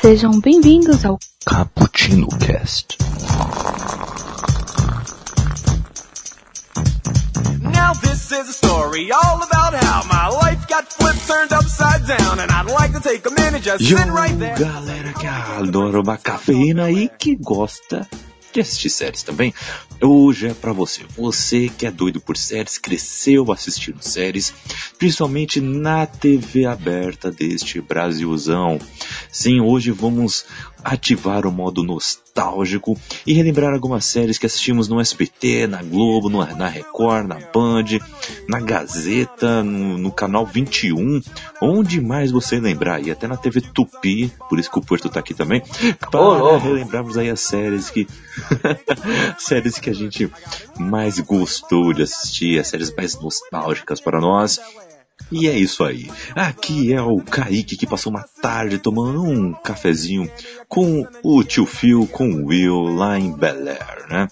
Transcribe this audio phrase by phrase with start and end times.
[0.00, 2.96] Sejam bem-vindos ao Cappuccino Cast.
[7.60, 12.40] Now this is a story all about how my life got flipped, turned upside down,
[12.40, 14.56] and I'd like to take a minute just Yo, sit right there.
[14.58, 18.06] galera que adora uma cafeína e que gosta
[18.52, 19.54] de assistir séries também.
[20.00, 21.02] Hoje é pra você.
[21.16, 24.52] Você que é doido por séries, cresceu assistindo séries,
[24.98, 28.78] principalmente na TV aberta deste Brasilzão.
[29.30, 30.44] Sim, hoje vamos
[30.84, 36.44] ativar o modo nostálgico e relembrar algumas séries que assistimos no SBT, na Globo, no-
[36.56, 37.84] na Record, na Band,
[38.48, 41.20] na Gazeta, no, no canal 21,
[41.60, 45.20] onde mais você lembrar, e até na TV Tupi, por isso que o Porto tá
[45.20, 45.62] aqui também,
[46.10, 48.06] para relembrarmos aí as séries que
[49.38, 50.30] séries que a gente
[50.78, 54.58] mais gostou de assistir, as séries mais nostálgicas para nós.
[55.30, 56.10] E é isso aí.
[56.34, 60.30] Aqui é o Kaique que passou uma tarde tomando um cafezinho
[60.68, 64.28] com o tio Phil, com o Will lá em Bel Air, né?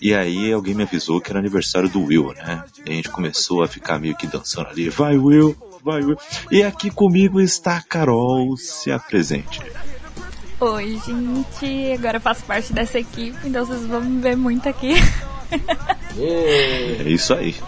[0.00, 2.64] E aí alguém me avisou que era aniversário do Will, né?
[2.86, 4.88] E a gente começou a ficar meio que dançando ali.
[4.88, 6.16] Vai Will, vai Will.
[6.50, 9.60] E aqui comigo está a Carol, se apresente.
[10.58, 11.92] Oi, gente.
[11.92, 14.94] Agora eu faço parte dessa equipe, então vocês vão me ver muito aqui.
[16.18, 17.54] É isso aí.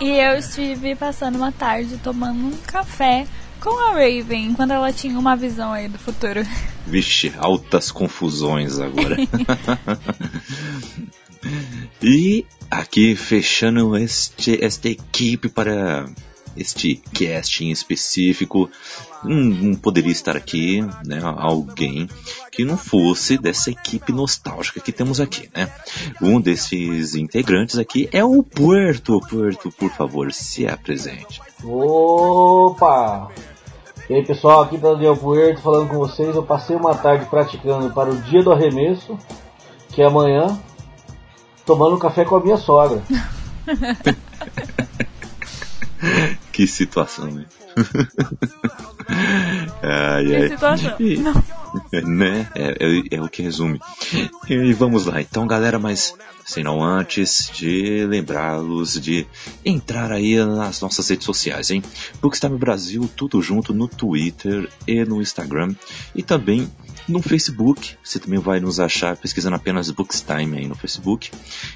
[0.00, 3.26] E eu estive passando uma tarde tomando um café
[3.60, 6.46] com a Raven, quando ela tinha uma visão aí do futuro.
[6.86, 9.16] Vixe, altas confusões agora.
[12.00, 16.06] e aqui fechando este, esta equipe para
[16.58, 18.70] este cast em específico,
[19.22, 22.08] não, não poderia estar aqui, né, alguém
[22.50, 25.70] que não fosse dessa equipe nostálgica que temos aqui, né?
[26.20, 29.20] Um desses integrantes aqui é o Puerto.
[29.20, 31.40] Puerto, por favor, se apresente.
[31.64, 33.28] Opa!
[34.08, 36.34] E aí pessoal, aqui tá o Daniel Puerto falando com vocês.
[36.34, 39.18] Eu passei uma tarde praticando para o dia do arremesso,
[39.90, 40.58] que é amanhã,
[41.66, 43.02] tomando café com a minha sogra.
[46.52, 47.44] Que situação, né?
[49.82, 50.48] ai, Que ai.
[50.48, 50.94] situação.
[51.00, 51.18] E-
[52.02, 52.48] né?
[52.54, 53.80] É, é- é o que resume.
[54.48, 56.14] E vamos lá, então, galera, mas
[56.44, 59.26] sem não antes de lembrá-los de
[59.64, 61.82] entrar aí nas nossas redes sociais, hein?
[62.22, 65.74] Bookstime Brasil, tudo junto no Twitter e no Instagram
[66.14, 66.68] e também
[67.08, 67.96] no Facebook.
[68.02, 71.30] Você também vai nos achar pesquisando apenas Bookstime aí no Facebook.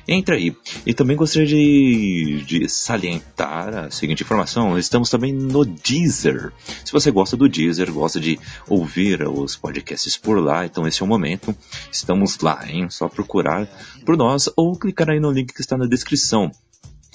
[0.06, 0.54] Entra aí.
[0.84, 6.52] E também gostaria de, de salientar a seguinte informação: estamos também no Deezer.
[6.84, 8.38] Se você gosta do Deezer, gosta de
[8.68, 11.54] ouvir os podcasts por lá, então esse é o momento.
[11.90, 12.88] Estamos lá, hein?
[12.90, 13.66] Só procurar
[14.04, 16.50] por nós ou clicar aí no link que está na descrição.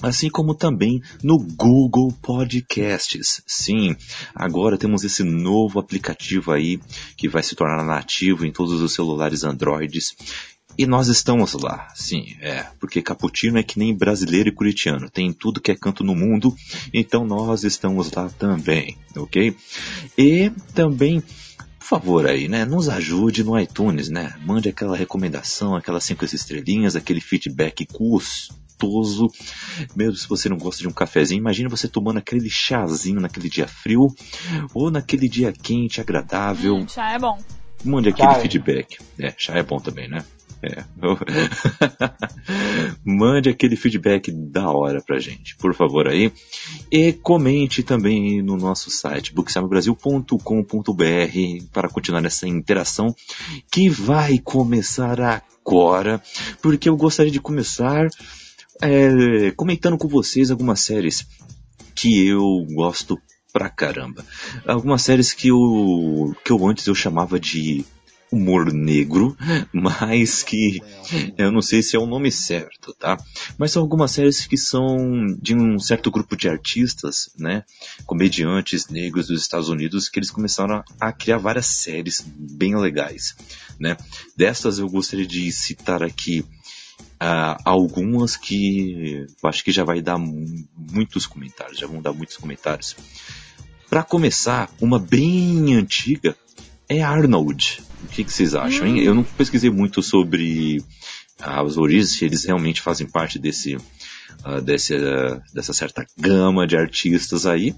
[0.02, 3.42] Assim como também no Google Podcasts.
[3.46, 3.96] Sim,
[4.34, 6.80] agora temos esse novo aplicativo aí
[7.16, 10.14] que vai se tornar nativo em todos os celulares Androids.
[10.78, 15.32] E nós estamos lá, sim, é, porque Cappuccino é que nem brasileiro e curitiano, tem
[15.32, 16.54] tudo que é canto no mundo,
[16.94, 19.56] então nós estamos lá também, ok?
[20.16, 21.20] E também,
[21.88, 27.20] favor aí, né, nos ajude no iTunes, né, mande aquela recomendação, aquelas cinco estrelinhas, aquele
[27.20, 29.30] feedback gostoso,
[29.96, 33.66] mesmo se você não gosta de um cafezinho, imagina você tomando aquele chazinho naquele dia
[33.66, 34.14] frio,
[34.74, 37.38] ou naquele dia quente, agradável, Hum, já é bom.
[37.84, 38.40] Mande aquele Chá é.
[38.40, 38.98] feedback.
[39.18, 40.24] É, chá é bom também, né?
[40.62, 40.84] É.
[43.04, 46.32] Mande aquele feedback da hora pra gente, por favor aí.
[46.90, 53.14] E comente também no nosso site, booksamebrasil.com.br para continuar essa interação
[53.70, 56.20] que vai começar agora,
[56.60, 58.08] porque eu gostaria de começar
[58.82, 61.26] é, comentando com vocês algumas séries
[61.94, 63.18] que eu gosto
[63.52, 64.24] pra caramba.
[64.66, 67.84] Algumas séries que eu, que eu antes eu chamava de
[68.30, 69.36] humor negro,
[69.72, 70.80] mas que
[71.36, 73.16] eu não sei se é o nome certo, tá?
[73.56, 77.64] Mas são algumas séries que são de um certo grupo de artistas, né?
[78.04, 83.34] Comediantes negros dos Estados Unidos que eles começaram a, criar várias séries bem legais,
[83.78, 83.96] né?
[84.36, 86.44] Dessas eu gostaria de citar aqui
[87.20, 90.44] ah, algumas que eu acho que já vai dar mu-
[90.92, 92.94] muitos comentários, já vão dar muitos comentários.
[93.88, 96.36] Para começar, uma bem antiga
[96.88, 97.82] é Arnold.
[98.04, 99.00] O que, que vocês acham, hein?
[99.00, 100.82] Eu não pesquisei muito sobre
[101.40, 103.76] ah, as origens, se eles realmente fazem parte desse,
[104.44, 107.74] ah, desse, ah, dessa certa gama de artistas aí,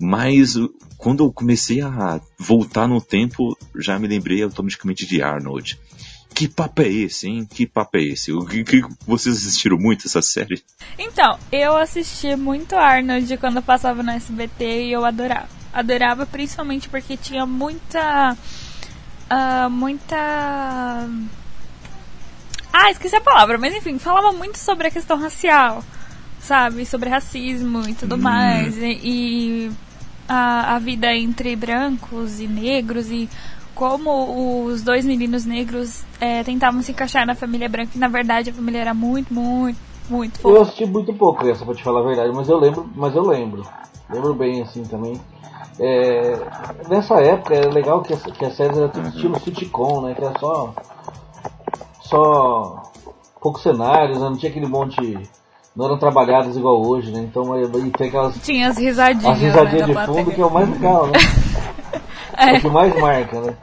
[0.00, 5.78] mas uh, quando eu comecei a voltar no tempo, já me lembrei automaticamente de Arnold.
[6.32, 7.44] Que papo é esse, hein?
[7.44, 8.32] Que papo é esse?
[8.32, 10.62] O que, que vocês assistiram muito essa série?
[10.96, 15.48] Então, eu assisti muito Arnold quando passava no SBT e eu adorava.
[15.72, 18.36] Adorava principalmente porque tinha muita
[19.30, 21.08] ah, muita.
[22.72, 25.82] Ah, esqueci a palavra, mas enfim, falava muito sobre a questão racial,
[26.40, 26.84] sabe?
[26.84, 28.76] Sobre racismo e tudo mais.
[28.76, 29.72] E, e
[30.28, 33.28] a, a vida entre brancos e negros e
[33.74, 38.50] como os dois meninos negros eh, tentavam se encaixar na família branca e na verdade
[38.50, 39.78] a família era muito, muito,
[40.08, 40.62] muito Eu fofa.
[40.62, 43.66] assisti muito pouco essa, pra te falar a verdade, mas eu lembro, mas eu lembro.
[44.10, 45.18] Lembro bem assim também.
[45.82, 46.36] É,
[46.90, 50.14] nessa época era legal que, a- que a série era tudo estilo sitcom, né?
[50.14, 50.74] Que era só.
[52.02, 52.92] Só.
[53.40, 54.24] poucos cenários, né?
[54.28, 55.18] não tinha aquele monte.
[55.74, 57.20] Não eram trabalhadas igual hoje, né?
[57.20, 60.34] Então e e tem aquelas Tinha as risadinhas, as risadinhas né, de fundo plateia.
[60.34, 61.12] que é o mais legal, né?
[62.36, 63.54] É o que mais marca, né?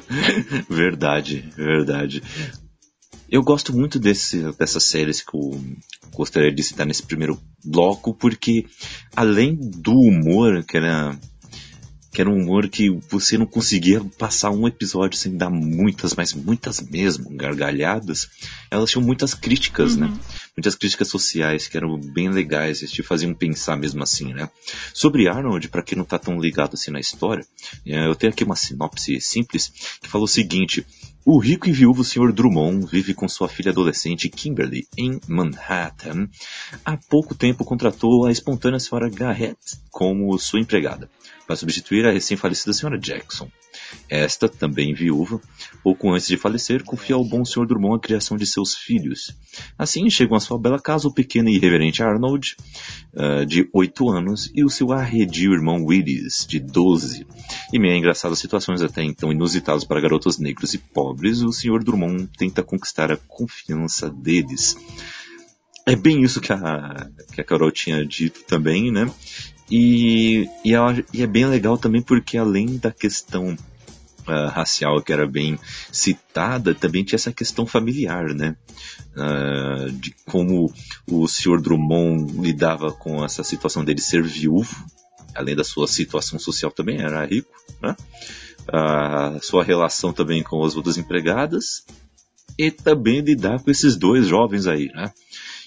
[0.68, 2.22] verdade, verdade.
[3.30, 5.60] Eu gosto muito desse, dessas séries que eu
[6.14, 8.66] gostaria de citar nesse primeiro bloco, porque
[9.14, 11.14] além do humor, que era,
[12.18, 16.34] que era um humor que você não conseguia passar um episódio sem dar muitas, mas
[16.34, 18.28] muitas mesmo, gargalhadas,
[18.72, 20.12] elas tinham muitas críticas, né?
[20.56, 24.50] Muitas críticas sociais que eram bem legais, e te faziam pensar mesmo assim, né?
[24.92, 27.46] Sobre Arnold, para quem não tá tão ligado assim na história,
[27.86, 29.72] eh, eu tenho aqui uma sinopse simples
[30.02, 30.84] que fala o seguinte:
[31.30, 32.32] o rico e viúvo Sr.
[32.32, 36.26] Drummond vive com sua filha adolescente Kimberly em Manhattan.
[36.82, 39.10] Há pouco tempo contratou a espontânea Sra.
[39.10, 39.58] Garrett
[39.90, 41.10] como sua empregada,
[41.46, 42.98] para substituir a recém-falecida Sra.
[42.98, 43.46] Jackson.
[44.08, 45.40] Esta, também viúva,
[45.82, 47.66] pouco antes de falecer, confia ao bom Sr.
[47.66, 49.36] Drummond a criação de seus filhos.
[49.78, 52.56] Assim, chegam à sua bela casa o pequeno e irreverente Arnold,
[53.14, 57.26] ah, de 8 anos, e o seu arredio irmão Willis, de 12.
[57.72, 61.82] Em meio a engraçadas situações até então inusitadas para garotos negros e pobres, o Sr.
[61.84, 64.76] Drummond tenta conquistar a confiança deles.
[65.86, 69.10] É bem isso que a, que a Carol tinha dito também, né?
[69.70, 70.72] E, e,
[71.12, 73.56] e é bem legal também porque além da questão
[74.28, 75.58] ah, racial que era bem
[75.90, 78.56] citada, também tinha essa questão familiar, né?
[79.16, 80.72] Ah, de como
[81.10, 81.60] o Sr.
[81.60, 84.84] Drummond lidava com essa situação dele ser viúvo,
[85.34, 87.50] além da sua situação social também, era rico,
[87.82, 87.96] né?
[88.70, 91.86] A sua relação também com as outras empregadas
[92.58, 95.12] e também lidar com esses dois jovens aí, né?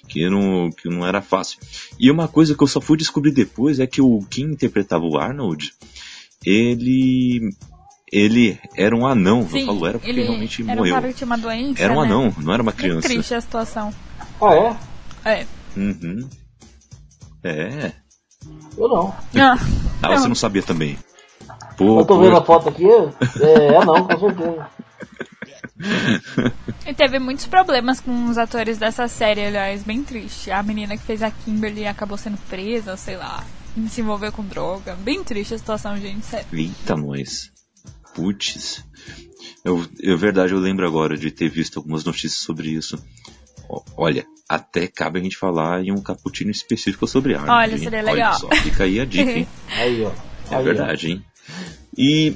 [0.08, 1.60] Que não, que não era fácil.
[2.00, 5.18] E uma coisa que eu só fui descobrir depois é que o quem interpretava o
[5.18, 5.74] Arnold,
[6.46, 7.50] ele
[8.12, 9.48] ele era um anão.
[9.48, 10.92] Sim, eu falo era porque ele realmente era morreu.
[10.94, 12.08] um cara que tinha uma doença, Era um né?
[12.08, 13.08] anão, não era uma Muito criança.
[13.08, 13.94] triste a situação.
[14.42, 14.54] Ah,
[15.26, 15.40] é?
[15.42, 15.46] É.
[15.78, 16.30] Uhum.
[17.44, 17.92] É.
[18.78, 19.16] Eu não.
[19.36, 19.56] Ah,
[20.02, 20.98] Ah, você não sabia também.
[21.78, 24.68] Pô, Eu tô pô, vendo a foto aqui, é, é não, com certeza.
[26.86, 30.52] E teve muitos problemas com os atores dessa série, aliás, bem triste.
[30.52, 33.44] A menina que fez a Kimberly acabou sendo presa, sei lá,
[33.90, 34.96] se envolveu com droga.
[34.96, 36.46] Bem triste a situação, gente, sério.
[36.54, 37.52] Eita, nós.
[38.14, 38.84] Putz.
[39.64, 43.02] Eu, eu, verdade, eu lembro agora de ter visto algumas notícias sobre isso.
[43.96, 47.52] Olha, até cabe a gente falar em um cappuccino específico sobre Arnold.
[47.52, 47.84] Olha, hein?
[47.84, 48.32] seria legal.
[48.32, 49.48] Olha só, fica aí a dica, hein?
[49.70, 50.10] Aí, ó.
[50.10, 50.62] É Aí, ó.
[50.62, 51.26] verdade, hein?
[51.98, 52.36] E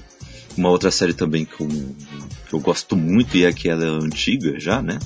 [0.57, 1.67] uma outra série também que eu,
[2.47, 4.97] que eu gosto muito e é que ela é antiga já, né?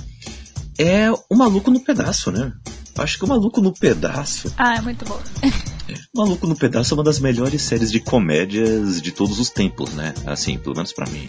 [0.78, 2.52] É O Maluco no Pedaço, né?
[2.96, 5.20] Acho que O Maluco no Pedaço Ah, é muito bom.
[6.14, 10.14] Maluco no Pedaço é uma das melhores séries de comédias de todos os tempos, né?
[10.26, 11.28] Assim, pelo menos pra mim.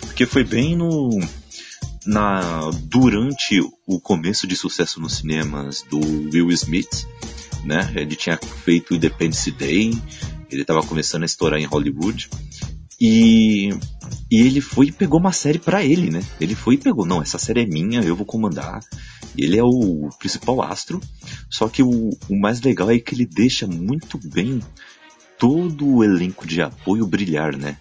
[0.00, 1.10] Porque foi bem no.
[2.04, 7.04] Na, durante o começo de sucesso nos cinemas do Will Smith,
[7.64, 7.92] né?
[7.96, 9.90] Ele tinha feito Independence Day,
[10.48, 12.30] ele estava começando a estourar em Hollywood.
[13.00, 13.70] E,
[14.30, 16.22] e ele foi e pegou uma série pra ele, né?
[16.40, 18.80] Ele foi e pegou, não, essa série é minha, eu vou comandar.
[19.36, 21.00] Ele é o principal astro,
[21.50, 24.62] só que o, o mais legal é que ele deixa muito bem
[25.38, 27.76] todo o elenco de apoio brilhar, né?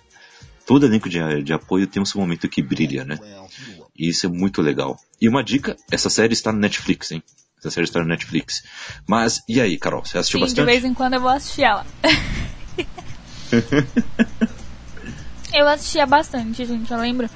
[0.65, 3.17] Todo elenco de, de apoio tem um seu momento que brilha, né?
[3.98, 5.00] E isso é muito legal.
[5.22, 7.24] E uma dica, essa série está no Netflix, hein?
[7.60, 8.63] Essa série está no Netflix.
[9.07, 10.65] Mas, e aí, Carol, você assistiu Sim, de bastante?
[10.65, 11.86] vez em quando eu vou assistir ela.
[15.55, 16.91] eu assistia bastante, gente.
[16.91, 17.29] Eu lembro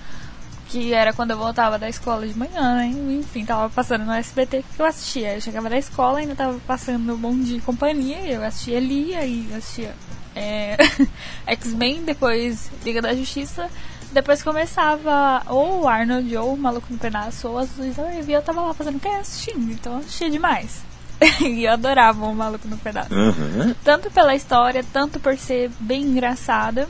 [0.70, 2.88] que era quando eu voltava da escola de manhã, né?
[2.88, 5.36] Enfim, tava passando no SBT que eu assistia.
[5.36, 9.50] Eu chegava da escola, ainda tava passando Bom Dia e Companhia, eu assistia ali, aí
[9.56, 9.96] assistia
[10.36, 10.78] é,
[11.48, 13.70] X-Men, depois Liga da Justiça.
[14.12, 18.42] Depois começava ou o Arnold, ou o Maluco no Pedaço, ou as Luísa Levy, eu
[18.42, 19.08] tava lá fazendo o que?
[19.08, 20.84] Assistindo, então eu assistia demais.
[21.42, 23.76] e eu adorava o Maluco no Pedaço Aham.
[23.84, 26.88] tanto pela história, tanto por ser bem engraçada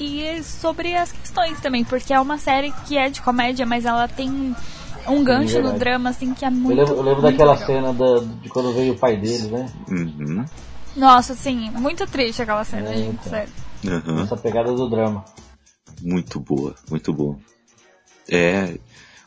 [0.00, 4.08] e sobre as questões também, porque é uma série que é de comédia, mas ela
[4.08, 4.54] tem
[5.06, 7.66] um gancho no drama assim que é Eu muito lembro, eu lembro muito daquela legal.
[7.66, 9.70] cena da- de quando veio o pai dele, né?
[9.88, 10.44] Uhum.
[10.96, 13.30] Nossa, assim, muito triste aquela cena, É, gente, então.
[13.30, 13.52] sério.
[13.86, 14.22] Aham.
[14.22, 15.24] Essa pegada do drama.
[16.02, 17.36] muito boa, muito boa.
[18.28, 18.78] É,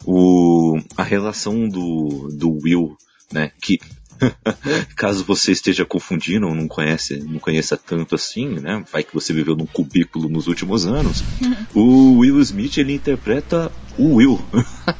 [0.06, 2.98] o, a relação do, do Will,
[3.32, 3.80] né, que
[4.96, 8.84] caso você esteja confundindo ou não conhece, não conheça tanto assim, né?
[8.92, 11.24] Vai que você viveu num cubículo nos últimos anos.
[11.74, 14.40] o Will Smith ele interpreta o Will.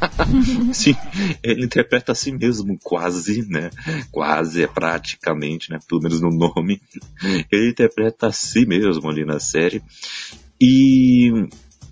[0.74, 0.96] Sim,
[1.44, 3.70] ele interpreta a si mesmo, quase, né?
[4.12, 5.80] Quase, é praticamente, né?
[5.88, 6.82] Pelo menos no nome.
[7.52, 9.82] Ele interpreta a si mesmo ali na série.
[10.60, 11.32] E,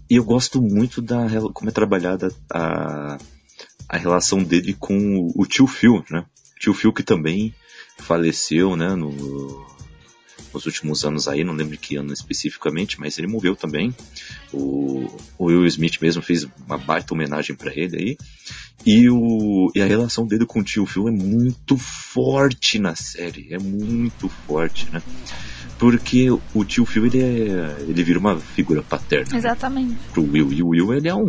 [0.10, 3.18] eu gosto muito da como é trabalhada a,
[3.90, 6.26] a relação dele com o, o tio Phil, né?
[6.66, 7.54] Tio Phil que também
[7.96, 9.64] faleceu, né, no,
[10.52, 13.94] nos últimos anos aí, não lembro que ano especificamente, mas ele morreu também.
[14.52, 15.06] O,
[15.38, 18.18] o Will Smith mesmo fez uma baita homenagem para ele aí.
[18.84, 23.54] E, o, e a relação dele com o tio Phil é muito forte na série,
[23.54, 25.04] é muito forte, né?
[25.78, 29.34] Porque o tio Phil ele, é, ele vira uma figura paterna.
[29.34, 29.92] Né, Exatamente.
[29.92, 30.52] Né, pro Will.
[30.52, 31.28] E o Will ele é um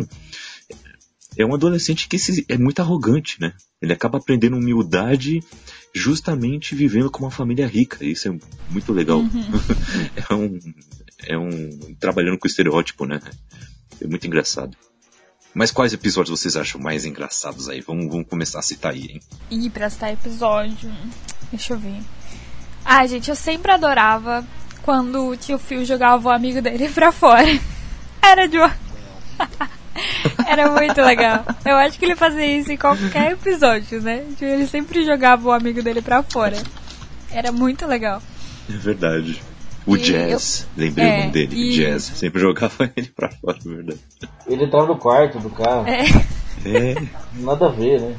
[1.37, 3.53] é um adolescente que se, é muito arrogante, né?
[3.81, 5.43] Ele acaba aprendendo humildade
[5.93, 8.03] justamente vivendo com uma família rica.
[8.03, 8.37] Isso é
[8.69, 9.19] muito legal.
[9.19, 9.29] Uhum.
[10.29, 10.59] é um.
[11.27, 11.95] É um.
[11.99, 13.19] trabalhando com estereótipo, né?
[14.01, 14.75] É muito engraçado.
[15.53, 17.81] Mas quais episódios vocês acham mais engraçados aí?
[17.81, 19.21] Vamos, vamos começar a citar aí, hein?
[19.49, 20.91] E pra citar episódio.
[21.51, 22.01] Deixa eu ver.
[22.83, 24.45] Ah, gente, eu sempre adorava
[24.81, 27.47] quando o tio Phil jogava o amigo dele pra fora.
[28.21, 28.75] Era de uma.
[30.47, 31.45] Era muito legal.
[31.65, 34.23] Eu acho que ele fazia isso em qualquer episódio, né?
[34.29, 36.57] Tipo, ele sempre jogava o amigo dele pra fora.
[37.29, 38.21] Era muito legal.
[38.69, 39.41] É verdade.
[39.85, 40.83] O e Jazz, eu...
[40.83, 41.75] lembrei é, o nome dele, e...
[41.75, 42.03] Jazz.
[42.03, 43.99] Sempre jogava ele pra fora, é verdade.
[44.47, 45.85] Ele entrava no quarto do carro.
[45.87, 46.03] É.
[46.65, 46.95] é.
[47.35, 48.15] Nada a ver, né?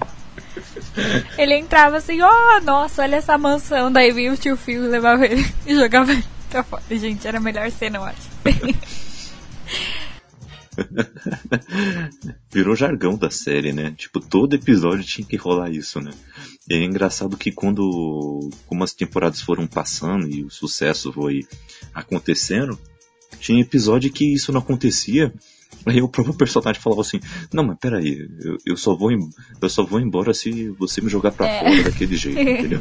[1.36, 3.92] Ele entrava assim, oh, nossa, olha essa mansão.
[3.92, 6.82] Daí vinha o tio Phil e levava ele e jogava ele pra fora.
[6.90, 8.28] Gente, era a melhor cena, eu acho.
[12.52, 13.92] Virou jargão da série, né?
[13.96, 16.10] Tipo, todo episódio tinha que rolar isso, né?
[16.68, 21.46] E é engraçado que quando como as temporadas foram passando e o sucesso foi
[21.92, 22.78] acontecendo,
[23.40, 25.32] tinha episódio que isso não acontecia.
[25.86, 27.20] Aí o próprio personagem falava assim,
[27.52, 31.32] não, mas peraí, eu, eu só vou eu só vou embora se você me jogar
[31.32, 31.60] pra é.
[31.60, 32.78] fora daquele jeito, entendeu?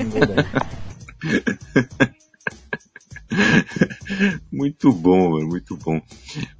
[4.52, 6.02] muito bom, mano, muito bom.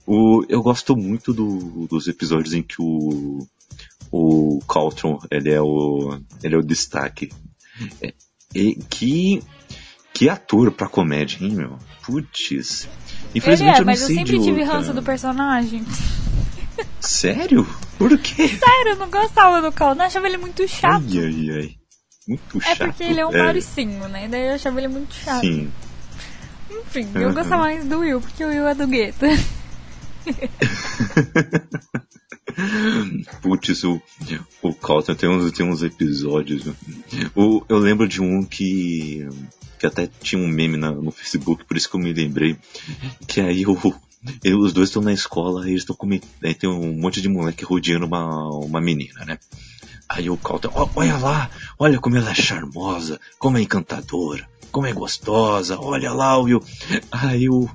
[0.06, 3.48] O, eu gosto muito do, dos episódios em que o,
[4.12, 7.32] o Caltron, ele é o, ele é o destaque.
[8.02, 8.14] É,
[8.54, 9.42] e, que,
[10.14, 11.78] que ator pra comédia, hein, meu?
[12.04, 12.88] Putz.
[13.36, 15.86] Infelizmente é, eu não sei mas eu sempre tive ranço do personagem.
[17.00, 17.68] Sério?
[17.98, 18.48] Por quê?
[18.48, 21.04] Sério, eu não gostava do Caltron, eu achava ele muito chato.
[21.12, 21.76] Ai, ai, ai.
[22.28, 22.82] Muito chato.
[22.82, 23.44] É porque ele é um é.
[23.44, 24.28] Mauricinho, né?
[24.28, 25.42] Daí eu achava ele muito chato.
[25.42, 25.72] Sim.
[26.70, 29.26] Enfim, eu gostava mais do Will, porque o Will é do gueto.
[33.42, 34.02] Putz, o,
[34.62, 34.74] o
[35.16, 36.64] tem uns, tem uns episódios.
[37.36, 39.28] O, eu lembro de um que.
[39.80, 42.58] que até tinha um meme na, no Facebook, por isso que eu me lembrei.
[43.28, 43.78] Que aí o,
[44.44, 46.26] ele, os dois estão na escola, aí eles estão comendo.
[46.44, 49.40] Aí tem um monte de moleque rodeando uma, uma menina, né?
[50.10, 54.94] Aí o Calton, olha lá, olha como ela é charmosa, como é encantadora como é
[54.94, 56.62] gostosa, olha lá, Will.
[57.12, 57.70] Aí o.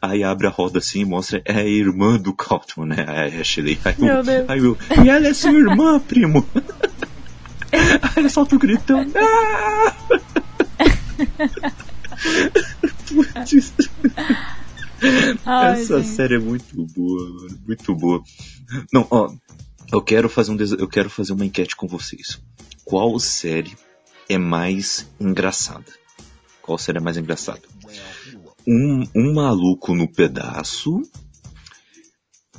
[0.00, 3.04] Aí abre a roda assim e mostra, é a irmã do Calton, né?
[3.08, 3.78] A Ashley.
[3.84, 4.48] Aí, Meu o, Deus.
[4.50, 6.46] aí o, e ela é sua irmã, primo.
[7.72, 9.04] aí ele solta o gritão.
[9.16, 9.94] Ah!
[13.08, 13.72] Putz.
[15.44, 16.14] Ai, Essa gente.
[16.14, 17.58] série é muito boa, mano.
[17.66, 18.22] Muito boa.
[18.92, 19.30] Não, ó.
[19.92, 22.40] Eu quero fazer um eu quero fazer uma enquete com vocês.
[22.84, 23.76] Qual série
[24.28, 25.84] é mais engraçada?
[26.64, 27.60] Qual seria mais engraçado?
[28.66, 31.02] Um, um maluco no pedaço,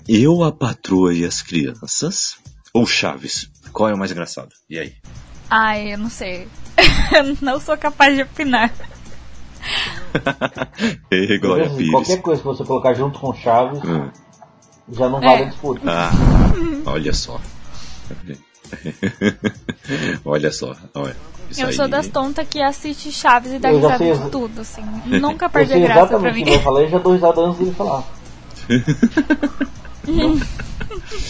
[0.08, 2.38] eu, a patroa e as crianças,
[2.72, 3.50] ou Chaves?
[3.74, 4.50] Qual é o mais engraçado?
[4.70, 4.94] E aí?
[5.50, 6.48] Ai, eu não sei.
[7.18, 8.72] eu não sou capaz de opinar.
[11.10, 11.90] Ei, Glória Pires.
[11.90, 14.12] Qualquer coisa que você colocar junto com Chaves, hum.
[14.92, 15.46] já não vale É.
[15.46, 15.82] a disputa.
[15.88, 16.12] Ah,
[16.86, 17.42] olha só.
[20.24, 21.16] olha só, olha.
[21.50, 21.74] Isso eu aí.
[21.74, 24.84] sou das tontas que assiste Chaves e dá Eu risada sei de exa- tudo, assim.
[25.06, 26.44] Nunca Eu perde a graça pra exatamente o mim.
[26.44, 28.04] que ele vai falar e já dou risada antes dele falar.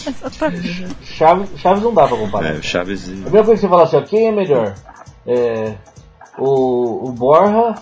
[0.06, 0.86] Exatamente.
[1.04, 2.54] Chaves, Chaves não dá pra comparar.
[2.54, 3.04] É, o Chaves.
[3.04, 4.74] A primeira coisa que você fala assim, ó, quem é melhor?
[5.26, 5.74] É,
[6.38, 7.74] o, o Borja,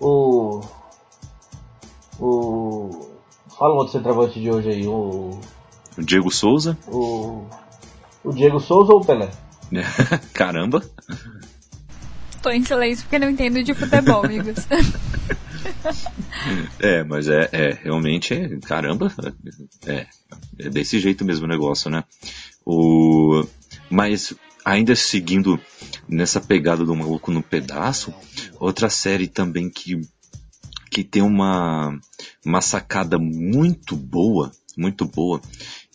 [0.00, 0.60] o.
[2.20, 3.08] O.
[3.58, 5.38] Fala um outro centroavante de hoje aí, o.
[5.98, 6.76] O Diego Souza.
[6.88, 7.44] O.
[8.24, 9.30] O Diego Souza ou o Pelé?
[10.32, 10.82] Caramba.
[12.42, 14.66] Tô em silêncio porque não entendo de futebol, amigos.
[16.80, 19.12] é, mas é, é, realmente é, caramba,
[19.86, 20.06] é,
[20.58, 22.02] é desse jeito mesmo o negócio, né?
[22.64, 23.44] O,
[23.88, 24.34] mas
[24.64, 25.58] ainda seguindo
[26.08, 28.12] nessa pegada do maluco no pedaço,
[28.58, 30.00] outra série também que
[30.90, 31.98] que tem uma
[32.44, 35.40] uma sacada muito boa, muito boa.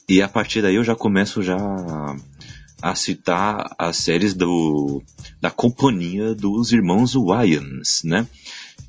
[0.09, 1.57] E a partir daí eu já começo já
[2.81, 5.01] a citar as séries do
[5.41, 8.27] da companhia dos irmãos Wayans, né?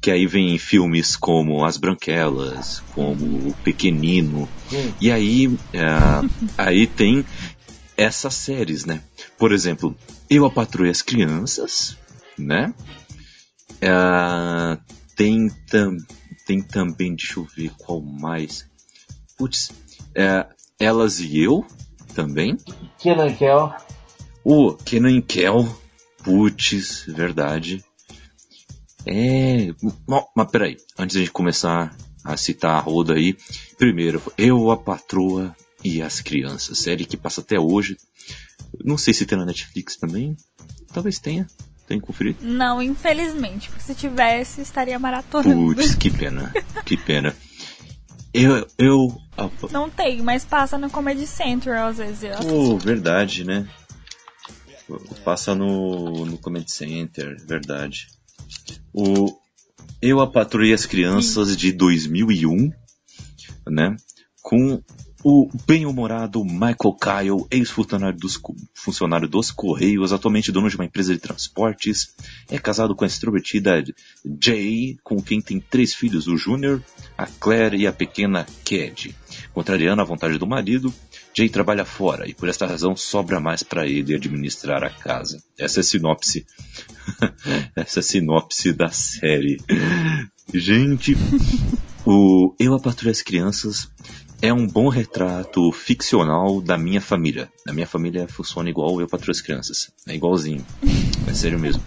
[0.01, 4.49] Que aí vem filmes como As Branquelas, como O Pequenino.
[5.01, 5.87] E aí, é,
[6.57, 7.25] aí tem
[7.97, 9.03] essas séries, né?
[9.37, 9.97] Por exemplo,
[10.31, 11.97] Eu a Patrulha as Crianças,
[12.39, 12.73] né?
[13.81, 14.79] É,
[15.17, 15.97] tem, tam,
[16.47, 18.67] tem também, deixa eu ver qual mais.
[19.37, 19.71] Putz,
[20.15, 20.47] é,
[20.79, 21.67] Elas e Eu
[22.15, 22.57] também.
[22.99, 23.73] Kenan Kel.
[24.45, 25.69] O Kenan Kel,
[26.23, 27.85] putz, verdade.
[29.07, 29.75] É.
[30.35, 33.37] Mas peraí, antes de a gente começar a citar a roda aí,
[33.79, 37.97] primeiro, Eu, a Patroa e as Crianças, série que passa até hoje.
[38.85, 40.37] Não sei se tem na Netflix também.
[40.93, 41.47] Talvez tenha.
[41.87, 42.37] Tem que conferir.
[42.43, 45.75] Não, infelizmente, porque se tivesse, estaria maratonando.
[45.75, 46.53] Putz, que pena.
[46.85, 47.35] que pena.
[48.39, 48.67] Eu.
[48.79, 49.51] eu a...
[49.71, 52.37] Não tem, mas passa no Comedy Central às vezes.
[52.47, 53.69] Pô, verdade, né?
[55.25, 58.09] Passa no, no Comedy Center, verdade.
[58.93, 59.37] O
[60.01, 62.73] Eu, a Patrulha as Crianças de 2001,
[63.67, 63.97] né?
[64.43, 64.83] Com
[65.25, 68.41] o bem-humorado Michael Kyle, ex-funcionário dos,
[68.73, 72.15] funcionário dos Correios, atualmente dono de uma empresa de transportes,
[72.49, 73.83] é casado com a extrovertida
[74.41, 76.83] Jay, com quem tem três filhos, o Júnior,
[77.17, 79.15] a Claire e a pequena Cad.
[79.53, 80.93] Contrariando a vontade do marido,
[81.35, 85.43] Jay trabalha fora e por esta razão sobra mais para ele administrar a casa.
[85.59, 86.47] Essa é a sinopse.
[87.75, 89.61] Essa é a sinopse da série.
[90.55, 91.17] Gente,
[92.07, 93.89] o Eu a as Crianças
[94.41, 97.51] é um bom retrato ficcional da minha família.
[97.67, 99.91] A minha família funciona igual eu patrulho as crianças.
[100.07, 100.65] É igualzinho.
[101.27, 101.83] É sério mesmo.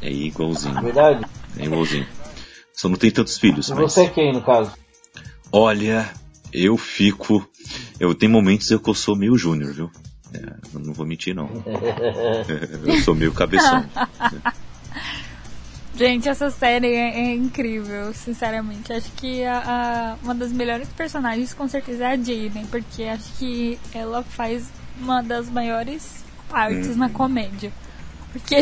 [0.00, 0.80] É igualzinho.
[0.80, 1.26] Verdade?
[1.58, 2.06] É igualzinho.
[2.72, 3.68] Só não tem tantos filhos.
[3.68, 3.92] E mas...
[3.92, 4.72] você é quem, no caso?
[5.50, 6.10] Olha,
[6.52, 7.48] eu fico.
[7.98, 9.90] Eu tenho momentos em que eu sou meio júnior, viu?
[10.32, 10.38] É,
[10.74, 11.48] eu não vou mentir, não.
[12.84, 13.84] eu sou meio cabeção.
[15.96, 18.92] Gente, essa série é, é incrível, sinceramente.
[18.92, 23.32] Acho que a, a- uma das melhores personagens com certeza é a Jaden, porque acho
[23.38, 24.68] que ela faz
[25.00, 27.72] uma das maiores partes na comédia.
[28.32, 28.56] Porque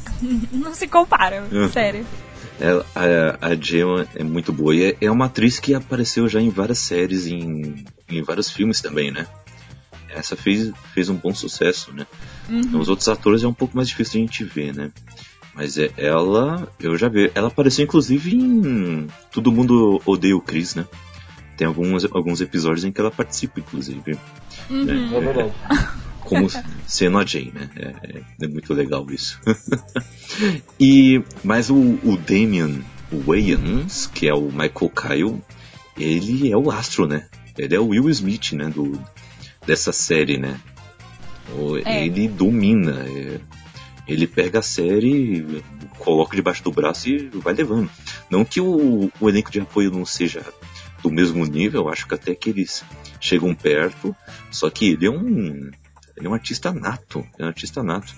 [0.50, 1.68] não se compara, Uhum.
[1.70, 2.06] sério.
[2.58, 4.74] Ela- a, a Gemma é muito boa.
[4.74, 8.80] E é, é uma atriz que apareceu já em várias séries, em, em vários filmes
[8.80, 9.26] também, né?
[10.08, 12.06] Essa fez, fez um bom sucesso, né?
[12.72, 14.90] Os outros atores é um pouco mais difícil de a gente ver, né?
[15.58, 17.32] Mas é, ela, eu já vi.
[17.34, 20.86] Ela apareceu inclusive em Todo Mundo Odeia o Chris, né?
[21.56, 24.12] Tem alguns, alguns episódios em que ela participa, inclusive.
[24.70, 25.10] né?
[25.12, 25.52] É verdade.
[26.20, 26.46] como
[26.86, 27.68] sendo a Jane, né?
[27.74, 29.40] É, é- é muito legal isso.
[30.78, 32.80] e mas o, o Damian
[33.26, 35.42] Wayans, que é o Michael Kyle,
[35.98, 37.26] ele é o astro, né?
[37.56, 38.66] Ele é o Will Smith, né?
[38.68, 38.96] Do,
[39.66, 40.60] dessa série, né?
[41.58, 42.06] O- É.
[42.06, 43.04] Ele domina.
[44.08, 45.62] Ele pega a série,
[45.98, 47.90] coloca debaixo do braço e vai levando.
[48.30, 50.42] Não que o, o elenco de apoio não seja
[51.02, 52.82] do mesmo nível, acho que até que eles
[53.20, 54.16] chegam perto,
[54.50, 55.70] só que ele é um
[56.16, 58.12] ele é um artista nato, é um artista nato.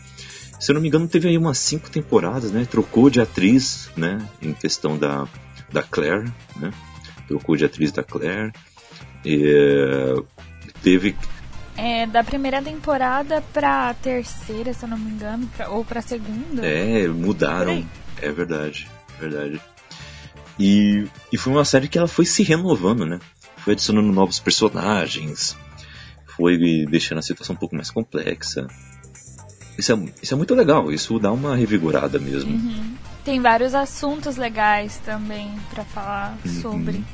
[0.59, 2.67] Se eu não me engano, teve aí umas cinco temporadas, né?
[2.71, 4.19] Trocou de atriz, né?
[4.41, 5.29] Em questão da,
[5.71, 6.71] da Claire, né?
[7.29, 8.53] Trocou de atriz da Claire.
[9.25, 10.23] E,
[10.83, 11.15] teve
[11.83, 16.67] É, da primeira temporada pra terceira, se eu não me engano, pra- ou pra segunda.
[16.67, 17.85] É, mudaram.
[18.21, 18.87] É verdade,
[19.19, 19.61] verdade.
[20.59, 23.19] E, e foi uma série que ela foi se renovando, né?
[23.59, 25.57] Foi adicionando novos personagens,
[26.37, 26.59] foi
[26.91, 28.67] deixando a situação um pouco mais complexa.
[29.79, 32.61] Isso é, isso é muito legal, isso dá uma revigorada mesmo.
[33.25, 36.61] Tem vários assuntos legais também pra falar Uhum.
[36.61, 37.05] sobre.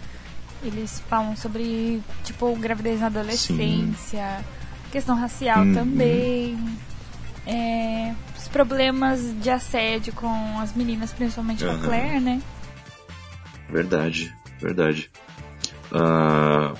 [0.62, 4.44] Eles falam sobre, tipo, gravidez na adolescência,
[4.90, 5.74] questão racial Uhum.
[5.74, 6.58] também,
[7.46, 11.84] é, os problemas de assédio com as meninas, principalmente com a Aham.
[11.84, 12.42] Claire, né?
[13.70, 15.10] Verdade, verdade.
[15.92, 16.74] Ah,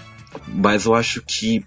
[0.48, 1.64] mas eu acho que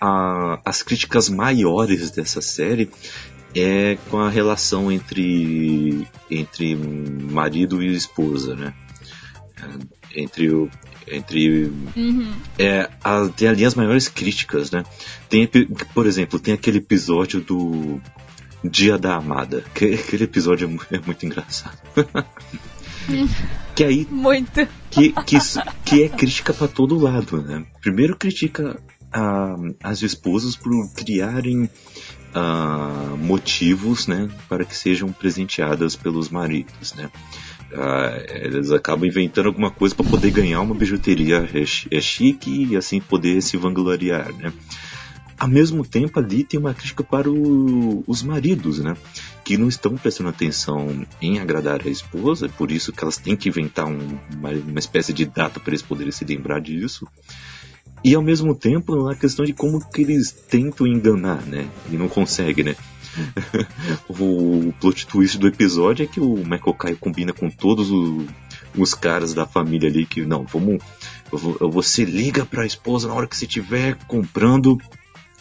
[0.00, 2.90] a- as críticas maiores dessa série
[3.54, 8.72] é com a relação entre, entre marido e esposa, né?
[9.62, 10.70] É, Entre o.
[11.08, 11.72] Entre.
[12.58, 14.84] É, a- tem ali as maiores críticas, né?
[15.28, 15.48] Tem,
[15.94, 18.00] por exemplo, tem aquele episódio do
[18.64, 19.64] Dia da Amada.
[19.74, 21.78] Que, aquele episódio é é muito engraçado.
[23.74, 24.68] Que aí Muito.
[24.90, 25.38] que, que,
[25.84, 27.64] que é crítica pra todo lado, né?
[27.80, 28.78] Primeiro critica
[29.12, 31.68] a- as esposas por criarem
[32.34, 37.10] ah, motivos, né, para que sejam presenteadas pelos maridos, né?
[37.72, 41.62] Ah, eles acabam inventando alguma coisa para poder ganhar uma bijuteria é,
[41.96, 44.52] é chique e assim poder se vangloriar, né?
[45.38, 48.94] Ao mesmo tempo ali tem uma crítica para o- os maridos, né?
[49.44, 53.48] Que não estão prestando atenção em agradar a esposa, por isso que elas têm que
[53.48, 57.06] inventar um- uma, uma espécie de data para eles poderem se lembrar disso.
[58.04, 61.68] E ao mesmo tempo a questão de como que eles tentam enganar, né?
[61.90, 62.76] E não conseguem, né?
[64.08, 68.26] o plot twist do episódio é que o Michael Kai combina com todos o-
[68.76, 70.82] os caras da família ali que, não, vamos.
[71.72, 74.78] Você liga pra esposa na hora que você estiver comprando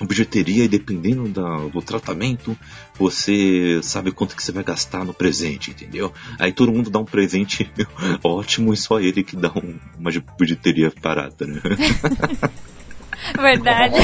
[0.01, 2.57] bijuteria e dependendo da- do tratamento,
[2.97, 6.13] você sabe quanto que você vai gastar no presente, entendeu?
[6.39, 7.69] Aí todo mundo dá um presente
[8.23, 11.59] ótimo e só ele que dá um- uma bijuteria barata, né?
[13.37, 13.97] Verdade.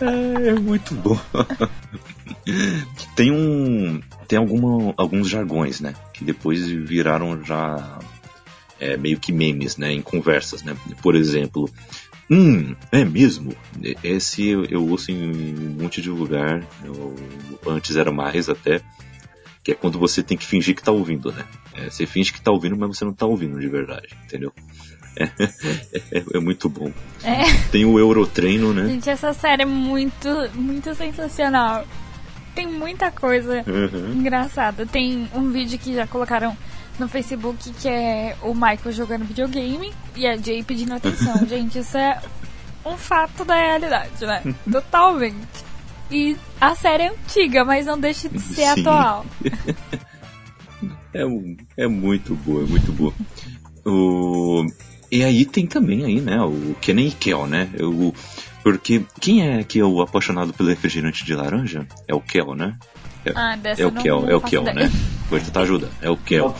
[0.00, 1.18] É muito bom.
[3.14, 4.00] Tem um.
[4.28, 5.94] Tem alguma, alguns jargões, né?
[6.12, 7.98] Que depois viraram já
[8.80, 9.92] é, meio que memes, né?
[9.92, 10.76] Em conversas, né?
[11.02, 11.70] Por exemplo.
[12.28, 13.54] Hum, é mesmo?
[14.02, 16.64] Esse eu, eu ouço em um monte de lugar.
[16.84, 17.14] Eu-
[17.66, 18.80] antes era mais até.
[19.62, 21.44] Que é quando você tem que fingir que tá ouvindo, né?
[21.74, 24.52] É, você finge que tá ouvindo, mas você não tá ouvindo de verdade, entendeu?
[25.16, 25.24] É,
[26.12, 26.92] é- é muito bom.
[27.22, 27.44] É.
[27.70, 28.86] Tem o Eurotreino, né?
[28.88, 31.84] Gente, essa série é muito, muito sensacional.
[32.56, 34.14] Tem muita coisa Uhum.
[34.14, 34.84] engraçada.
[34.86, 36.56] Tem um vídeo que já colocaram
[36.98, 41.36] no Facebook que é o Michael jogando videogame e a Jay pedindo atenção.
[41.46, 42.18] Gente, isso é
[42.84, 44.42] um fato da realidade, né?
[44.72, 45.36] Totalmente.
[46.10, 48.80] E a série é antiga, mas não deixa de ser Sim.
[48.80, 49.26] atual.
[51.14, 51.22] É,
[51.84, 53.14] é muito boa, é muito boa.
[53.86, 54.66] O,
[55.10, 57.70] e aí tem também aí, né, o Kenan e Kel, né?
[57.80, 58.12] O,
[58.66, 61.86] porque quem é que é o apaixonado pelo refrigerante de laranja?
[62.08, 62.76] É o Kel, né?
[63.32, 64.90] Ah, dessa É o Kel, não é o Kel, né?
[65.30, 65.88] Vou tentar ajuda.
[66.02, 66.52] É o Kel.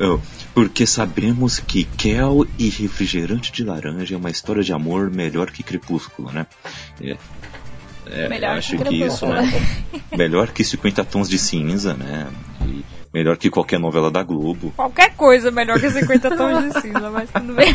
[0.00, 0.18] É,
[0.54, 5.62] Porque sabemos que Kel e refrigerante de laranja é uma história de amor melhor que
[5.62, 6.46] Crepúsculo, né?
[7.02, 7.18] É,
[8.06, 9.42] é, Melhor acho que que, isso, né?
[10.16, 12.28] melhor que 50 tons de cinza, né?
[12.66, 12.82] E
[13.16, 14.74] melhor que qualquer novela da Globo.
[14.76, 17.74] Qualquer coisa melhor que 50 tons de cinza, mas tudo bem.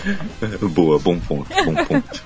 [0.72, 2.22] Boa, bom ponto, bom ponto.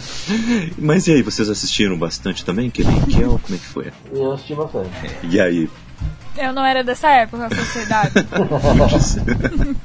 [0.78, 2.70] Mas e aí, vocês assistiram bastante também?
[2.70, 3.92] Que nem Kel, como é que foi?
[4.12, 4.90] Eu assisti bastante.
[5.24, 5.68] E aí?
[6.38, 8.12] Eu não era dessa época, a sociedade.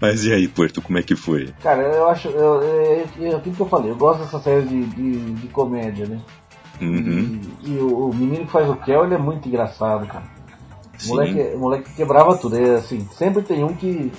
[0.00, 1.52] Mas e aí, Porto, como é que foi?
[1.60, 2.28] Cara, eu acho.
[2.28, 6.06] Eu, é, é aquilo que eu falei, eu gosto dessa série de, de, de comédia,
[6.06, 6.20] né?
[6.80, 7.40] Uhum.
[7.64, 10.41] E, e o, o menino que faz o Kel, ele é muito engraçado, cara.
[11.04, 12.56] O moleque, moleque quebrava tudo.
[12.56, 14.12] É assim, sempre tem um que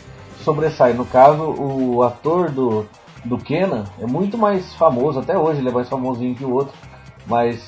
[0.44, 0.94] sobressai.
[0.94, 2.86] No caso, o ator do,
[3.24, 6.74] do Kenan é muito mais famoso, até hoje ele é mais famosinho que o outro.
[7.26, 7.62] Mas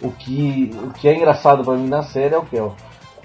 [0.00, 2.74] o que, o que é engraçado pra mim na série é o Kel.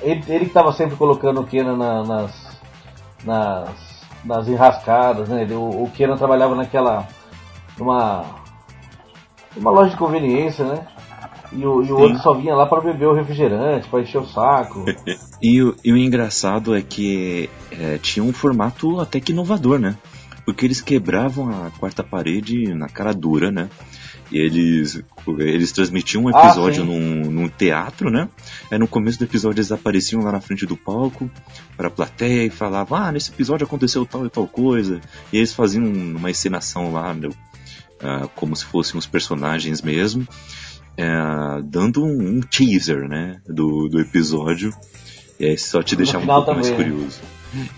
[0.02, 2.32] Ele, ele que tava sempre colocando o Kenan na- nas,
[3.24, 3.70] nas,
[4.24, 5.42] nas enrascadas, né?
[5.44, 7.08] Ele- o, o Kenan trabalhava naquela.
[7.78, 8.26] numa.
[9.56, 10.86] numa loja de conveniência, né?
[11.58, 14.26] E o, e o outro só vinha lá para beber o refrigerante, para encher o
[14.26, 14.86] saco.
[15.42, 19.96] E, o- e o engraçado é que é, tinha um formato até que inovador, né?
[20.46, 23.70] Porque eles quebravam a quarta parede na cara dura, né?
[24.32, 25.04] E eles,
[25.38, 26.90] eles transmitiam um Ah, episódio sim.
[26.90, 28.28] num, num teatro, né?
[28.72, 31.30] Aí no começo do episódio eles apareciam lá na frente do palco
[31.78, 35.00] para a plateia e falavam: Ah, nesse episódio aconteceu tal e tal coisa.
[35.34, 37.30] E eles faziam uma encenação lá, né?
[38.02, 40.28] Ah, como se fossem os personagens mesmo,
[40.98, 43.42] é, dando um, um teaser, né?
[43.48, 44.74] Do, do episódio.
[45.40, 46.92] E aí só te deixava um pouco mais também, né?
[46.92, 47.20] curioso.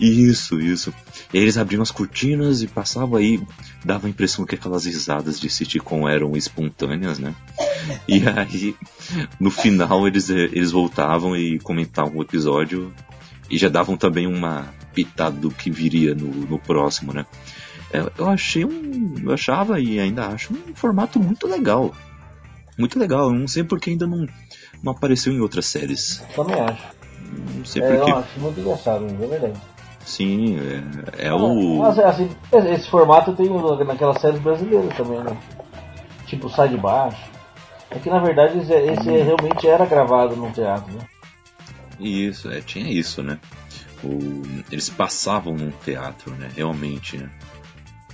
[0.00, 0.92] Isso, isso.
[1.32, 3.40] E aí eles abriam as cortinas e passavam aí,
[3.84, 7.34] dava a impressão que aquelas risadas de sitcom eram espontâneas, né?
[8.06, 8.74] E aí,
[9.38, 12.92] no final, eles, eh, eles voltavam e comentavam o episódio
[13.50, 17.24] e já davam também uma pitada do que viria no, no próximo, né?
[17.92, 19.14] É, Eu achei um.
[19.22, 21.94] Eu achava e ainda acho um formato muito legal.
[22.78, 23.26] Muito legal.
[23.32, 24.26] Eu não sei porque ainda não,
[24.82, 26.22] não apareceu em outras séries.
[26.34, 26.82] Também acho.
[27.56, 28.10] Não sei É, porque.
[28.10, 29.60] eu acho muito engraçado, é verdade.
[30.04, 30.56] Sim,
[31.18, 31.78] é, é o.
[31.80, 32.30] Mas, assim,
[32.72, 35.36] esse formato tem no- naquelas séries brasileiras também, né?
[36.26, 37.26] Tipo Sai de Baixo.
[37.90, 41.00] É que na verdade esse, esse realmente era gravado num teatro, né?
[41.98, 43.38] Isso, é, tinha isso, né?
[44.04, 46.48] O- eles passavam num teatro, né?
[46.54, 47.30] Realmente, né?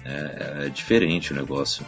[0.05, 1.85] É, é diferente o negócio.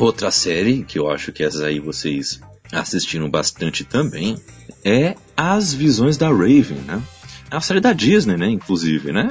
[0.00, 2.40] Outra série, que eu acho que essa aí vocês
[2.72, 4.36] assistiram bastante também,
[4.84, 7.02] é As Visões da Raven, né?
[7.50, 8.48] É uma série da Disney, né?
[8.48, 9.30] Inclusive, né?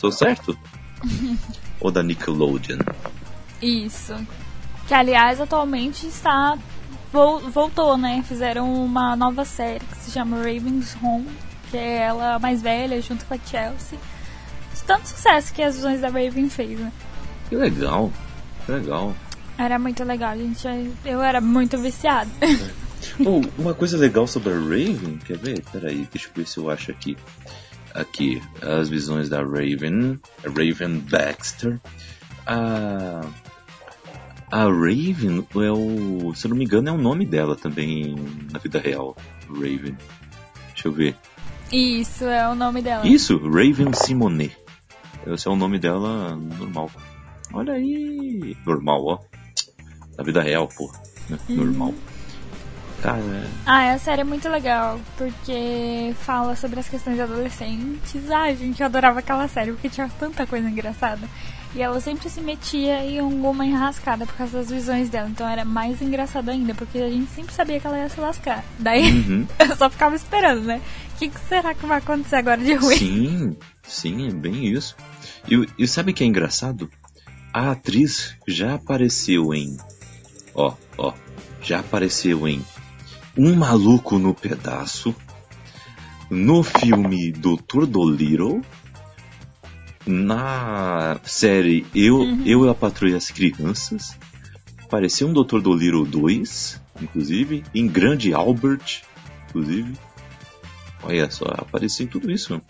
[0.00, 0.56] Tô certo?
[1.80, 2.78] Ou da Nickelodeon?
[3.60, 4.14] Isso.
[4.88, 6.56] Que aliás atualmente está.
[7.12, 8.24] vol- voltou, né?
[8.26, 11.28] Fizeram uma nova série que se chama Raven's Home,
[11.70, 13.98] que é ela mais velha, junto com a Chelsea.
[14.86, 16.92] Tanto sucesso que as visões da Raven fez, né?
[17.48, 18.12] Que legal.
[18.66, 19.14] Que legal.
[19.56, 20.66] Era muito legal, gente.
[21.04, 22.30] Eu era muito viciada.
[23.24, 25.62] Oh, uma coisa legal sobre a Raven, quer ver?
[25.70, 27.16] Peraí, deixa eu ver se eu acho aqui.
[27.94, 30.18] Aqui, as visões da Raven.
[30.42, 31.78] Raven Baxter.
[32.46, 33.20] A.
[34.50, 36.34] A Raven é o.
[36.34, 38.16] Se eu não me engano, é o nome dela também
[38.50, 39.16] na vida real.
[39.48, 39.96] Raven.
[40.72, 41.16] Deixa eu ver.
[41.70, 43.06] Isso é o nome dela.
[43.06, 44.56] Isso, Raven Simonet.
[45.26, 46.90] Esse é o nome dela normal.
[47.52, 48.56] Olha aí.
[48.66, 49.18] Normal, ó.
[50.16, 50.92] Na vida real, pô.
[51.28, 51.38] né?
[51.48, 51.94] Normal.
[53.02, 58.30] Cara, é- Ah, a série é muito legal, porque fala sobre as questões adolescentes.
[58.30, 61.28] Ai, gente, eu adorava aquela série, porque tinha tanta coisa engraçada.
[61.74, 65.28] E ela sempre se metia em alguma enrascada por causa das visões dela.
[65.28, 68.64] Então era mais engraçado ainda, porque a gente sempre sabia que ela ia se lascar.
[68.78, 69.46] Daí Uhum.
[69.58, 70.80] eu só ficava esperando, né?
[71.14, 72.96] O que, que será que vai acontecer agora de ruim?
[72.96, 74.96] Sim, sim, é bem isso.
[75.48, 76.88] E, e sabe o que é engraçado?
[77.52, 79.76] A atriz já apareceu em.
[80.54, 81.12] Ó, ó.
[81.62, 82.64] Já apareceu em
[83.36, 85.14] Um Maluco no Pedaço.
[86.30, 88.62] No filme Doutor Dolittle.
[90.06, 94.18] Na série Eu, Eu e a Patrulha as Crianças.
[94.82, 97.64] Apareceu um Doutor Dolittle 2, inclusive.
[97.74, 99.02] Em Grande Albert,
[99.48, 99.94] inclusive.
[101.02, 102.60] Olha só, apareceu em tudo isso.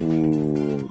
[0.00, 0.90] O.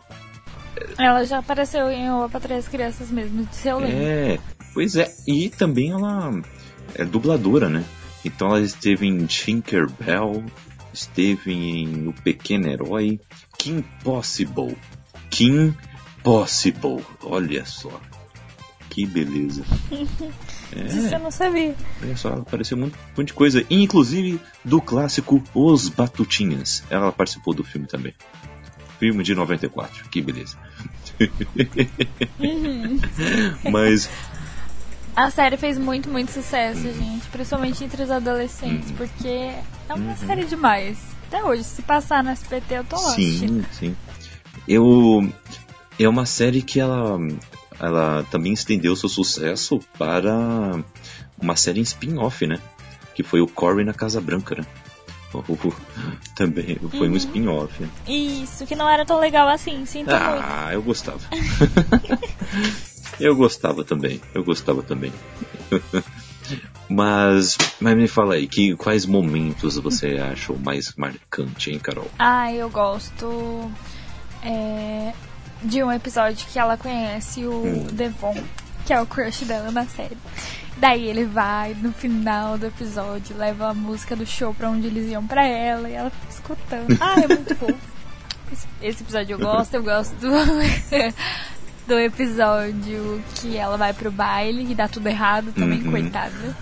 [0.98, 4.43] Ela já apareceu em O Patrulha das Crianças mesmo, de seu lembro.
[4.75, 5.13] É, pois é.
[5.25, 6.31] E também ela
[6.93, 7.83] é dubladora, né?
[8.23, 10.43] Então ela esteve em Tinkerbell,
[10.93, 13.19] esteve em O Pequeno Herói,
[13.57, 14.77] Kim Possible.
[15.29, 15.73] Kim
[16.23, 17.03] Possible.
[17.23, 17.99] Olha só.
[18.89, 19.63] Que beleza.
[19.91, 21.75] Isso eu não sabia.
[22.01, 23.65] Olha só, ela apareceu muito, muita coisa.
[23.69, 26.83] E, inclusive do clássico Os Batutinhas.
[26.89, 28.13] Ela participou do filme também.
[28.99, 30.09] Filme de 94.
[30.09, 30.57] Que beleza.
[33.71, 34.09] Mas
[35.15, 37.25] A série fez muito, muito sucesso, gente.
[37.32, 40.97] Principalmente entre os adolescentes, porque é uma série demais.
[41.28, 43.12] Até hoje, se passar no SPT, eu tô lá.
[43.12, 43.95] Sim, sim.
[44.67, 45.28] Eu
[45.97, 47.17] é uma série que ela
[47.80, 50.84] ela também estendeu seu sucesso para
[51.41, 52.60] uma série em spin-off, né?
[53.13, 54.65] Que foi o Corey na Casa Branca, né?
[56.36, 57.86] Também foi um spin-off.
[58.08, 60.21] Isso, que não era tão legal assim, sinto muito.
[60.21, 61.19] Ah, eu gostava.
[63.19, 64.21] eu gostava também.
[64.34, 65.12] Eu gostava também.
[66.89, 72.10] mas, mas me fala aí, que quais momentos você acha o mais marcante, hein, Carol?
[72.19, 73.71] Ah, eu gosto
[74.43, 75.13] é,
[75.63, 78.36] de um episódio que ela conhece o Devon,
[78.86, 80.17] que é o crush dela na série.
[80.78, 85.10] Daí ele vai no final do episódio, leva a música do show pra onde eles
[85.10, 86.97] iam pra ela e ela fica escutando.
[86.99, 87.95] Ah, é muito fofo.
[88.51, 90.30] Esse, esse episódio eu gosto, eu gosto do,
[91.88, 95.91] do episódio que ela vai pro baile e dá tudo errado também, Uhum.
[95.91, 96.56] coitada.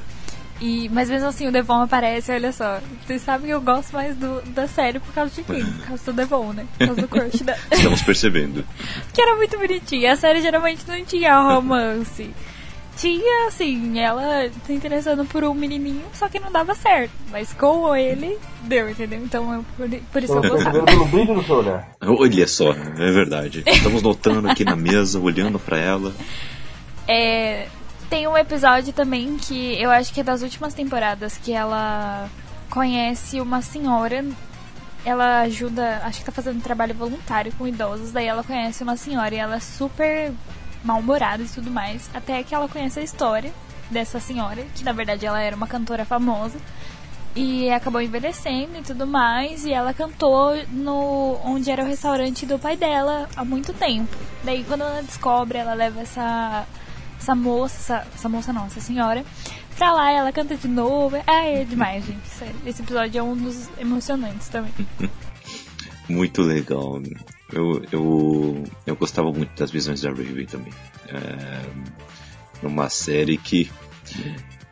[0.61, 2.79] E, mas mesmo assim o Devon aparece, olha só.
[3.05, 5.65] Vocês sabem que eu gosto mais do, da série por causa de quem?
[5.65, 6.65] Por causa do Devon, né?
[6.77, 7.57] Por causa do crush da.
[7.71, 8.63] Estamos percebendo.
[9.13, 10.13] que era muito bonitinha.
[10.13, 12.29] A série geralmente não tinha romance.
[12.95, 17.11] Tinha, assim, ela se interessando por um menininho, só que não dava certo.
[17.31, 19.19] Mas com ele, deu, entendeu?
[19.23, 20.83] Então, eu, por, por isso eu Tô gostava.
[20.83, 21.89] pelo brilho do seu olhar.
[22.01, 23.63] Olha só, é verdade.
[23.65, 26.13] Estamos notando aqui na mesa, olhando pra ela.
[27.07, 27.67] É,
[28.09, 32.29] tem um episódio também que eu acho que é das últimas temporadas que ela
[32.69, 34.23] conhece uma senhora.
[35.03, 38.11] Ela ajuda, acho que tá fazendo trabalho voluntário com idosos.
[38.11, 40.31] Daí ela conhece uma senhora e ela é super
[40.83, 42.09] mal-humorada e tudo mais.
[42.13, 43.51] Até que ela conhece a história
[43.89, 46.57] dessa senhora, que na verdade ela era uma cantora famosa.
[47.35, 49.65] E acabou envelhecendo e tudo mais.
[49.65, 54.15] E ela cantou no onde era o restaurante do pai dela há muito tempo.
[54.43, 56.67] Daí quando ela descobre, ela leva essa
[57.23, 59.23] essa moça, essa, essa moça não, essa senhora,
[59.77, 61.15] pra lá, ela canta de novo.
[61.25, 62.21] É demais, gente.
[62.65, 64.73] Esse episódio é um dos emocionantes também.
[66.09, 67.01] Muito legal.
[67.53, 70.73] Eu, eu, eu gostava muito das visões da Raven também.
[72.61, 73.69] É uma série que,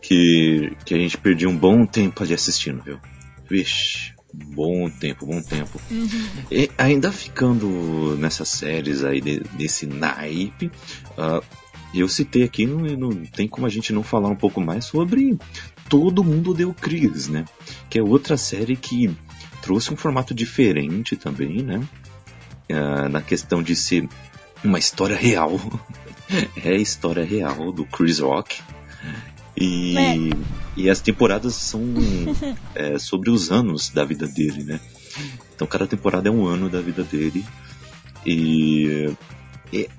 [0.02, 3.00] que, que a gente perdia um bom tempo ali assistindo, viu?
[3.50, 5.80] Vixe, bom tempo, bom tempo.
[6.50, 10.72] E ainda ficando nessas séries aí, de- desse naipe,
[11.18, 11.42] ah,
[11.94, 15.38] eu citei aqui, não, não tem como a gente não falar um pouco mais sobre
[15.90, 17.44] Todo Mundo Deu Cris, né?
[17.90, 19.12] Que é outra série que
[19.62, 21.82] trouxe um formato diferente também, né?
[22.74, 24.08] Ah, na questão de ser
[24.64, 25.60] uma história real.
[26.64, 28.60] é a história real do Chris Rock.
[29.58, 30.16] E, É.
[30.78, 31.82] e as temporadas são
[32.74, 34.80] é, sobre os anos da vida dele, né?
[35.56, 37.46] Então cada temporada é um ano da vida dele.
[38.26, 39.14] E,
[39.74, 39.90] e,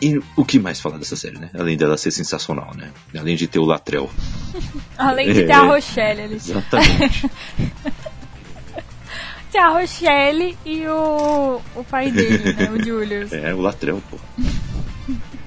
[0.00, 1.50] e o que mais falar dessa série, né?
[1.54, 2.90] Além dela ser sensacional, né?
[3.18, 4.10] Além de ter o Latrell.
[4.96, 5.66] Além de ter a É.
[5.66, 6.34] Rochelle ali.
[6.36, 7.30] Exatamente.
[9.54, 12.70] Tem a Rochelle e o, o pai dele, né?
[12.72, 13.32] O Julius.
[13.32, 14.18] é, o Latrell, pô.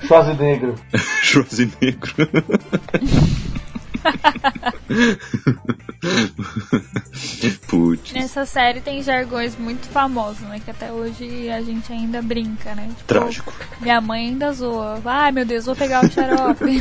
[0.06, 0.76] Schwarzenegger.
[1.22, 1.98] Schwarzenegger.
[7.68, 10.62] Putz, Nessa série tem jargões muito famosos, né?
[10.64, 12.88] Que até hoje a gente ainda brinca, né?
[12.88, 13.54] Tipo, trágico.
[13.82, 15.02] Minha mãe ainda zoa.
[15.04, 16.80] Ai meu Deus, vou pegar o xarope.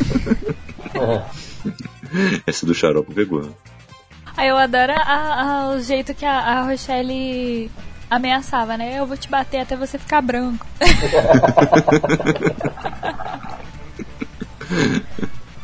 [2.47, 3.53] Essa do xarope pegou.
[4.37, 7.71] Aí eu adoro a- a- o jeito que a, a Rochelle
[8.09, 8.97] ameaçava, né?
[8.99, 10.65] Eu vou te bater até você ficar branco.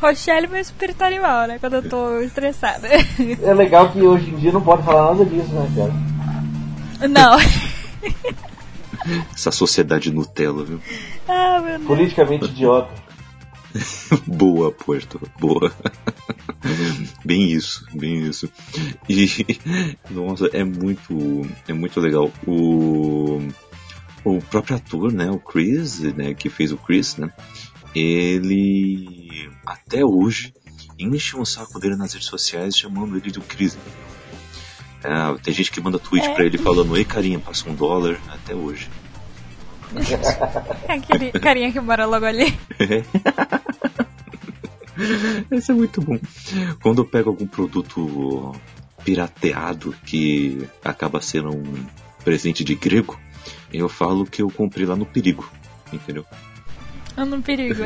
[0.00, 1.58] Rochelle, meu espírito animal, né?
[1.58, 2.88] Quando eu tô estressada.
[3.42, 7.08] É legal que hoje em dia não pode falar nada disso, né, cara?
[7.08, 7.38] Não.
[9.34, 10.80] Essa sociedade Nutella, viu?
[11.28, 11.86] ah, meu Deus.
[11.86, 12.90] Politicamente idiota.
[14.26, 15.74] Boa, Puerto, boa.
[17.24, 18.48] bem isso, bem isso.
[19.08, 19.28] E
[20.10, 22.32] nossa, é muito, é muito legal.
[22.46, 23.40] O
[24.24, 27.30] o próprio ator, né, o Chris, né, que fez o Chris, né,
[27.94, 30.54] ele até hoje
[30.98, 33.76] enche um saco dele nas redes sociais chamando ele de Chris.
[35.02, 36.34] É, tem gente que manda tweet É.
[36.34, 38.88] pra ele falando, ei carinha, passa um dólar, até hoje.
[40.88, 42.54] Aquele carinha que mora logo ali.
[45.50, 46.18] Esse é muito bom.
[46.82, 48.54] Quando eu pego algum produto
[49.04, 51.86] pirateado que acaba sendo um
[52.24, 53.18] presente de grego,
[53.72, 55.48] eu falo que eu comprei lá no perigo.
[55.92, 56.24] Entendeu?
[57.16, 57.84] No perigo.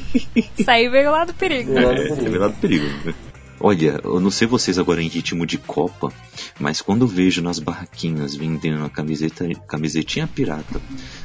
[0.64, 1.78] Saiu veio lá do perigo.
[1.78, 1.84] É.
[1.84, 3.14] É, é lá do perigo.
[3.58, 3.60] Né?
[3.60, 6.12] Olha, eu não sei vocês agora em ritmo de Copa,
[6.58, 10.80] mas quando eu vejo nas barraquinhas vendendo a camiseta, camisetinha pirata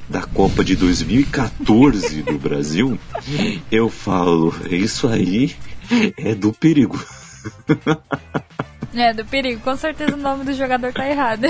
[0.09, 2.97] da Copa de 2014 do Brasil,
[3.71, 5.55] eu falo, isso aí
[6.17, 6.99] é do perigo.
[8.93, 9.61] É, do perigo.
[9.61, 11.45] Com certeza o nome do jogador tá errado.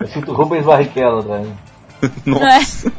[0.00, 1.48] Eu sinto Rubens Barrichello atrás.
[2.26, 2.92] Nossa!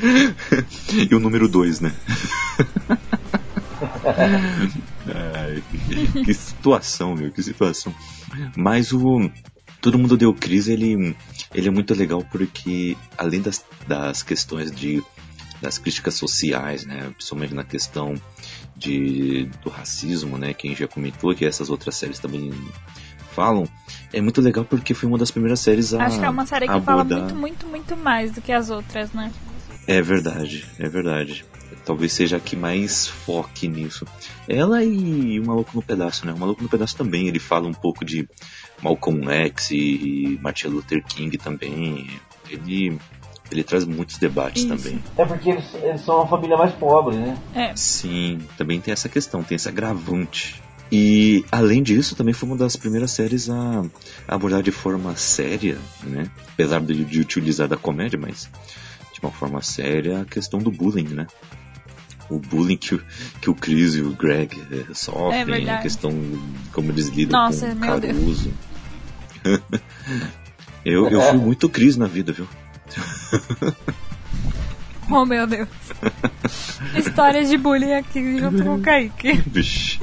[1.10, 1.92] e o número 2, né?
[4.04, 5.62] Ai,
[6.24, 7.94] que situação, meu, que situação.
[8.56, 9.30] Mas o
[9.80, 11.16] Todo Mundo Deu Crise, ele,
[11.54, 15.02] ele é muito legal porque, além das, das questões de
[15.62, 18.14] das críticas sociais, né, principalmente na questão
[18.74, 22.50] de, do racismo, né, que a gente já comentou, que essas outras séries também
[23.32, 23.68] falam,
[24.10, 26.66] é muito legal porque foi uma das primeiras séries a Acho que é uma série
[26.66, 29.30] que fala abordar- muito, muito, muito mais do que as outras, né?
[29.86, 31.44] é verdade, é verdade.
[31.84, 34.06] Talvez seja a que mais foque nisso.
[34.48, 36.32] Ela e o Maluco no Pedaço, né?
[36.32, 38.28] O Maluco no Pedaço também, ele fala um pouco de
[38.82, 42.08] Malcolm X e Martin Luther King também.
[42.48, 42.98] Ele,
[43.50, 44.76] ele traz muitos debates Isso.
[44.76, 45.02] também.
[45.16, 47.38] É porque eles, eles são uma família mais pobre, né?
[47.54, 47.74] É.
[47.76, 50.60] Sim, também tem essa questão, tem esse agravante.
[50.92, 53.84] E além disso, também foi uma das primeiras séries a,
[54.26, 56.28] a abordar de forma séria, né?
[56.52, 58.50] Apesar de, de utilizar da comédia, mas
[59.12, 61.28] de uma forma séria a questão do bullying, né?
[62.30, 63.02] O bullying que, o-
[63.40, 65.82] que o Chris e o Greg É sofrem, a verdade.
[65.82, 66.12] questão
[66.72, 67.80] como eles lidam Nossa, com o.
[68.00, 68.52] Caruso.
[70.84, 72.46] eu, eu fui muito Chris na vida, viu?
[75.12, 75.68] Oh, meu Deus.
[76.96, 79.32] Histórias de bullying aqui junto com o Kaique.
[79.44, 79.98] Vixe.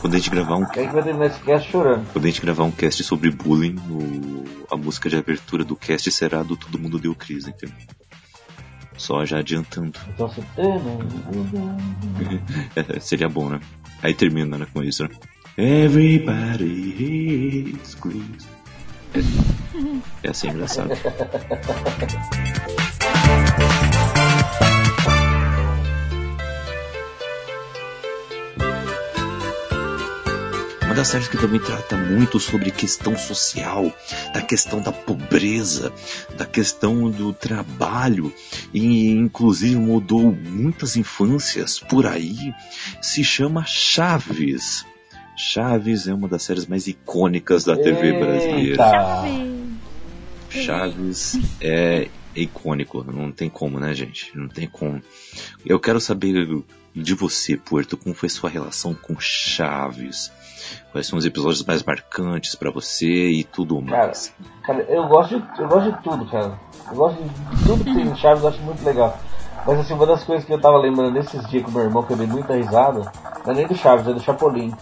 [0.00, 2.06] Quando a gente gravar um Quem vai terminar esse cast chorando?
[2.12, 6.10] Quando a gente gravar um cast sobre bullying, o- a música de abertura do cast
[6.12, 7.74] será do Todo Mundo Deu Crise, entendeu?
[8.98, 9.98] Só já adiantando.
[10.08, 10.42] Então você.
[12.76, 13.60] É, seria bom, né?
[14.02, 15.10] Aí termina né, com isso, né?
[15.56, 16.94] Everybody
[17.74, 18.46] hates Chris.
[19.14, 19.20] É,
[20.26, 20.90] é assim, engraçado.
[30.98, 33.84] das séries que também trata muito sobre questão social,
[34.34, 35.92] da questão da pobreza,
[36.36, 38.34] da questão do trabalho,
[38.74, 42.52] e inclusive mudou muitas infâncias por aí,
[43.00, 44.84] se chama Chaves.
[45.36, 48.82] Chaves é uma das séries mais icônicas da TV brasileira.
[49.28, 49.68] Eita.
[50.50, 54.36] Chaves é icônico, não tem como, né, gente?
[54.36, 55.00] Não tem como.
[55.64, 56.44] Eu quero saber
[56.92, 60.32] de você, Puerto, como foi sua relação com Chaves?
[60.92, 64.32] Quais são os episódios mais marcantes pra você e tudo Cara, mais.
[64.62, 66.58] cara, eu gosto, de, eu gosto de tudo, cara.
[66.90, 67.30] Eu gosto de
[67.64, 69.18] tudo que tem no Chaves, eu acho muito legal.
[69.66, 72.12] Mas assim, uma das coisas que eu tava lembrando desses dias com meu irmão, que
[72.12, 73.12] eu dei muita risada,
[73.44, 74.72] não é nem do Chaves, é do Chapolin.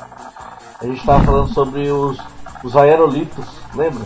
[0.80, 2.18] A gente tava falando sobre os,
[2.62, 4.04] os aerolitos, lembra?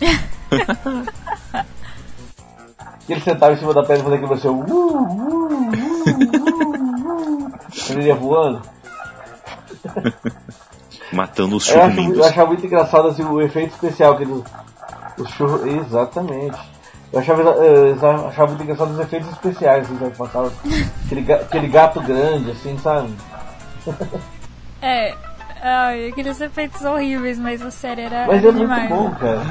[3.06, 5.60] que ele sentava em cima da pedra e fazia aquele assim, uh, uh, uh,
[6.08, 7.60] uh, uh.
[7.90, 8.62] Ele ia voando.
[11.12, 12.26] Matando os Eu, acho, eu churrinhos.
[12.26, 14.42] achava muito engraçado assim, o efeito especial que eles.
[15.18, 15.64] Os churros.
[15.66, 16.58] Exatamente.
[17.12, 17.94] Eu achava, eu
[18.28, 20.52] achava muito engraçado os efeitos especiais assim, que passava.
[21.06, 23.12] Aquele, aquele gato grande, assim, sabe?
[24.82, 25.14] É.
[25.62, 29.42] Ai, aqueles efeitos horríveis, mas a série era, Mas era é muito bom, cara.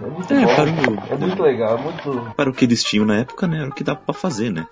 [0.00, 0.54] É muito É, bom.
[0.54, 2.32] para o- É muito legal, é muito.
[2.34, 3.58] Para o que eles tinham na época, né?
[3.58, 4.66] Era o que dava pra fazer, né?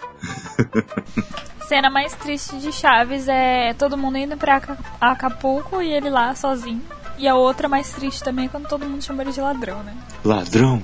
[1.69, 6.35] Cena mais triste de Chaves é todo mundo indo pra Aca- Acapulco e ele lá
[6.35, 6.83] sozinho.
[7.19, 9.97] E a outra mais triste também é quando todo mundo chama ele de ladrão, né?
[10.25, 10.83] Ladrão!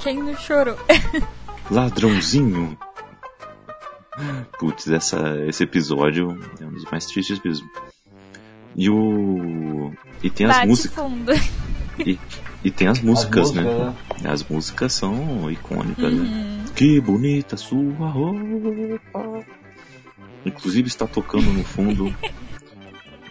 [0.00, 0.76] Quem não chorou?
[1.70, 2.76] Ladrãozinho!
[4.58, 7.66] Putz, essa, esse episódio é um dos mais tristes mesmo.
[8.76, 9.92] E o.
[10.22, 11.04] E tem as músicas.
[11.98, 12.18] E,
[12.64, 13.94] e tem as músicas, músicas, né?
[14.30, 16.64] As músicas são icônicas, né?
[16.74, 19.44] Que bonita sua roupa.
[20.44, 22.14] Inclusive está tocando no fundo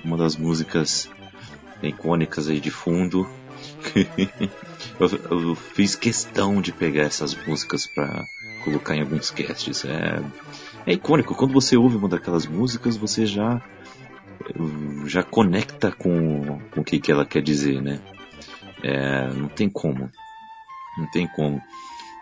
[0.03, 1.09] uma das músicas
[1.81, 3.27] icônicas aí de fundo.
[4.99, 8.25] eu, eu fiz questão de pegar essas músicas para
[8.63, 9.85] colocar em alguns casts.
[9.85, 10.21] É,
[10.85, 11.35] é icônico.
[11.35, 13.61] Quando você ouve uma daquelas músicas, você já
[15.05, 18.01] já conecta com, com o que, que ela quer dizer, né?
[18.83, 20.09] É, não tem como.
[20.97, 21.61] Não tem como.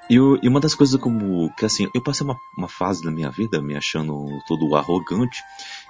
[0.09, 3.29] E, e uma das coisas como que assim, eu passei uma, uma fase da minha
[3.29, 5.39] vida me achando todo arrogante,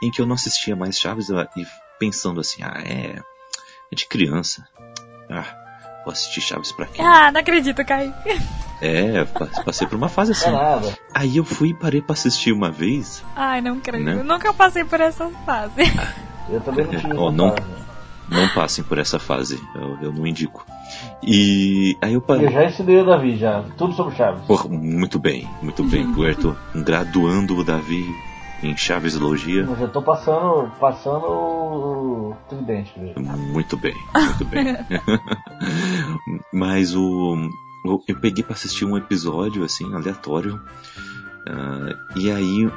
[0.03, 1.65] em que eu não assistia mais Chaves e
[1.99, 3.21] pensando assim, ah, é,
[3.91, 4.67] é de criança.
[5.29, 5.45] Ah,
[6.03, 7.01] vou assistir Chaves pra quê?
[7.01, 8.13] Ah, não acredito, Kai.
[8.81, 10.51] É, pa- passei por uma fase é assim.
[10.51, 10.97] nada.
[11.13, 13.23] Aí eu fui e parei pra assistir uma vez.
[13.35, 14.03] Ai, não creio.
[14.05, 14.13] Né?
[14.13, 15.73] Eu nunca passei por essa fase.
[16.49, 17.13] Eu também não tive.
[17.17, 17.78] Ó, essa não- fase.
[18.29, 20.65] Não passem por essa fase, eu, eu não indico.
[21.23, 22.45] E aí eu parei.
[22.47, 23.63] Eu já ensinei o Davi, já.
[23.77, 24.43] Tudo sobre Chaves.
[24.45, 26.55] Porra, muito bem, muito bem, Puerto.
[26.75, 28.05] Graduando o Davi
[28.61, 29.61] em Chaveologia.
[29.63, 32.93] Eu já tô passando, passando o tridente.
[32.97, 34.77] Muito bem, muito bem.
[36.53, 37.35] Mas o.
[37.85, 40.59] o- Eu peguei pra assistir um episódio, assim, aleatório.
[41.47, 42.69] ah, e aí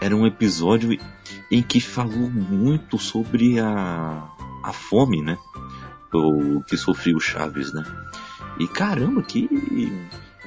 [0.00, 0.98] era um episódio
[1.50, 4.22] em que falou muito sobre a,
[4.62, 5.38] a fome, né?
[6.12, 7.84] O que sofreu o Chaves, né?
[8.58, 9.48] E caramba, que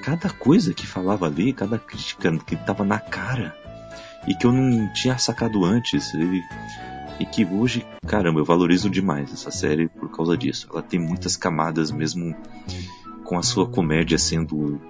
[0.04, 3.56] cada coisa que falava ali, cada crítica que tava na cara
[4.28, 6.14] e que eu não tinha sacado antes.
[7.20, 10.68] E, que hoje, caramba, eu valorizo demais essa série por causa disso.
[10.72, 12.36] Ela tem muitas camadas, mesmo
[13.24, 14.82] com a sua comédia sendo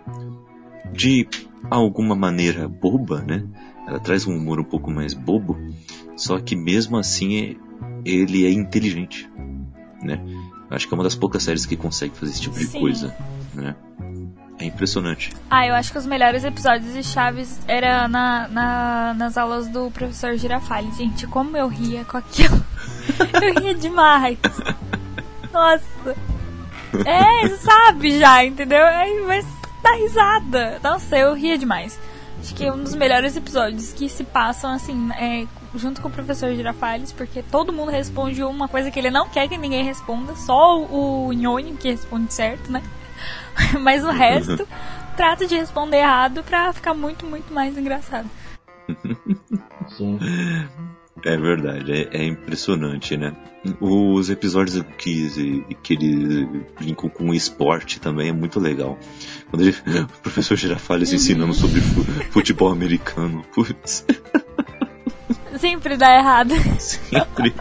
[0.91, 1.28] de
[1.69, 3.45] alguma maneira boba, né?
[3.88, 5.57] Ela traz um humor um pouco mais bobo,
[6.15, 7.57] só que mesmo assim
[8.05, 9.29] ele é inteligente,
[10.01, 10.19] né?
[10.69, 12.79] Acho que é uma das poucas séries que consegue fazer esse tipo de Sim.
[12.79, 13.15] coisa,
[13.53, 13.75] né?
[14.59, 15.31] É impressionante.
[15.49, 19.89] Ah, eu acho que os melhores episódios de Chaves era na, na- nas aulas do
[19.91, 20.95] professor Girafales.
[20.97, 22.63] Gente, como eu ria com aquilo.
[23.41, 24.37] eu ria demais.
[25.51, 26.15] Nossa.
[27.05, 28.83] É, você sabe já, entendeu?
[28.85, 29.43] Aí vai
[29.83, 30.79] dar risada.
[30.83, 31.99] Nossa, eu ria demais.
[32.39, 35.45] Acho que é um dos melhores episódios que se passam assim, é,
[35.76, 39.47] junto com o professor Girafales, porque todo mundo responde uma coisa que ele não quer
[39.47, 42.82] que ninguém responda, só o, o Nhonho que responde certo, né?
[43.82, 44.67] Mas o resto
[45.17, 48.30] trata de responder errado pra ficar muito, muito mais engraçado.
[49.97, 50.19] Sim.
[51.26, 53.34] É verdade, é, é impressionante, né?
[53.80, 56.45] Os episódios que, que eles
[56.78, 58.97] brincam com o esporte também é muito legal.
[59.49, 59.71] Quando ele,
[60.03, 63.41] o professor Girafales ensinando sobre fu- futebol americano.
[63.53, 64.05] Putz,
[65.64, 66.53] Sempre dá errado.
[66.78, 67.53] sempre.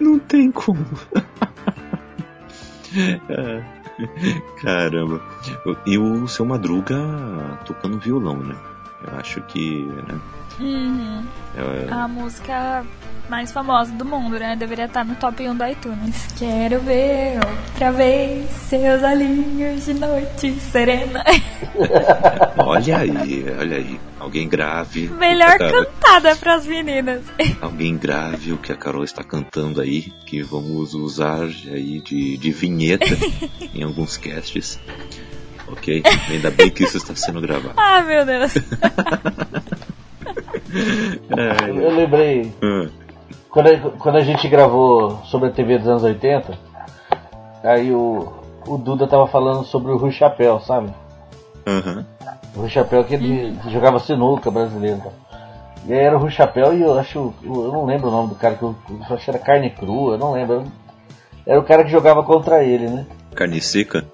[0.00, 0.84] Não tem como.
[3.28, 3.62] É,
[4.60, 5.22] Caramba.
[5.86, 6.96] E o seu Madruga
[7.64, 8.56] tocando violão, né?
[9.06, 9.84] Eu acho que.
[9.84, 10.20] Né?
[10.60, 11.24] Uhum.
[11.56, 12.84] É, A música
[13.28, 14.56] mais famosa do mundo, né?
[14.56, 16.26] Deveria estar no top 1 do iTunes.
[16.36, 21.24] Quero ver outra vez seus olhinhos de noite serena.
[22.58, 24.00] Olha aí, olha aí.
[24.18, 25.08] Alguém grave.
[25.08, 27.22] Melhor Carol- cantada pras meninas.
[27.60, 32.52] Alguém grave o que a Carol está cantando aí, que vamos usar aí de, de
[32.52, 33.06] vinheta
[33.74, 34.78] em alguns casts.
[35.68, 36.02] Ok?
[36.28, 37.74] Ainda bem que isso está sendo gravado.
[37.76, 38.52] Ah, meu Deus.
[41.68, 42.52] Eu, eu lembrei.
[42.62, 42.88] Ah,
[43.48, 46.56] Quando a, quando a gente gravou sobre a TV dos anos 80,
[47.64, 48.32] aí o,
[48.66, 50.92] o Duda tava falando sobre o Rui Chapéu, sabe?
[51.66, 52.04] Aham.
[52.54, 55.02] O Rui Chapéu que ele jogava sinuca brasileiro.
[55.86, 57.32] E aí era o Rui Chapéu e eu acho.
[57.42, 60.14] Eu não lembro o nome do cara, que eu, eu acho que era carne crua,
[60.14, 60.64] eu não lembro.
[61.46, 63.06] Era o cara que jogava contra ele, né?
[63.34, 64.04] Carne seca?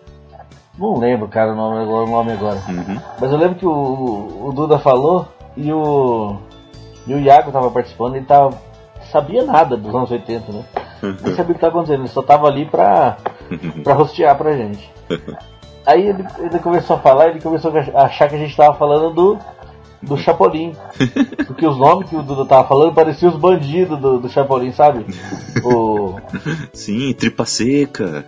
[0.78, 2.04] Não lembro, cara, o nome agora.
[2.04, 2.62] O nome agora.
[2.68, 3.00] Uhum.
[3.20, 5.26] Mas eu lembro que o, o Duda falou
[5.56, 6.36] e o.
[7.06, 8.58] E o Iago tava participando, ele tava.
[9.10, 10.64] sabia nada dos anos 80, né?
[11.22, 13.16] Nem sabia o que tava acontecendo, ele só tava ali pra,
[13.84, 14.90] pra rostear pra gente.
[15.86, 19.14] Aí ele, ele começou a falar, ele começou a achar que a gente tava falando
[19.14, 19.38] do,
[20.02, 20.74] do Chapolin.
[21.46, 25.06] Porque os nomes que o Duda tava falando pareciam os bandidos do, do Chapolin, sabe?
[25.64, 26.16] O
[26.74, 28.24] Sim, tripa seca.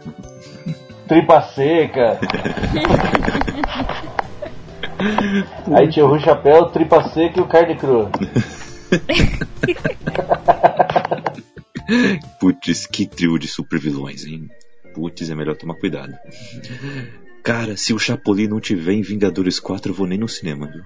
[1.09, 2.21] Tripa Seca.
[5.75, 8.11] Aí tinha o Rui Chapéu, Tripa Seca e o Carne Crua.
[12.41, 14.49] Putz, que trio de super vilões, hein?
[14.95, 16.15] Putz, é melhor tomar cuidado.
[17.43, 20.83] Cara, se o Chapolin não tiver em Vingadores 4, eu vou nem no cinema, viu?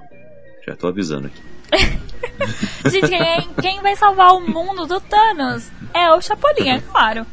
[0.67, 1.43] Já tô avisando aqui.
[2.91, 5.69] Gente, quem, quem vai salvar o mundo do Thanos?
[5.93, 7.27] É o Chapolin, é claro.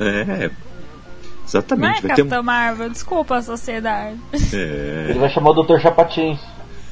[0.00, 0.50] É,
[1.44, 2.02] Não é exatamente.
[2.02, 2.26] Vai ter um...
[2.26, 4.18] Capitão Marvel, desculpa a sociedade.
[4.52, 5.78] É, Ele vai chamar o Dr.
[5.80, 6.40] Chapatins.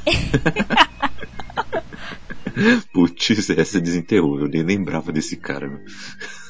[2.92, 4.40] putz, essa desenterrou.
[4.40, 5.80] Eu nem lembrava desse cara, meu.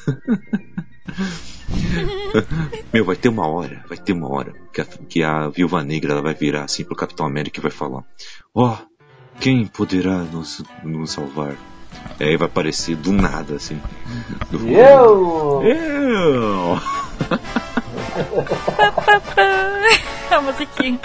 [2.91, 6.13] Meu, vai ter uma hora, vai ter uma hora que a, que a Viúva Negra
[6.13, 8.03] ela vai virar assim pro Capitão América e vai falar:
[8.53, 8.77] Ó,
[9.39, 11.55] quem poderá nos, nos salvar?
[12.19, 13.79] E aí vai aparecer do nada, assim.
[14.49, 15.61] Do- Eu!
[15.63, 16.79] Eu!
[20.31, 20.99] a musiquinha.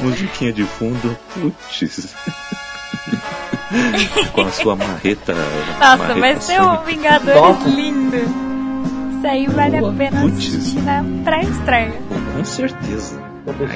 [0.00, 2.14] Musiquinha de fundo, putz.
[4.32, 5.34] Com a sua marreta.
[5.34, 6.82] Nossa, marreta vai ser um.
[6.82, 7.68] Vingadores Nossa.
[7.68, 8.16] lindo.
[9.16, 10.36] Isso aí vale a Boa, pena putz.
[10.36, 11.92] assistir na pré-estreia.
[12.34, 13.22] Com certeza.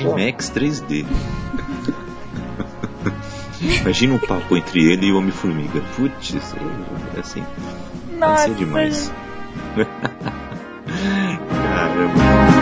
[0.00, 1.06] IMAX 3D.
[3.82, 5.80] Imagina um papo entre ele e o Homem-Formiga.
[5.96, 6.34] Putz,
[7.16, 7.44] é assim.
[8.18, 9.12] Vai Nossa, ser demais.
[11.48, 12.60] Caramba.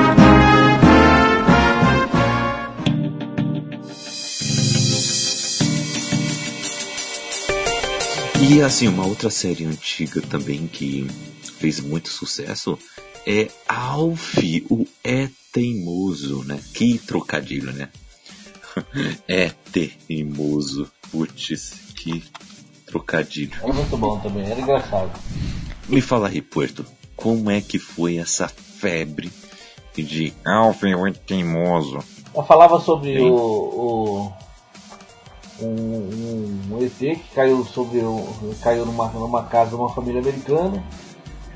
[8.41, 11.07] E assim, uma outra série antiga também que
[11.59, 12.79] fez muito sucesso
[13.26, 14.39] é Alf,
[14.70, 16.59] o É Teimoso, né?
[16.72, 17.89] Que trocadilho, né?
[19.26, 20.91] É teimoso.
[21.11, 22.22] Putz, que
[22.87, 23.53] trocadilho.
[23.62, 25.11] Era muito bom também, era engraçado.
[25.89, 26.87] Me fala aí, Puerto,
[27.19, 29.31] como é que foi essa febre
[29.95, 31.99] de Alf, o É Teimoso?
[32.33, 34.33] Ela falava sobre o, o
[35.61, 38.01] um, um, ET que caiu sobre
[38.62, 40.83] caiu numa, numa casa de uma família americana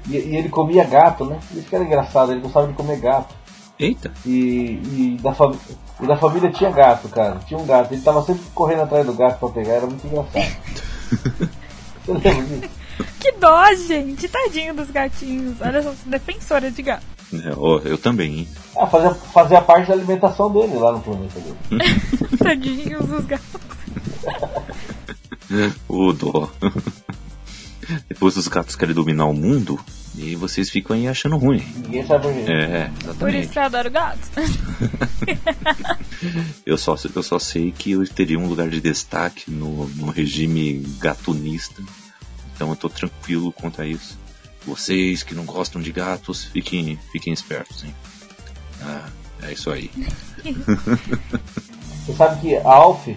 [0.08, 1.38] e, e ele comia gato, né?
[1.54, 3.32] Isso que era engraçado, ele gostava de comer gato.
[3.78, 5.56] Eita, E, e, da fam-
[6.00, 7.40] e da família tinha gato, cara.
[7.46, 7.92] Tinha um gato.
[7.92, 10.56] Ele tava sempre correndo atrás do gato pra pegar, era muito engraçado.
[12.04, 12.81] Você lembra disso?
[13.18, 14.28] Que dó, gente.
[14.28, 15.56] Tadinho dos gatinhos.
[15.60, 17.04] Olha só, sou defensora de gato.
[17.32, 18.48] É, ó, eu também, hein?
[18.76, 21.56] Ah, fazia, fazia parte da alimentação dele lá no planeta dele.
[22.38, 23.60] Tadinhos dos gatos.
[25.88, 26.50] Ô dó.
[28.08, 29.78] Depois os gatos querem dominar o mundo
[30.16, 31.62] e vocês ficam aí achando ruim.
[31.76, 32.52] Ninguém sabe por quê.
[32.52, 33.48] É, Por isso exatamente.
[33.48, 34.30] que eu adoro gatos.
[36.64, 40.84] Eu só, eu só sei que eu teria um lugar de destaque no, no regime
[41.00, 41.82] gatunista.
[42.62, 44.16] Então eu tô tranquilo quanto a isso.
[44.64, 47.92] Vocês que não gostam de gatos, fiquem, fiquem espertos, hein?
[48.80, 49.08] Ah,
[49.42, 49.90] é isso aí.
[52.06, 53.08] Você sabe que Alf,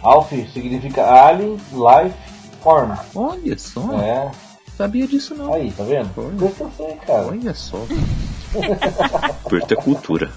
[0.00, 2.16] Alf significa Alien Life
[2.62, 2.92] Form.
[3.16, 4.30] Olha só, É,
[4.76, 5.52] sabia disso não.
[5.52, 6.08] aí, tá vendo?
[6.16, 6.96] Olha.
[7.04, 7.26] Cara.
[7.26, 7.84] Olha só.
[9.48, 10.30] Puerto é cultura.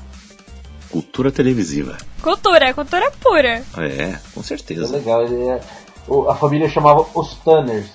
[0.90, 1.96] Cultura televisiva.
[2.24, 3.64] Cultura, cultura pura.
[3.78, 4.92] É, com É certeza.
[4.98, 5.24] legal.
[5.26, 5.62] Ele é,
[6.08, 7.94] o- a família chamava os Tanners.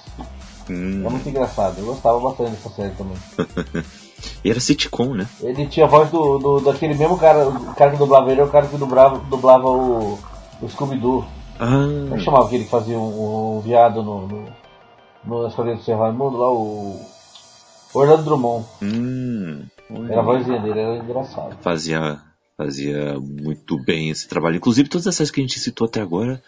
[0.70, 1.78] Hum, É muito engraçado.
[1.78, 3.16] Eu gostava bastante dessa série também.
[4.44, 5.26] e era sitcom, né?
[5.40, 8.44] Ele tinha a voz do, do- daquele mesmo cara, o cara que dublava ele, é
[8.44, 10.18] o cara que dublava, dublava o,
[10.62, 11.24] o Scooby-Doo.
[11.58, 14.44] Como é que Ah, chamava aquele que fazia um, um viado no, no,
[15.24, 17.00] no Esquadrão do Serra Mundo lá, o
[17.92, 18.64] Orlando Drummond.
[18.82, 19.66] hum.
[20.08, 21.56] Era a vozinha dele, era engraçado.
[21.62, 22.20] fazia
[22.56, 24.56] fazia muito bem esse trabalho.
[24.56, 26.40] Inclusive todas as séries que a gente citou até agora,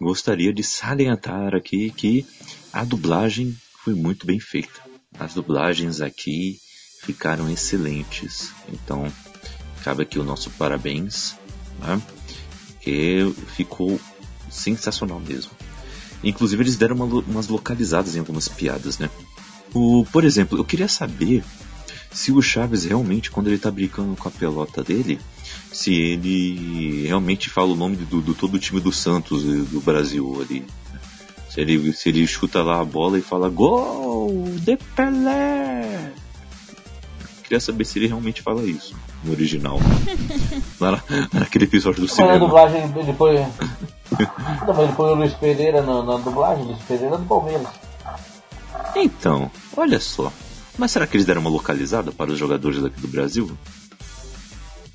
[0.00, 2.26] gostaria de salientar aqui que
[2.72, 4.80] a dublagem foi muito bem feita.
[5.18, 6.58] As dublagens aqui
[7.02, 8.52] ficaram excelentes.
[8.68, 9.12] Então,
[9.82, 11.34] cabe aqui o nosso parabéns,
[11.80, 12.00] né?
[12.80, 14.00] que ficou
[14.50, 15.50] sensacional mesmo.
[16.22, 19.10] Inclusive eles deram uma umas localizadas em algumas piadas, né?
[19.74, 21.42] O, por exemplo, eu queria saber
[22.12, 25.18] se o Chaves realmente, quando ele tá brincando com a pelota dele,
[25.72, 30.40] se ele realmente fala o nome do, do todo o time do Santos do Brasil
[30.40, 30.64] ali.
[31.52, 36.12] Se ele, se ele chuta lá a bola e fala Gol de Pelé!
[37.42, 39.78] Queria saber se ele realmente fala isso no original.
[40.80, 42.38] na, naquele episódio do na cinema.
[42.38, 43.36] dublagem ele põe.
[44.66, 47.68] Não, mas ele põe o Luiz Pereira na, na dublagem, Luiz Pereira do Palmeiras.
[48.96, 50.32] Então, olha só.
[50.78, 53.50] Mas será que eles deram uma localizada para os jogadores daqui do Brasil?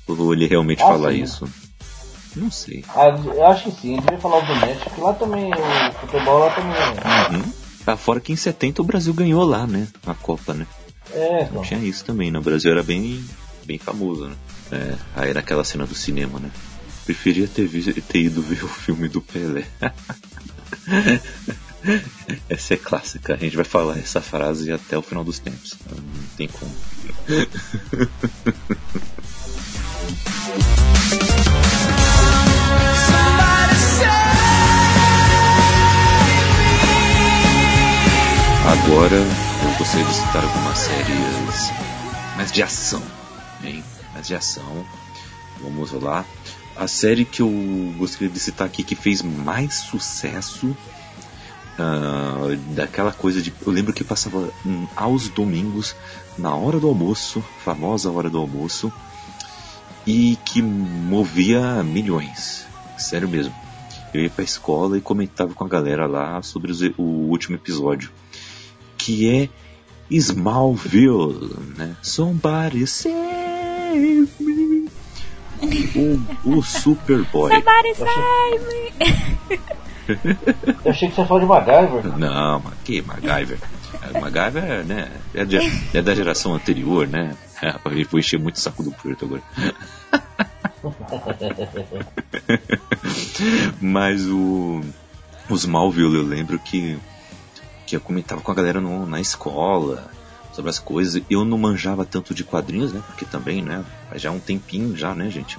[0.08, 1.22] Ou ele realmente Ah, fala sim.
[1.22, 1.48] isso?
[2.36, 2.84] Não sei.
[2.88, 5.92] Ah, eu acho que sim, ele devia falar o do México, que lá também, o
[6.00, 7.36] futebol lá também é.
[7.36, 7.52] Uhum.
[7.86, 9.88] Ah, fora que em 70 o Brasil ganhou lá, né?
[10.06, 10.66] A Copa, né?
[11.12, 11.62] É, então.
[11.62, 12.38] Tinha isso também, né?
[12.38, 13.24] O Brasil era bem,
[13.64, 14.36] bem famoso, né?
[14.70, 16.50] É, aí naquela cena do cinema, né?
[17.06, 19.64] Preferia ter, vi- ter ido ver o filme do Pelé.
[22.50, 25.74] Essa é clássica, a gente vai falar essa frase até o final dos tempos.
[25.90, 25.96] Não
[26.36, 26.70] tem como.
[38.88, 41.72] Agora eu gostaria de citar algumas séries
[42.34, 43.02] mais de ação,
[43.62, 43.84] hein?
[44.14, 44.82] Mais de ação.
[45.60, 46.24] Vamos lá.
[46.74, 47.50] A série que eu
[47.98, 50.74] gostaria de citar aqui que fez mais sucesso
[51.78, 53.52] ah, daquela coisa de.
[53.66, 55.94] Eu lembro que passava hum, aos domingos,
[56.38, 58.90] na hora do almoço, famosa hora do almoço,
[60.06, 62.64] e que movia milhões.
[62.96, 63.52] Sério mesmo.
[64.14, 68.10] Eu ia pra escola e comentava com a galera lá sobre os- o último episódio.
[69.08, 69.48] Que é
[70.10, 71.96] Smallville, né?
[72.02, 74.86] Somebody save me.
[76.44, 77.50] O, o Superboy.
[77.50, 78.92] Somebody save me!
[80.84, 82.18] Eu achei que você ia falar de MacGyver.
[82.18, 83.58] Não, mas que MacGyver?
[84.02, 85.10] É, MacGyver, né?
[85.32, 85.56] É, de-
[85.94, 87.34] é da geração anterior, né?
[87.62, 87.80] É, eu
[88.10, 89.42] vou encher muito o saco do Puerto agora.
[93.80, 94.82] Mas o.
[95.48, 96.98] Os Smallville eu lembro que.
[97.88, 100.10] Que eu comentava com a galera no- na escola
[100.52, 101.22] sobre as coisas.
[101.30, 103.02] Eu não manjava tanto de quadrinhos, né?
[103.06, 103.82] Porque também, né?
[104.16, 105.56] Já um tempinho já, né, gente?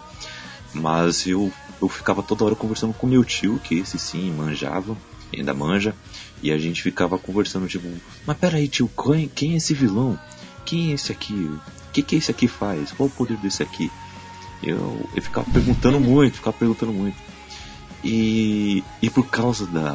[0.71, 1.51] Mas eu,
[1.81, 4.95] eu ficava toda hora conversando com meu tio, que esse sim manjava,
[5.35, 5.95] ainda manja,
[6.43, 7.87] e a gente ficava conversando, tipo,
[8.27, 10.19] mas peraí, tio, quem, quem é esse vilão?
[10.65, 11.33] Quem é esse aqui?
[11.33, 12.91] O que, que esse aqui faz?
[12.91, 13.91] Qual o poder desse aqui?
[14.61, 17.17] Eu, eu ficava perguntando muito, ficava perguntando muito.
[18.03, 19.91] E, e por causa da,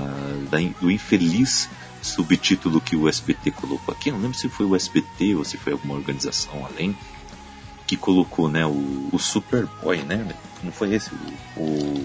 [0.51, 1.69] da, do infeliz
[2.05, 5.73] subtítulo que o SBT colocou aqui, não lembro se foi o SBT ou se foi
[5.73, 6.97] alguma organização além,
[7.87, 10.27] que colocou né, o, o Superboy, né?
[10.63, 12.05] Não foi esse o, o,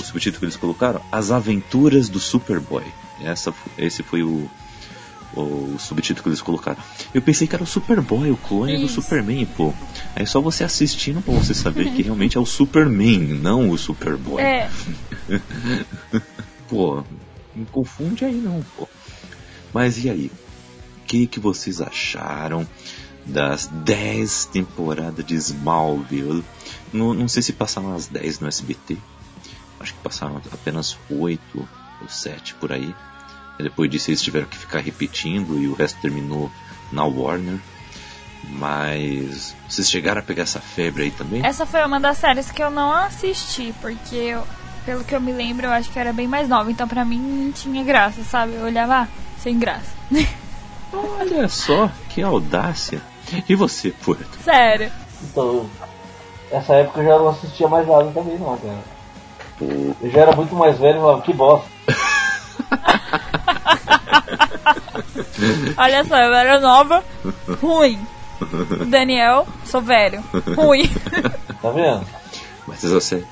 [0.00, 1.00] o subtítulo que eles colocaram?
[1.10, 2.84] As Aventuras do Superboy.
[3.20, 4.50] Essa, esse foi o,
[5.34, 6.82] o subtítulo que eles colocaram.
[7.14, 9.00] Eu pensei que era o Superboy, o clone do Isso.
[9.00, 9.72] Superman, pô.
[10.14, 14.42] É só você assistindo pra você saber que realmente é o Superman, não o Superboy.
[14.42, 14.70] É,
[16.68, 17.04] Pô,
[17.54, 18.88] não confunde aí não, pô.
[19.72, 20.30] Mas e aí?
[20.98, 22.66] O que, que vocês acharam
[23.26, 26.44] das 10 temporadas de Smallville?
[26.92, 28.96] Não, não sei se passaram as 10 no SBT.
[29.80, 31.68] Acho que passaram apenas 8
[32.00, 32.94] ou 7 por aí.
[33.58, 36.50] E depois disso eles tiveram que ficar repetindo e o resto terminou
[36.90, 37.58] na Warner.
[38.44, 41.44] Mas vocês chegaram a pegar essa febre aí também?
[41.44, 44.46] essa foi uma das séries que eu não assisti, porque eu,
[44.84, 47.18] pelo que eu me lembro, eu acho que era bem mais nova, então pra mim
[47.18, 48.54] não tinha graça, sabe?
[48.54, 49.08] Eu olhava, ah,
[49.38, 49.92] sem graça.
[50.92, 53.00] Olha só, que audácia.
[53.48, 54.38] E você, Puerto?
[54.42, 54.92] Sério.
[55.22, 55.66] Então,
[56.50, 58.78] essa época eu já não assistia mais nada também não, cara.
[59.60, 61.66] Eu já era muito mais velho e falava, que bosta.
[65.76, 67.02] Olha só, eu era nova,
[67.60, 67.98] ruim.
[68.88, 70.22] Daniel, sou velho,
[70.56, 70.88] ruim.
[71.60, 72.04] Tá vendo?
[72.66, 73.26] Mas essa série,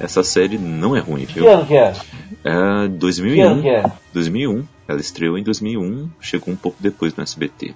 [0.00, 1.50] essa série não é ruim, Que viu?
[1.50, 1.96] ano que era?
[1.96, 3.62] É Que ano 2001.
[3.62, 3.92] que era?
[4.12, 4.64] 2001.
[4.86, 7.74] Ela estreou em 2001, chegou um pouco depois no SBT.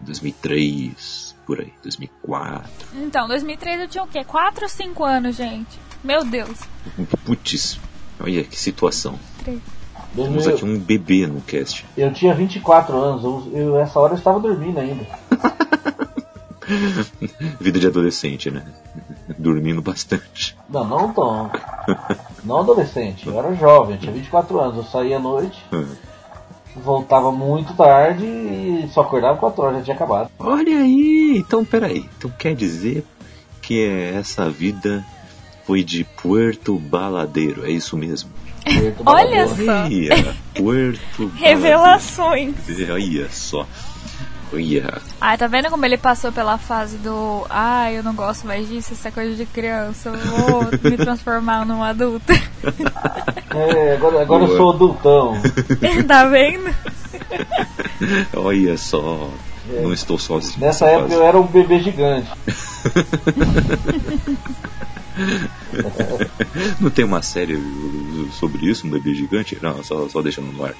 [0.00, 2.70] 2003, por aí, 2004.
[2.96, 4.24] Então, 2003 eu tinha o quê?
[4.24, 5.78] 4 ou 5 anos, gente?
[6.02, 6.58] Meu Deus.
[7.24, 7.78] Putz,
[8.20, 9.18] olha que situação.
[9.42, 9.60] Três.
[10.14, 11.84] Temos aqui um bebê no cast.
[11.96, 15.06] Eu tinha 24 anos, eu, eu, essa hora eu estava dormindo ainda.
[17.60, 18.64] Vida de adolescente, né?
[19.38, 20.56] Dormindo bastante.
[20.68, 21.50] Não, não tão.
[22.44, 24.76] Não adolescente, eu era jovem, tinha 24 anos.
[24.76, 25.64] Eu saía à noite,
[26.76, 30.30] voltava muito tarde e só acordava 4 horas, já tinha acabado.
[30.38, 31.36] Olha aí!
[31.38, 32.08] Então, peraí.
[32.16, 33.04] Então quer dizer
[33.60, 35.04] que essa vida
[35.66, 38.30] foi de Puerto Baladeiro, é isso mesmo?
[38.64, 39.84] Puerto Olha só.
[39.84, 42.54] Olha, Puerto Revelações.
[42.90, 43.66] Olha só.
[44.52, 45.00] Olha.
[45.20, 48.92] Ai, tá vendo como ele passou pela fase do ai, eu não gosto mais disso,
[48.92, 52.32] isso é coisa de criança, eu vou me transformar num adulto.
[53.54, 55.34] É, agora, agora eu sou adultão.
[56.06, 56.74] tá vendo?
[58.36, 59.30] Olha só.
[59.82, 60.60] Não estou sozinho.
[60.60, 61.20] Nessa nessa época fase.
[61.20, 62.30] eu era um bebê gigante.
[66.78, 67.60] Não tem uma série
[68.38, 69.58] sobre isso, um bebê gigante?
[69.60, 70.74] Não, só, só deixando no ar.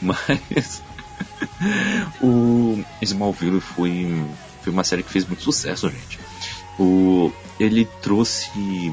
[0.00, 0.82] Mas
[2.20, 4.24] o Smallville foi,
[4.62, 6.18] foi uma série que fez muito sucesso, gente.
[6.78, 8.92] O, ele trouxe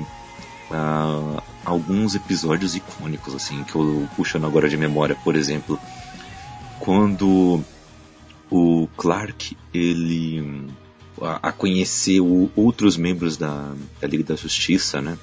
[0.71, 5.79] ah, alguns episódios icônicos, assim, que eu puxando agora de memória, por exemplo,
[6.79, 7.63] quando
[8.49, 10.67] o Clark ele
[11.21, 15.17] a, a conhecer o- outros membros da, da Liga da Justiça, né?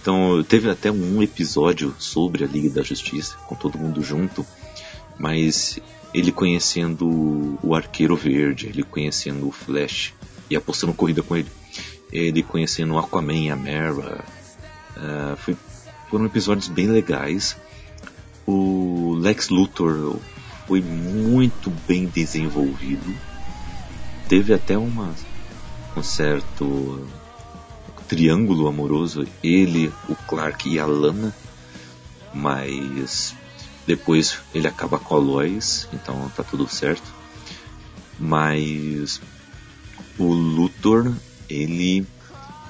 [0.00, 4.44] Então teve até um episódio sobre a Liga da Justiça, com todo mundo junto,
[5.18, 5.78] mas
[6.14, 10.12] ele conhecendo o Arqueiro Verde, ele conhecendo o Flash
[10.50, 11.48] e apostando corrida com ele,
[12.12, 14.24] ele conhecendo o Aquaman e a Mera,
[14.96, 15.56] ah, foi-
[16.10, 17.56] foram episódios bem legais.
[18.46, 20.18] O Lex Luthor
[20.66, 23.14] foi muito bem desenvolvido.
[24.28, 25.14] Teve até uma,
[25.96, 27.06] um certo
[28.08, 31.34] triângulo amoroso, ele, o Clark e a Lana,
[32.34, 33.34] mas
[33.86, 37.12] depois ele acaba com a Lois, então tá tudo certo.
[38.18, 39.20] Mas
[40.18, 41.12] o Luthor,
[41.48, 42.06] ele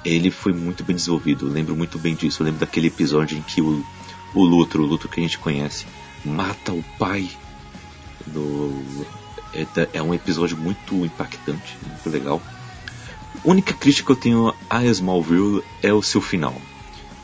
[0.05, 1.47] ele foi muito bem desenvolvido.
[1.47, 2.43] Eu lembro muito bem disso.
[2.43, 3.85] Eu lembro daquele episódio em que o,
[4.35, 5.87] o Luthor, o Luthor que a gente conhece,
[6.25, 7.31] mata o pai
[8.27, 8.73] do.
[9.55, 12.41] É, é um episódio muito impactante, muito legal.
[13.45, 16.55] A única crítica que eu tenho a Smallville é o seu final.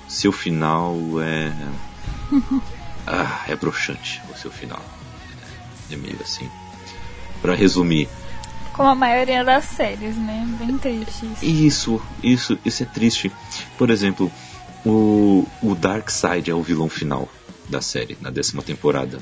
[0.09, 1.53] Seu final é.
[3.11, 4.85] Ah, é broxante o seu final.
[5.91, 6.49] É meio assim.
[7.41, 8.07] Pra resumir,
[8.75, 10.47] Como a maioria das séries, né?
[10.59, 11.45] Bem triste isso.
[11.45, 13.33] Isso, isso, isso é triste.
[13.79, 14.31] Por exemplo,
[14.85, 17.29] o, o Darkseid é o vilão final
[17.69, 19.21] da série, na décima temporada.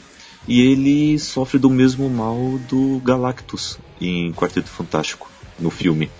[0.48, 2.36] E ele sofre do mesmo mal
[2.68, 6.10] do Galactus em Quarteto Fantástico, no filme.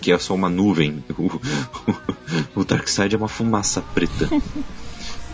[0.00, 1.04] Que é só uma nuvem.
[2.56, 4.28] O, o Darkseid é uma fumaça preta.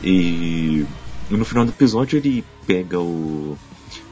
[0.03, 0.85] E
[1.31, 3.57] no final do episódio ele pega o,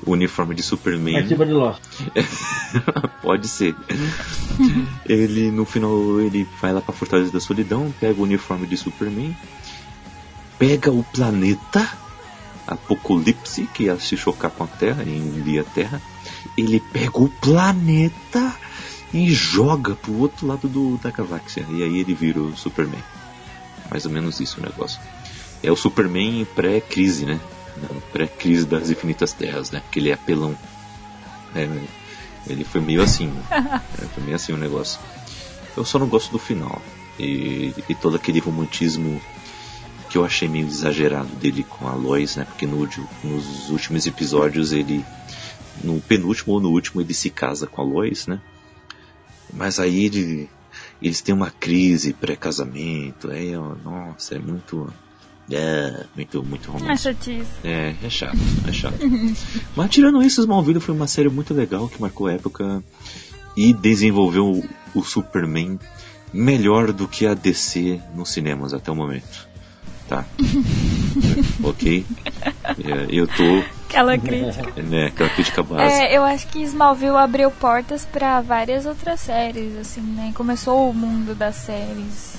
[0.05, 1.15] o uniforme de Superman.
[1.15, 1.83] Participa de Lost.
[3.23, 3.75] Pode ser.
[5.07, 9.37] ele no final ele vai lá pra Fortaleza da Solidão, pega o uniforme de Superman,
[10.59, 11.89] pega o planeta
[12.67, 16.01] Apocalipse, que ia se chocar com a Terra, engolir a Terra.
[16.57, 18.55] Ele pega o planeta
[19.13, 21.67] e joga pro outro lado do, da galáxia.
[21.71, 23.03] E aí ele vira o Superman.
[23.91, 25.01] Mais ou menos isso o negócio.
[25.65, 27.41] É o Superman pré-crise, né?
[28.13, 29.81] Pré-crise das infinitas terras, né?
[29.81, 30.57] Porque ele é apelão.
[31.55, 31.69] É,
[32.47, 33.29] ele foi meio assim.
[33.29, 33.43] né?
[34.01, 35.01] É, foi meio assim o negócio.
[35.77, 36.81] Eu só não gosto do final.
[37.19, 39.21] E, e todo aquele romantismo
[40.11, 42.45] que eu achei meio exagerado dele com a Lois, né?
[42.45, 42.89] Porque no,
[43.25, 45.05] nos últimos episódios ele.
[45.83, 48.41] No penúltimo ou no último ele se casa com a Lois, né?
[49.53, 50.49] Mas aí ele,
[51.03, 53.31] eles têm uma crise pré-casamento.
[53.31, 54.93] Aí, ó, nossa, é muito.
[55.51, 56.99] É, muito, muito é romântico.
[56.99, 57.51] chatice.
[57.63, 58.99] É, é chato, é chato.
[59.77, 62.83] Mas tirando isso, Smallville foi uma série muito legal que marcou época
[63.57, 64.65] e desenvolveu o,
[64.95, 65.79] o Superman
[66.33, 69.49] melhor do que a DC nos cinemas até o momento.
[70.09, 70.25] Tá?
[71.63, 72.05] ok?
[72.65, 73.63] É, eu tô,
[73.95, 74.83] Aquela crítica.
[74.83, 76.03] né, aquela crítica básica.
[76.03, 80.33] É, eu acho que Smallville abriu portas pra várias outras séries, assim, né?
[80.35, 82.35] Começou o mundo das séries.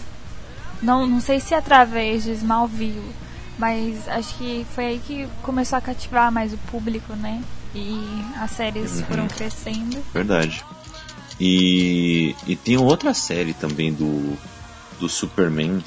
[0.82, 3.11] Não, não sei se através de Smallville,
[3.57, 7.41] mas acho que foi aí que começou a cativar mais o público, né?
[7.73, 8.01] E
[8.38, 10.03] as séries foram crescendo.
[10.13, 10.63] Verdade.
[11.39, 14.38] E, e tem outra série também do,
[14.99, 15.84] do Superman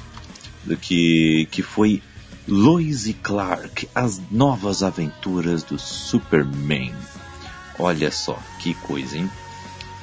[0.64, 2.02] do que, que foi
[2.46, 6.94] Lois e Clark, as novas aventuras do Superman.
[7.78, 9.30] Olha só, que coisa, hein?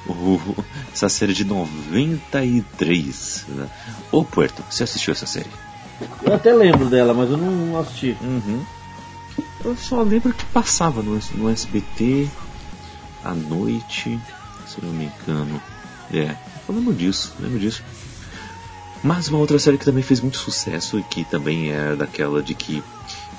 [0.08, 3.44] O- essa série de 93.
[3.48, 3.68] Né?
[4.10, 5.50] Ô Puerto, você assistiu essa série?
[6.22, 8.16] Eu até lembro dela, mas eu não, assisti.
[8.20, 8.64] Uhum.
[9.64, 12.28] Eu só lembro que passava no, no SBT
[13.24, 14.20] à noite,
[14.66, 15.60] se não me engano.
[16.12, 16.36] É,
[16.68, 17.82] eu lembro disso, lembro disso.
[19.02, 22.54] Mas uma outra série que também fez muito sucesso e que também é daquela de
[22.54, 22.82] que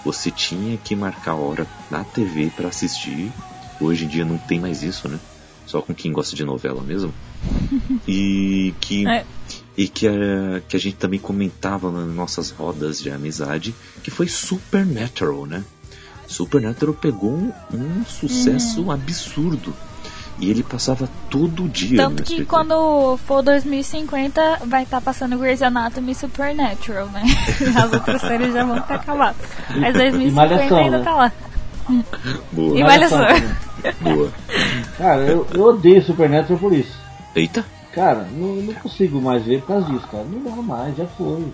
[0.04, 3.32] você tinha que marcar a hora na TV para assistir.
[3.80, 5.20] Hoje em dia não tem mais isso, né?
[5.68, 7.14] Só com quem gosta de novela mesmo.
[8.08, 9.24] E que É.
[9.78, 14.28] e que a, que a gente também comentava nas nossas rodas de amizade, que foi
[14.28, 15.64] Supernatural, né?
[16.26, 18.92] Supernatural pegou um, um sucesso Uhum.
[18.92, 19.74] absurdo.
[20.40, 22.46] E ele passava todo dia Tanto que SBT.
[22.50, 27.24] quando for 2050 vai estar passando Grey's Anatomy e Supernatural, né?
[27.76, 29.36] As outras séries já vão ter acabado.
[29.76, 31.04] Mas 2050 Malhação, ainda né?
[31.04, 31.32] tá lá.
[32.52, 33.20] Boa, E Malhação.
[34.02, 34.32] boa.
[34.98, 36.98] Cara, eu, eu odeio Supernatural por isso.
[37.36, 37.66] Eita!
[37.94, 40.24] Cara, não, não consigo mais ver por causa disso, cara.
[40.24, 41.46] Não dá mais, já foi.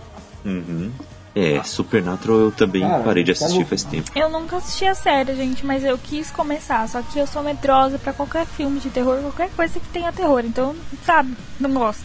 [0.46, 0.92] Uhum.
[1.36, 4.12] É, Supernatural eu também Cara, parei de tá assistir faz tempo.
[4.16, 6.88] Eu nunca assisti a série, gente, mas eu quis começar.
[6.88, 10.42] Só que eu sou medrosa pra qualquer filme de terror, qualquer coisa que tenha terror.
[10.46, 10.76] Então,
[11.06, 12.04] sabe, não gosto.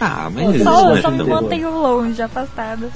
[0.00, 2.90] Ah, mas Só- só é só me mantenho longe, afastada.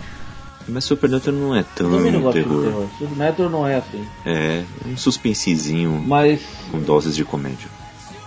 [0.69, 2.65] Mas Supernatural não é Eu tão também não gosto de terror.
[2.65, 2.87] terror.
[2.99, 4.05] Supernatural não é assim.
[4.25, 6.41] É um suspensezinho Mas
[6.71, 7.69] com doses de comédia.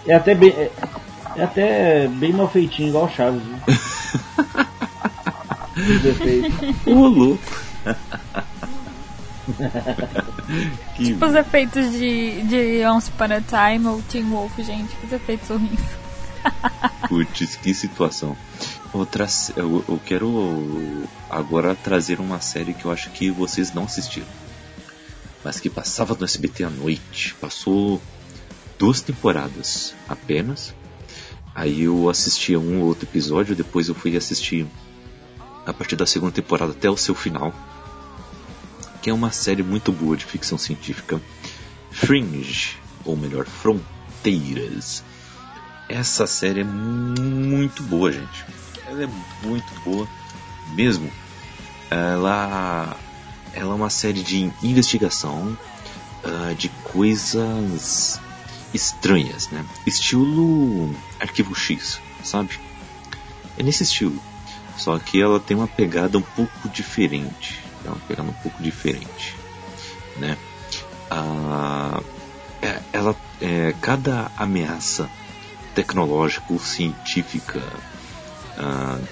[0.08, 0.50] é até bem.
[0.52, 0.72] É,
[1.36, 3.58] é até bem mal feitinho, igual o Chaves, viu?
[5.98, 6.54] Os efeitos.
[6.86, 7.44] Ô, louco!
[10.96, 14.96] que Tipo os efeitos de, de Once Upon a Time ou Teen Wolf, gente.
[15.04, 15.80] Os efeitos ruins.
[17.08, 18.36] Putz, que situação.
[18.92, 24.28] Outra, eu, eu quero agora trazer uma série que eu acho que vocês não assistiram.
[25.44, 27.36] Mas que passava no SBT à noite.
[27.36, 28.02] Passou
[28.80, 30.74] duas temporadas apenas.
[31.54, 34.66] Aí eu assistia um ou outro episódio, depois eu fui assistir
[35.66, 37.54] a partir da segunda temporada até o seu final.
[39.02, 41.22] Que é uma série muito boa de ficção científica.
[41.92, 45.04] Fringe, ou melhor, Fronteiras.
[45.88, 48.46] Essa série é muito boa, gente.
[48.90, 49.10] Ela é
[49.46, 50.10] muito boa
[50.66, 51.12] mesmo.
[51.92, 53.00] Ela,
[53.54, 55.56] ela é uma série de investigação
[56.24, 58.20] ah, de coisas
[58.74, 59.64] estranhas, né?
[59.86, 62.60] Estilo Arquivo X, sabe?
[63.58, 64.20] É nesse estilo.
[64.76, 67.62] Só que ela tem uma pegada um pouco diferente.
[67.84, 69.38] É uma pegada um pouco diferente,
[70.18, 70.36] né?
[71.12, 72.02] Ah,
[72.62, 75.08] é- ela, é, cada ameaça
[75.76, 77.62] tecnológica ou científica,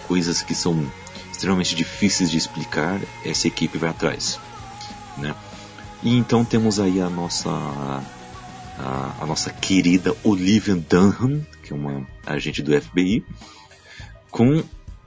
[0.08, 0.86] coisas que são
[1.32, 4.40] extremamente difíceis de explicar, essa equipe vai atrás,
[5.18, 5.36] né?
[6.04, 7.50] E então temos aí a nossa
[8.80, 13.26] a, a nossa querida Olivia Dunham, que é uma agente do FBI,
[14.30, 14.64] com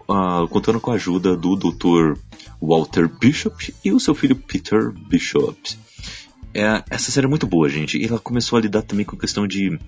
[0.09, 2.18] ah, contando com a ajuda do Dr.
[2.61, 5.57] Walter Bishop e o seu filho Peter Bishop.
[6.53, 7.97] É, essa série é muito boa, gente.
[7.97, 9.78] E ela começou a lidar também com a questão de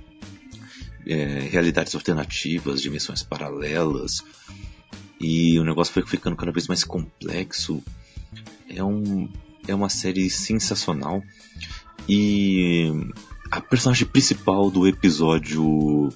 [1.07, 4.23] é, realidades alternativas, dimensões paralelas.
[5.21, 7.83] E o negócio foi ficando cada vez mais complexo.
[8.69, 9.29] É, um,
[9.69, 11.23] é uma série sensacional.
[12.09, 12.91] E
[13.51, 16.09] a personagem principal do episódio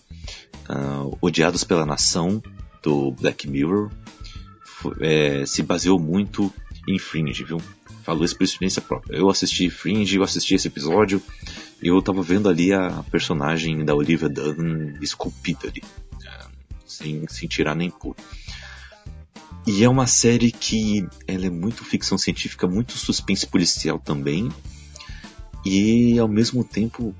[0.68, 2.42] ah, Odiados pela Nação,
[2.82, 3.90] do Black Mirror,
[4.64, 6.52] fo- é, se baseou muito
[6.88, 7.60] em Fringe, viu?
[8.06, 9.16] Falou isso por experiência própria.
[9.16, 11.20] Eu assisti Fringe, eu assisti esse episódio,
[11.82, 15.82] e eu tava vendo ali a personagem da Olivia Dunn esculpida ali,
[16.24, 16.48] ah,
[16.86, 18.14] sem, sem tirar nem pôr.
[19.66, 24.52] E é uma série que ela é muito ficção científica, muito suspense policial também,
[25.64, 27.12] e ao mesmo tempo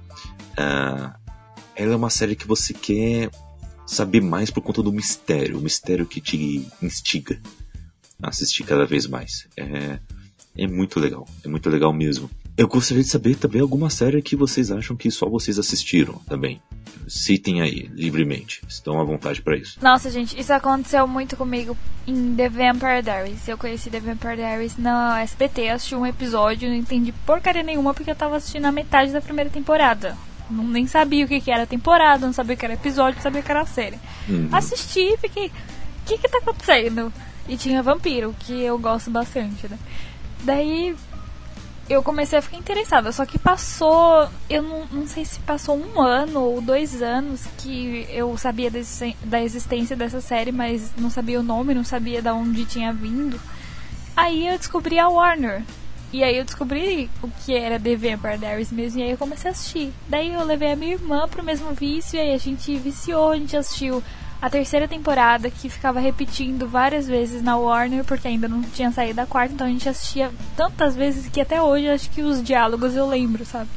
[0.57, 1.19] ah,
[1.75, 3.29] ela é uma série que você quer
[3.85, 7.43] saber mais por conta do mistério, o mistério que te instiga
[8.23, 9.49] a assistir cada vez mais.
[9.57, 9.99] É,
[10.57, 12.31] é muito legal, é muito legal mesmo.
[12.57, 16.61] Eu gostaria de saber também alguma série que vocês acham que só vocês assistiram também.
[17.07, 18.63] Citem aí, livremente.
[18.67, 19.79] Estão à vontade para isso.
[19.83, 21.77] Nossa, gente, isso aconteceu muito comigo
[22.07, 23.47] em The Vampire Diaries.
[23.47, 28.11] Eu conheci The Vampire Diaries na SBT, assisti um episódio, não entendi porcaria nenhuma porque
[28.11, 30.17] eu tava assistindo a metade da primeira temporada.
[30.51, 33.23] Não, nem sabia o que, que era temporada, não sabia o que era episódio, não
[33.23, 33.99] sabia o que era série.
[34.29, 34.49] Uhum.
[34.51, 35.51] Assisti e fiquei, o
[36.07, 37.13] que que tá acontecendo?
[37.49, 39.79] E tinha vampiro, que eu gosto bastante, né?
[40.47, 40.95] Daí
[41.89, 46.01] eu comecei a ficar interessada, só que passou, eu não, não sei se passou um
[46.01, 48.71] ano ou dois anos que eu sabia
[49.25, 53.41] da existência dessa série, mas não sabia o nome, não sabia de onde tinha vindo.
[54.17, 55.65] Aí eu descobri a Warner.
[56.13, 59.51] E aí eu descobri o que era The Vampire Diaries mesmo, e aí eu comecei
[59.51, 59.93] a assistir.
[60.09, 63.37] Daí eu levei a minha irmã pro mesmo vício, e aí a gente viciou, a
[63.37, 64.01] gente assistiu
[64.41, 69.15] a terceira temporada, que ficava repetindo várias vezes na Warner, porque ainda não tinha saído
[69.17, 72.95] da quarta, então a gente assistia tantas vezes que até hoje acho que os diálogos
[72.95, 73.69] eu lembro, sabe?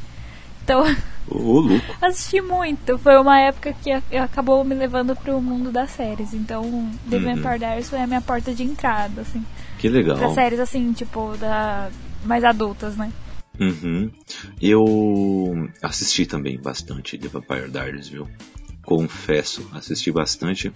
[0.62, 0.84] Então,
[1.28, 1.84] Ô, louco.
[2.00, 2.96] assisti muito.
[2.98, 6.32] Foi uma época que acabou me levando pro mundo das séries.
[6.34, 6.62] Então,
[7.08, 7.22] The Uhum.
[7.36, 9.44] Vampire Diaries foi a minha porta de entrada, assim.
[9.78, 10.16] Que legal.
[10.18, 11.88] Pra séries, assim, tipo, da...
[12.24, 13.10] mais adultas, né?
[13.58, 14.10] Uhum.
[14.60, 18.28] Eu assisti também bastante The Vampire Diaries, viu?
[18.90, 20.72] Confesso, assisti bastante.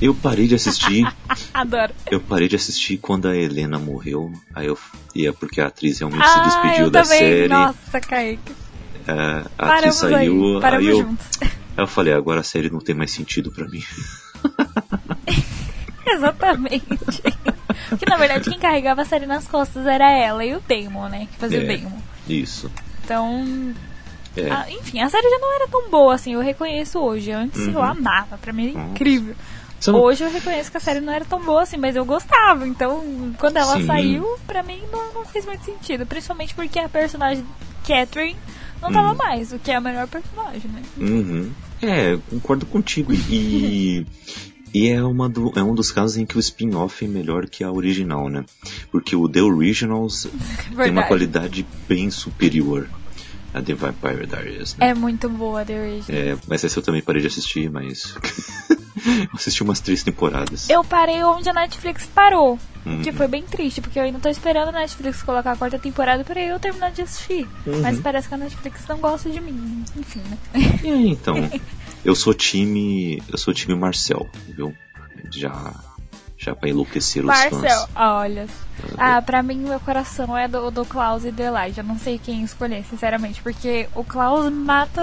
[0.00, 1.06] Eu parei de assistir.
[1.52, 1.92] Adoro.
[2.10, 4.32] Eu parei de assistir quando a Helena morreu.
[4.54, 4.78] Aí eu.
[5.14, 7.18] E é porque a atriz realmente ah, se despediu da também.
[7.18, 7.48] série.
[7.48, 8.52] Nossa, Kaique.
[9.06, 10.54] É, a atriz Paramos saiu.
[10.56, 10.60] aí.
[10.62, 11.16] Paramos aí eu,
[11.76, 13.84] aí eu falei, agora a série não tem mais sentido pra mim.
[16.06, 16.86] Exatamente.
[17.90, 21.28] Porque na verdade quem carregava a série nas costas era ela e o Damon, né?
[21.30, 21.76] Que fazia o É.
[21.76, 21.98] Damon.
[22.26, 22.70] Isso.
[23.04, 23.74] Então.
[24.46, 24.50] É.
[24.50, 27.30] ah, enfim, a série já não era tão boa assim, eu reconheço hoje.
[27.32, 27.82] Antes eu Uhum.
[27.82, 28.90] amava, pra mim era Nossa.
[28.92, 29.34] incrível.
[29.86, 32.66] Não- Hoje eu reconheço que a série não era tão boa assim, mas eu gostava.
[32.68, 33.86] Então, quando ela Sim.
[33.86, 36.04] saiu, pra mim não, não fez muito sentido.
[36.04, 37.44] Principalmente porque a personagem
[37.86, 38.36] Catherine
[38.82, 39.16] não tava Hum.
[39.16, 40.82] mais, o que é a melhor personagem, né?
[40.98, 41.50] Uhum.
[41.80, 43.10] É, concordo contigo.
[43.14, 44.06] E,
[44.74, 47.64] e é, uma do, é um dos casos em que o spin-off é melhor que
[47.64, 48.44] a original, né?
[48.92, 50.24] Porque o The Originals
[50.68, 51.08] tem uma Verdade.
[51.08, 52.86] qualidade bem superior
[53.52, 54.90] a The Vampire Diaries, né?
[54.90, 56.20] É muito boa The Original.
[56.20, 58.14] É, mas essa eu também parei de assistir, mas.
[58.68, 60.68] eu assisti umas três temporadas.
[60.70, 62.58] Eu parei onde a Netflix parou.
[62.86, 63.02] Uhum.
[63.02, 66.24] Que foi bem triste, porque eu ainda tô esperando a Netflix colocar a quarta temporada
[66.24, 67.46] pra eu terminar de assistir.
[67.66, 67.82] Uhum.
[67.82, 69.84] Mas parece que a Netflix não gosta de mim.
[69.96, 70.38] Enfim, né?
[70.82, 71.34] É, então.
[72.02, 73.22] Eu sou time.
[73.28, 74.74] Eu sou time Marcel, viu?
[75.30, 75.74] Já.
[76.40, 78.46] Já pra enlouquecer os Marcel, olha.
[78.96, 81.82] Ah, pra mim meu coração é do, do Klaus e do Elijah.
[81.82, 83.42] Não sei quem escolher, sinceramente.
[83.42, 85.02] Porque o Klaus mata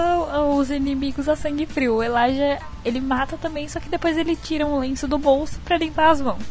[0.52, 1.94] os inimigos a sangue frio.
[1.94, 5.78] O Elijah, ele mata também, só que depois ele tira um lenço do bolso pra
[5.78, 6.42] limpar as mãos.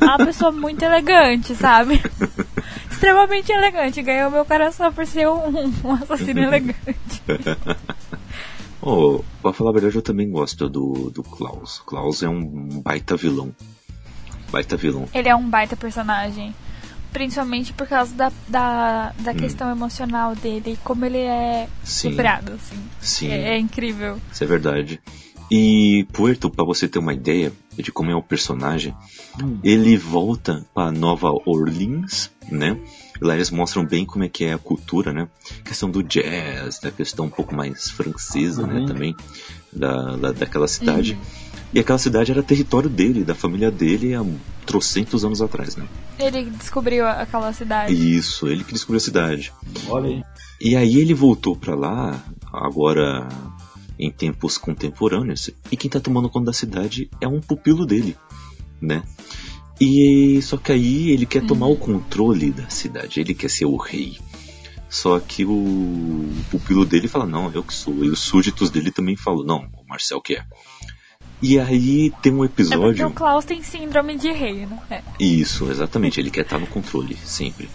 [0.00, 2.00] É uma pessoa muito elegante, sabe?
[2.90, 4.00] Extremamente elegante.
[4.00, 7.22] Ganhou meu coração por ser um, um assassino elegante.
[8.88, 11.82] Oh, pra falar a verdade, eu também gosto do, do Klaus.
[11.84, 13.52] Klaus é um baita vilão.
[14.56, 15.06] Baita vilão.
[15.12, 16.54] Ele é um baita personagem.
[17.12, 20.78] Principalmente por causa da, da, da questão emocional dele.
[20.82, 22.10] Como ele é Sim.
[22.10, 22.76] superado, assim.
[23.00, 24.18] Sim, É, é incrível.
[24.32, 25.00] isso é verdade.
[25.50, 28.94] E Puerto, pra você ter uma ideia de como é o personagem,
[29.62, 32.76] ele volta pra Nova Orleans, né?
[33.20, 35.28] Lá eles mostram bem como é que é a cultura, né?
[35.60, 38.80] A questão do jazz, da questão um pouco mais francesa, né?
[38.80, 38.86] Uhum.
[38.86, 39.16] Também
[39.72, 41.16] da, da, daquela cidade.
[41.76, 44.24] E aquela cidade era território dele, da família dele, há
[44.64, 45.86] trocentos anos atrás, né?
[46.18, 47.92] Ele descobriu aquela cidade.
[47.92, 49.52] Isso, ele que descobriu a cidade.
[49.86, 50.22] Olha aí.
[50.58, 53.28] E aí ele voltou pra lá, agora
[53.98, 58.16] em tempos contemporâneos, e quem tá tomando conta da cidade é um pupilo dele,
[58.80, 59.02] né?
[59.78, 63.76] E só que aí ele quer tomar o controle da cidade, ele quer ser o
[63.76, 64.18] rei.
[64.88, 68.02] Só que o pupilo dele fala, não, eu que sou.
[68.02, 70.44] E os súditos dele também falam, não, o Marcel que é.
[71.42, 73.06] E aí tem um É porque episódio.
[73.06, 74.78] o Klaus tem síndrome de rei, né?
[74.90, 75.02] É.
[75.20, 76.18] Isso, exatamente.
[76.18, 77.68] Ele quer estar no controle, sempre.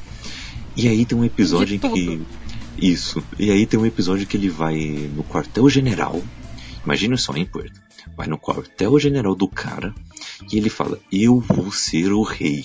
[0.75, 2.21] E aí tem um episódio em que.
[2.77, 3.23] Isso.
[3.37, 6.21] E aí tem um episódio que ele vai no quartel-general.
[6.83, 7.79] Imagina só, hein, Puerto?
[8.17, 9.93] Vai no quartel-general do cara
[10.51, 12.63] e ele fala: Eu vou ser o rei.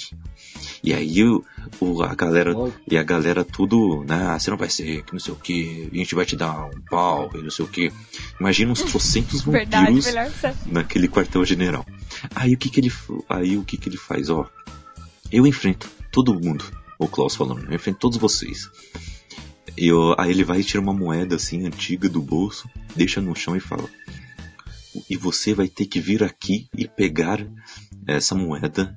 [0.86, 1.44] E aí o,
[1.80, 2.54] o- a galera.
[2.88, 4.24] E a galera tudo, né?
[4.28, 6.66] "Ah, Você não vai ser, que não sei o que, a gente vai te dar
[6.66, 7.92] um pau, e não sei o que.
[8.40, 10.54] Imagina uns trocentos Verdade, vampiros ser.
[10.66, 11.84] naquele quartel-general.
[12.34, 12.92] Aí o que que ele,
[13.28, 14.48] aí o que que ele faz, ó?
[15.32, 16.64] Eu enfrento todo mundo.
[16.98, 18.70] O Klaus falando, eu enfrento todos vocês.
[19.76, 23.54] Eu, aí ele vai e tira uma moeda assim antiga do bolso, deixa no chão
[23.56, 23.86] e fala:
[25.10, 27.44] E você vai ter que vir aqui e pegar
[28.06, 28.96] essa moeda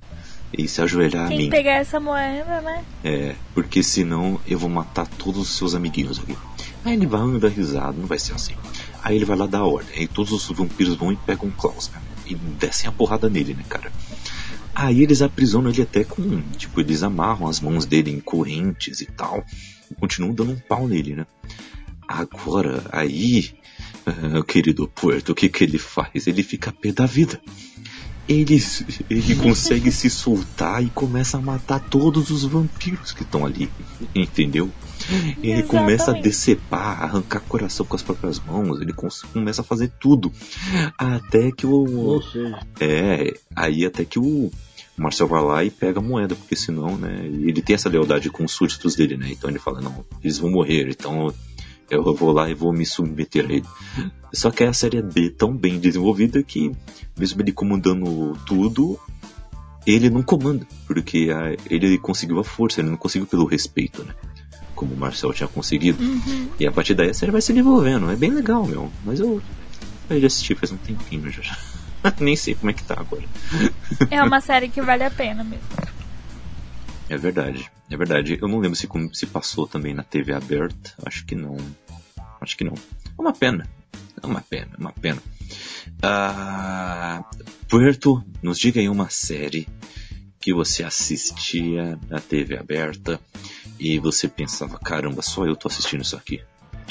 [0.58, 1.50] e se ajoelhar a Quem mim.
[1.50, 2.84] pegar essa moeda, né?
[3.04, 6.36] É, porque senão eu vou matar todos os seus amiguinhos aqui.
[6.84, 8.56] Aí ele vai dar risada, não vai ser assim.
[9.04, 10.00] Aí ele vai lá dar a ordem.
[10.00, 12.02] Aí todos os vampiros vão e pegam o Klaus, né?
[12.26, 13.92] E descem a porrada nele, né, cara?
[14.74, 16.42] Aí eles aprisionam ele até com.
[16.58, 19.44] Tipo, eles amarram as mãos dele em correntes e tal.
[19.92, 21.28] E continuam dando um pau nele, né?
[22.08, 23.52] Agora, aí.
[24.08, 26.28] ah, querido Puerto, o que que ele faz?
[26.28, 27.40] Ele fica pé da vida.
[28.30, 28.64] Ele,
[29.10, 33.72] ele consegue se soltar e começa a matar todos os vampiros que estão ali.
[34.14, 34.70] Entendeu?
[35.42, 36.24] Ele começa a Exatamente.
[36.24, 40.32] decepar, arrancar coração com as próprias mãos, ele começa a fazer tudo.
[40.96, 41.72] Até que o.
[41.72, 44.52] Ou seja, É, aí até que o
[44.96, 48.44] Marcel vai lá e pega a moeda, porque senão, né, ele tem essa lealdade com
[48.44, 51.34] os súditos dele, né, então ele fala, não, eles vão morrer, então
[51.90, 53.66] eu vou lá e vou me submeter a ele.
[54.34, 56.72] Só que a série é B tão bem desenvolvida que,
[57.18, 59.00] mesmo ele comandando tudo,
[59.86, 64.14] ele não comanda, porque a- ele conseguiu a força, ele não conseguiu pelo respeito, né,
[64.76, 65.98] como o Marcel tinha conseguido.
[66.60, 69.42] E a partir daí a série vai se desenvolvendo, é bem legal, meu, mas eu,
[70.10, 71.58] eu já assisti faz um tempinho já.
[72.20, 73.24] Nem sei como é que tá agora.
[74.12, 75.66] É uma série que vale a pena mesmo.
[77.10, 78.38] É verdade, é verdade.
[78.42, 80.94] Eu não lembro se, se passou também na TV aberta.
[81.06, 81.58] Acho que não.
[82.42, 82.74] Acho que não.
[82.74, 83.68] É uma pena.
[84.22, 85.22] É uma pena, é uma pena.
[86.02, 87.24] Ah,
[87.68, 89.68] Puerto, nos diga aí uma série
[90.40, 93.20] que você assistia na TV aberta
[93.80, 96.42] e você pensava, caramba, só eu tô assistindo isso aqui.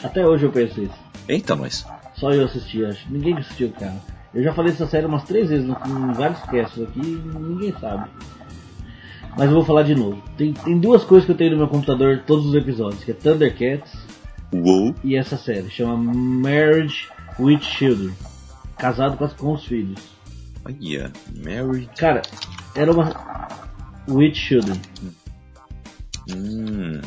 [0.02, 0.94] Até hoje eu penso isso.
[1.28, 1.84] Eita, nós.
[2.16, 3.10] Só eu assisti, acho.
[3.10, 4.00] Ninguém assistiu, cara.
[4.34, 8.10] Eu já falei essa série umas três vezes em vários casts aqui e ninguém sabe.
[9.38, 10.20] Mas eu vou falar de novo.
[10.36, 13.14] Tem, tem duas coisas que eu tenho no meu computador todos os episódios, que é
[13.14, 13.92] Thundercats
[14.52, 14.92] Uou.
[15.04, 17.06] e essa série, chama Marriage
[17.38, 18.12] with Children.
[18.76, 20.00] Casado com, as- com os filhos.
[20.64, 21.12] Olha,
[21.44, 21.88] Mary.
[21.96, 22.20] Cara,
[22.74, 23.14] era uma.
[24.08, 24.80] With Children.
[26.34, 27.00] Hum.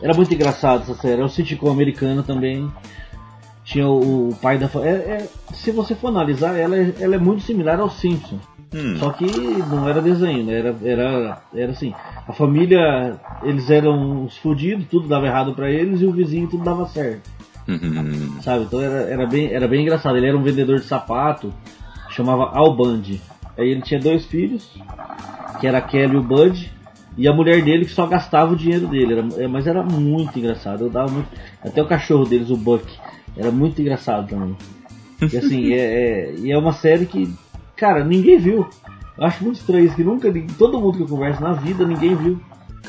[0.00, 1.20] Era muito engraçado essa série.
[1.20, 2.70] É um sitcom americano também.
[3.64, 4.66] Tinha o, o pai da.
[4.82, 8.38] É, é- se você for analisar, ela é, ela é muito similar ao Simpson.
[8.74, 8.96] Hum.
[8.98, 9.24] Só que
[9.70, 10.58] não era desenho, né?
[10.58, 11.94] Era, era, era assim.
[12.26, 16.64] A família, eles eram os fudidos, tudo dava errado pra eles e o vizinho tudo
[16.64, 17.30] dava certo.
[17.68, 18.40] Hum.
[18.42, 18.64] Sabe?
[18.64, 20.16] Então era, era, bem, era bem engraçado.
[20.16, 21.52] Ele era um vendedor de sapato,
[22.10, 23.20] chamava Al Bundy.
[23.56, 24.70] Aí ele tinha dois filhos,
[25.60, 26.70] que era a Kelly e o Bud,
[27.16, 29.14] e a mulher dele que só gastava o dinheiro dele.
[29.14, 30.84] Era- é, mas era muito engraçado.
[30.84, 31.28] Eu dava muito.
[31.64, 32.84] Até o cachorro deles, o Buck,
[33.36, 34.54] era muito engraçado também.
[35.32, 37.32] E assim, é, é, e é uma série que,
[37.76, 38.68] cara, ninguém viu.
[39.18, 42.14] Eu acho muito estranho isso, que nunca, todo mundo que eu converso na vida, ninguém
[42.14, 42.40] viu.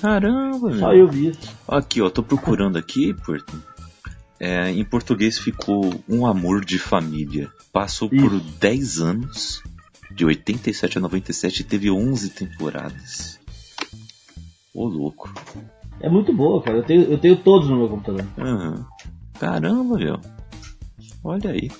[0.01, 0.97] Caramba, Só meu.
[0.97, 1.55] eu vi isso.
[1.67, 3.61] Aqui, ó, tô procurando aqui, Puerto.
[4.39, 7.49] É, em português ficou Um Amor de Família.
[7.73, 8.39] Passou por Isso.
[8.59, 9.63] 10 anos,
[10.11, 13.39] de 87 a 97, e teve 11 temporadas.
[14.75, 15.33] Ô, louco.
[15.99, 16.77] É muito boa, cara.
[16.77, 18.25] Eu tenho, eu tenho todos no meu computador.
[18.37, 18.85] Aham.
[19.39, 20.19] Caramba, meu.
[21.23, 21.71] Olha aí.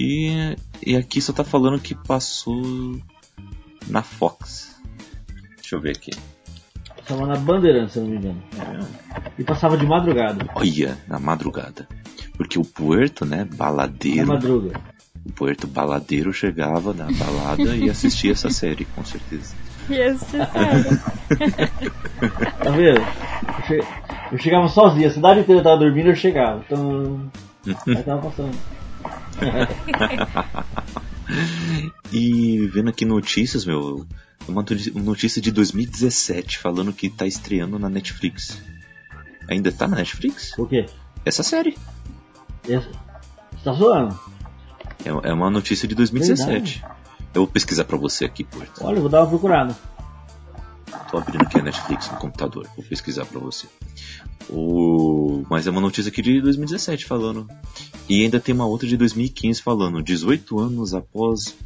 [0.00, 2.62] E, e aqui só tá falando que passou
[3.88, 4.76] na Fox.
[5.56, 6.12] Deixa eu ver aqui.
[7.04, 8.40] Tava na Bandeirantes, se eu não me engano.
[9.36, 10.46] E passava de madrugada.
[10.54, 11.88] Olha, na madrugada.
[12.36, 14.80] Porque o Puerto, né, Na baladeiro, madruga.
[15.26, 19.56] o Puerto baladeiro chegava na balada e assistia essa série, com certeza.
[19.90, 21.00] E esse sério.
[22.62, 23.00] Tá vendo?
[24.30, 26.62] Eu chegava sozinho, a cidade inteira tava dormindo, eu chegava.
[26.66, 27.30] Então.
[27.86, 28.56] Aí tava passando.
[32.12, 34.06] E vendo aqui notícias, meu,
[34.48, 34.64] uma
[34.94, 38.60] notícia de 2017 falando que tá estreando na Netflix.
[39.46, 40.54] Ainda tá na Netflix?
[40.56, 40.86] Por quê?
[41.24, 41.76] Essa série.
[42.66, 44.18] Esse- Você tá zoando?
[45.04, 46.82] É, é uma notícia de 2017.
[47.34, 48.80] Eu vou pesquisar pra você aqui, Porto.
[48.84, 49.76] Olha, eu vou dar uma procurada.
[51.10, 52.68] Tô abrindo aqui a Netflix no computador.
[52.76, 53.66] Vou pesquisar pra você.
[54.48, 55.44] O...
[55.50, 57.48] Mas é uma notícia aqui de 2017 falando.
[58.08, 60.02] E ainda tem uma outra de 2015 falando.
[60.02, 61.56] 18 anos após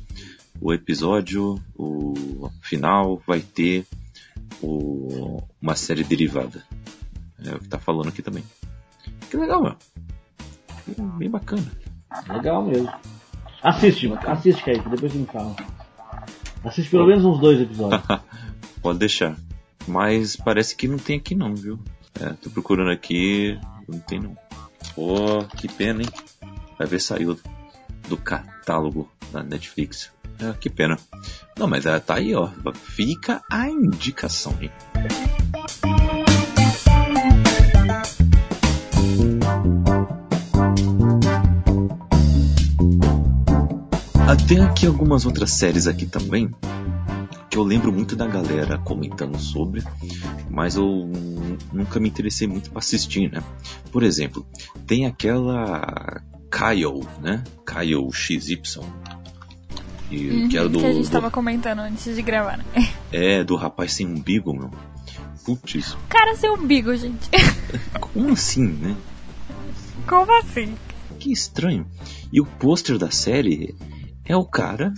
[0.60, 3.86] o episódio, o final vai ter
[4.60, 5.42] o...
[5.60, 6.64] uma série derivada.
[7.44, 8.44] É o que tá falando aqui também.
[9.30, 9.76] Que legal, mano.
[11.18, 11.70] Bem bacana.
[12.28, 12.92] Legal mesmo.
[13.62, 15.54] Assiste, assiste, Kaique, depois me fala.
[16.64, 18.02] Assiste pelo menos uns dois episódios.
[18.82, 19.36] Pode deixar.
[19.86, 21.78] Mas parece que não tem aqui não, viu?
[22.20, 23.58] É, tô procurando aqui,
[23.88, 24.36] não tem não.
[24.94, 26.08] Pô, que pena, hein?
[26.76, 27.38] Vai ver saiu
[28.08, 30.10] do catálogo da Netflix.
[30.38, 30.98] É, que pena.
[31.56, 32.50] Não, mas ela tá aí, ó.
[32.74, 34.70] Fica a indicação, hein?
[44.28, 46.50] Ah, Tem aqui algumas outras séries aqui também
[47.53, 49.84] que eu lembro muito da galera comentando sobre,
[50.48, 51.07] mas eu
[51.70, 53.42] nunca me interessei muito pra assistir, né?
[53.90, 54.46] Por exemplo,
[54.86, 57.44] tem aquela Kyle, né?
[57.66, 58.59] Kyle XY.
[60.10, 62.64] E, que era do, que a gente do- tava comentando antes de gravar, né?
[63.12, 64.70] é, do rapaz sem umbigo, meu.
[65.44, 67.28] Putz, O cara sem umbigo, gente.
[68.01, 68.97] como assim, né?
[70.06, 70.74] Como assim?
[71.18, 71.86] Que estranho.
[72.32, 73.74] E o pôster da série
[74.24, 74.94] é o cara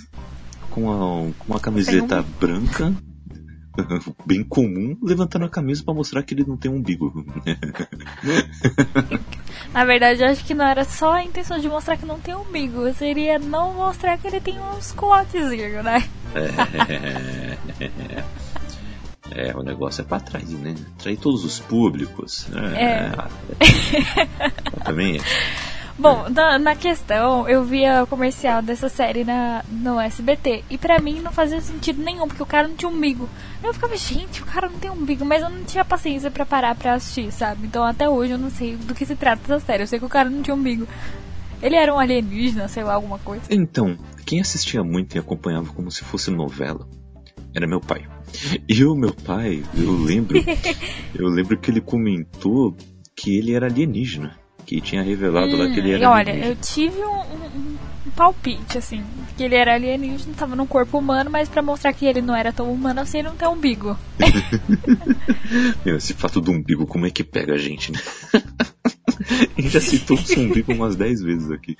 [0.75, 0.97] com, a,
[1.39, 2.93] com uma camiseta branca,
[4.27, 7.25] bem comum, levantando a camisa pra mostrar que ele não tem umbigo.
[9.73, 12.35] Na verdade, eu acho que não era só a intenção de mostrar que não tem
[12.35, 12.93] umbigo.
[12.95, 16.03] Seria não mostrar que ele tem uns culotezinhos, né?
[19.31, 20.75] É, o negócio é pra atrair, né?
[20.99, 22.47] Atrair todos os públicos.
[22.77, 23.11] É.
[24.85, 25.21] Também é.
[25.97, 30.65] Bom, na, na questão, eu via o comercial dessa série na, no SBT.
[30.69, 33.29] E pra mim não fazia sentido nenhum, porque o cara não tinha umbigo.
[33.63, 35.25] Eu ficava, gente, o cara não tem umbigo.
[35.25, 37.67] Mas eu não tinha paciência pra parar pra assistir, sabe?
[37.67, 39.85] Então até hoje eu não sei do que se trata essa série.
[39.85, 40.87] Eu sei que o cara não tinha umbigo.
[41.63, 43.45] Ele era um alienígena, sei lá, alguma coisa.
[43.49, 43.97] Então,
[44.27, 46.87] quem assistia muito e acompanhava como se fosse novela
[47.55, 48.05] era meu pai.
[48.69, 50.39] E o meu pai, eu lembro,
[51.15, 52.77] eu lembro que ele comentou
[53.15, 54.37] que ele era alienígena.
[54.67, 56.47] Que tinha revelado lá que ele Hum, era e olha, alienígena.
[56.53, 57.77] eu tive um, um-
[58.07, 59.03] um palpite, assim.
[59.37, 62.53] que ele era alienígena, tava num corpo humano, mas pra mostrar que ele não era
[62.53, 63.99] tão humano assim, ele não tem umbigo.
[65.85, 67.99] Meu, esse fato do umbigo, como é que pega a gente, né?
[69.57, 71.77] A gente já citou o umbigo umas 10 vezes aqui.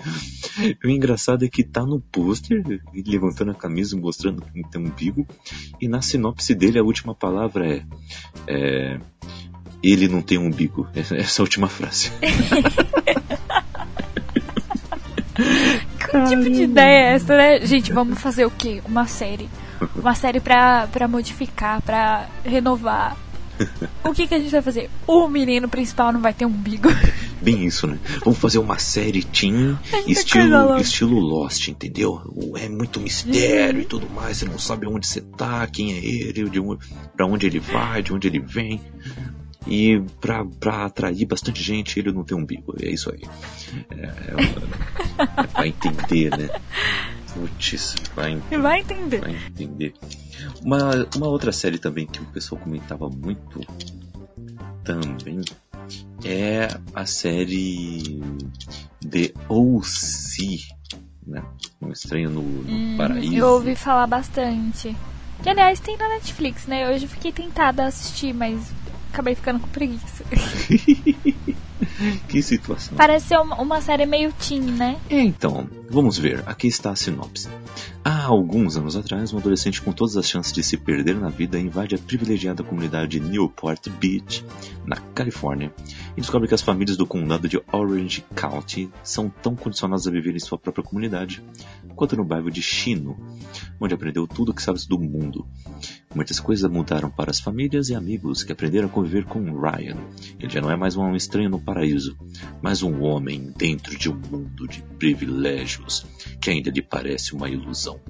[0.85, 2.63] O engraçado é que tá no pôster,
[2.95, 5.27] ele levantando a camisa, mostrando que tem um umbigo,
[5.81, 7.83] e na sinopse dele a última palavra é,
[8.47, 9.01] é
[9.93, 10.89] ele não tem umbigo.
[10.95, 12.11] Essa, essa última frase.
[15.99, 17.67] Que tipo de ideia é essa, né?
[17.67, 18.81] Gente, vamos fazer o quê?
[18.87, 19.49] Uma série.
[19.97, 23.17] Uma série pra, pra modificar, pra renovar.
[24.05, 24.91] O que, que a gente vai fazer?
[25.07, 26.89] O menino principal não vai ter umbigo.
[27.41, 27.99] Bem isso, né?
[28.25, 32.21] Vamos fazer uma série teen, estilo, estilo Lost, entendeu?
[32.57, 36.49] É muito mistério e tudo mais, você não sabe onde você tá, quem é ele,
[36.49, 38.81] de onde, pra onde ele vai, de onde ele vem.
[39.67, 42.75] E pra, pra atrair bastante gente, ele não tem umbigo.
[42.83, 43.23] É isso aí.
[43.91, 46.51] É, é, é pra entender, né?
[47.33, 48.59] Putz, vai entender.
[48.59, 49.21] Vai entender.
[49.21, 49.95] Vai entender.
[50.63, 53.61] Uma, uma outra série também que o pessoal comentava muito
[54.85, 55.41] também
[56.25, 58.21] é a série
[59.09, 60.61] The O.C.,
[61.27, 61.43] né?
[61.81, 63.33] Um estranho no, no paraíso.
[63.33, 64.95] Hum, Eu ouvi falar bastante.
[65.43, 66.91] Que aliás tem na Netflix, né?
[66.91, 68.73] Hoje eu fiquei tentada a assistir, mas
[69.15, 70.25] acabei ficando com preguiça.
[72.29, 72.97] que situação.
[72.97, 74.99] Parece ser uma, uma série meio teen, né?
[75.09, 76.43] É, então, vamos ver.
[76.47, 77.49] Aqui está a sinopse.
[78.05, 81.59] Há alguns anos atrás, um adolescente com todas as chances de se perder na vida
[81.59, 84.45] invade a privilegiada comunidade de Newport Beach,
[84.85, 85.73] na Califórnia,
[86.17, 90.35] e descobre que as famílias do condado de Orange County são tão condicionadas a viver
[90.35, 91.43] em sua própria comunidade
[91.95, 93.17] quanto no bairro de Chino,
[93.81, 95.47] onde aprendeu tudo o que sabe do mundo.
[96.15, 99.97] Muitas coisas mudaram para as famílias e amigos que aprenderam a conviver com Ryan.
[100.39, 102.17] Ele já não é mais um estranho no paraíso,
[102.63, 106.07] mas um homem dentro de um mundo de privilégios
[106.41, 108.01] que ainda lhe parece uma ilusão.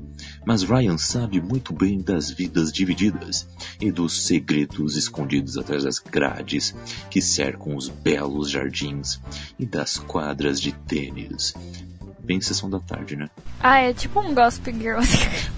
[0.47, 3.49] Mas Ryan sabe muito bem das vidas divididas
[3.81, 6.75] e dos segredos escondidos atrás das grades
[7.11, 9.21] que cercam os belos jardins
[9.59, 11.55] e das quadras de tênis.
[12.25, 13.29] Bem sessão da tarde, né?
[13.61, 15.01] Ah, é tipo um Gossip Girl.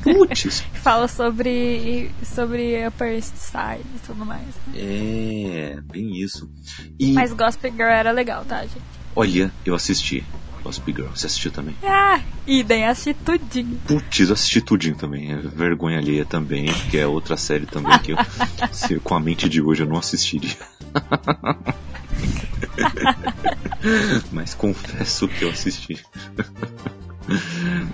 [0.03, 0.61] Putz!
[0.61, 4.47] que fala sobre, sobre Upper East Side e tudo mais.
[4.67, 4.75] né?
[4.75, 6.51] É, bem isso.
[6.99, 8.81] E Mas Gossip Girl era legal, tá, gente?
[9.15, 10.23] olha, eu assisti
[10.67, 11.09] Gossip Girl.
[11.15, 11.77] Você assistiu também?
[11.85, 13.79] Ah, idem, assisti tudinho.
[13.87, 15.33] Putz, assisti tudinho também.
[15.33, 18.17] É Vergonha alheia também, que é outra série também que eu,
[18.73, 20.57] se, com a mente de hoje eu não assistiria.
[24.33, 26.05] Mas confesso que eu assisti.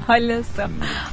[0.09, 0.63] Olha só.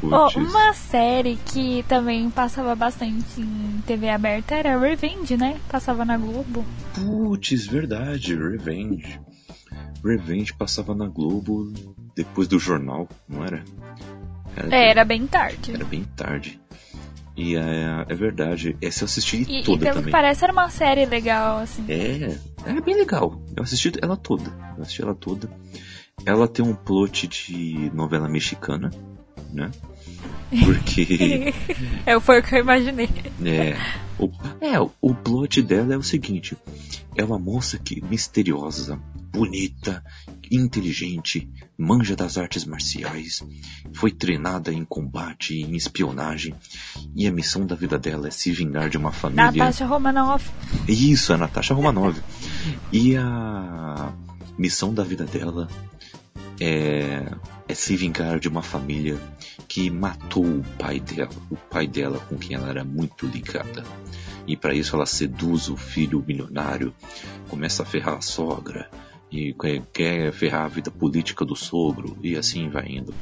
[0.01, 5.59] Oh, uma série que também passava bastante em TV aberta era Revenge, né?
[5.69, 6.65] Passava na Globo.
[6.93, 9.19] Putz, verdade, Revenge.
[10.03, 11.71] Revenge passava na Globo
[12.15, 13.63] depois do jornal, não era?
[14.55, 15.73] Era, É, era bem tarde.
[15.73, 16.59] era bem tarde.
[17.35, 20.05] E é, é verdade, essa eu assisti E, e toda pelo também.
[20.05, 21.85] que parece era uma série legal, assim.
[21.87, 23.41] É, é bem legal.
[23.55, 24.51] Eu assisti ela toda.
[24.75, 25.49] Eu assisti ela toda.
[26.25, 28.89] Ela tem um plot de novela mexicana,
[29.53, 29.71] né?
[30.49, 31.53] Porque
[32.05, 33.09] É, foi o que eu imaginei.
[33.45, 33.77] é,
[34.17, 36.57] o, é, o plot dela é o seguinte:
[37.15, 38.99] é uma moça que misteriosa,
[39.31, 40.03] bonita,
[40.51, 43.43] inteligente, manja das artes marciais,
[43.93, 46.55] foi treinada em combate e em espionagem,
[47.15, 49.51] e a missão da vida dela é se vingar de uma família.
[49.51, 50.49] Natasha Romanoff.
[50.87, 52.17] Isso, a Natasha Romanov.
[52.91, 54.13] e a
[54.57, 55.67] missão da vida dela
[56.59, 57.31] é,
[57.69, 59.17] é se vingar de uma família
[59.67, 63.83] que matou o pai dela, o pai dela com quem ela era muito ligada.
[64.47, 66.91] E para isso ela seduz o filho milionário,
[67.47, 68.89] começa a ferrar a sogra
[69.31, 69.55] e
[69.93, 73.13] quer, ferrar a vida política do sogro e assim vai indo.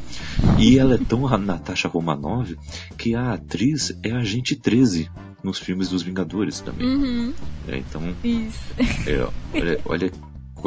[0.58, 2.56] E ela é tão a Natasha Romanov
[2.98, 5.12] que a atriz é a Agente 13
[5.44, 6.88] nos filmes dos Vingadores também.
[6.88, 7.34] Uhum,
[7.68, 8.60] É, então, isso.
[9.06, 10.12] é, olha, olha,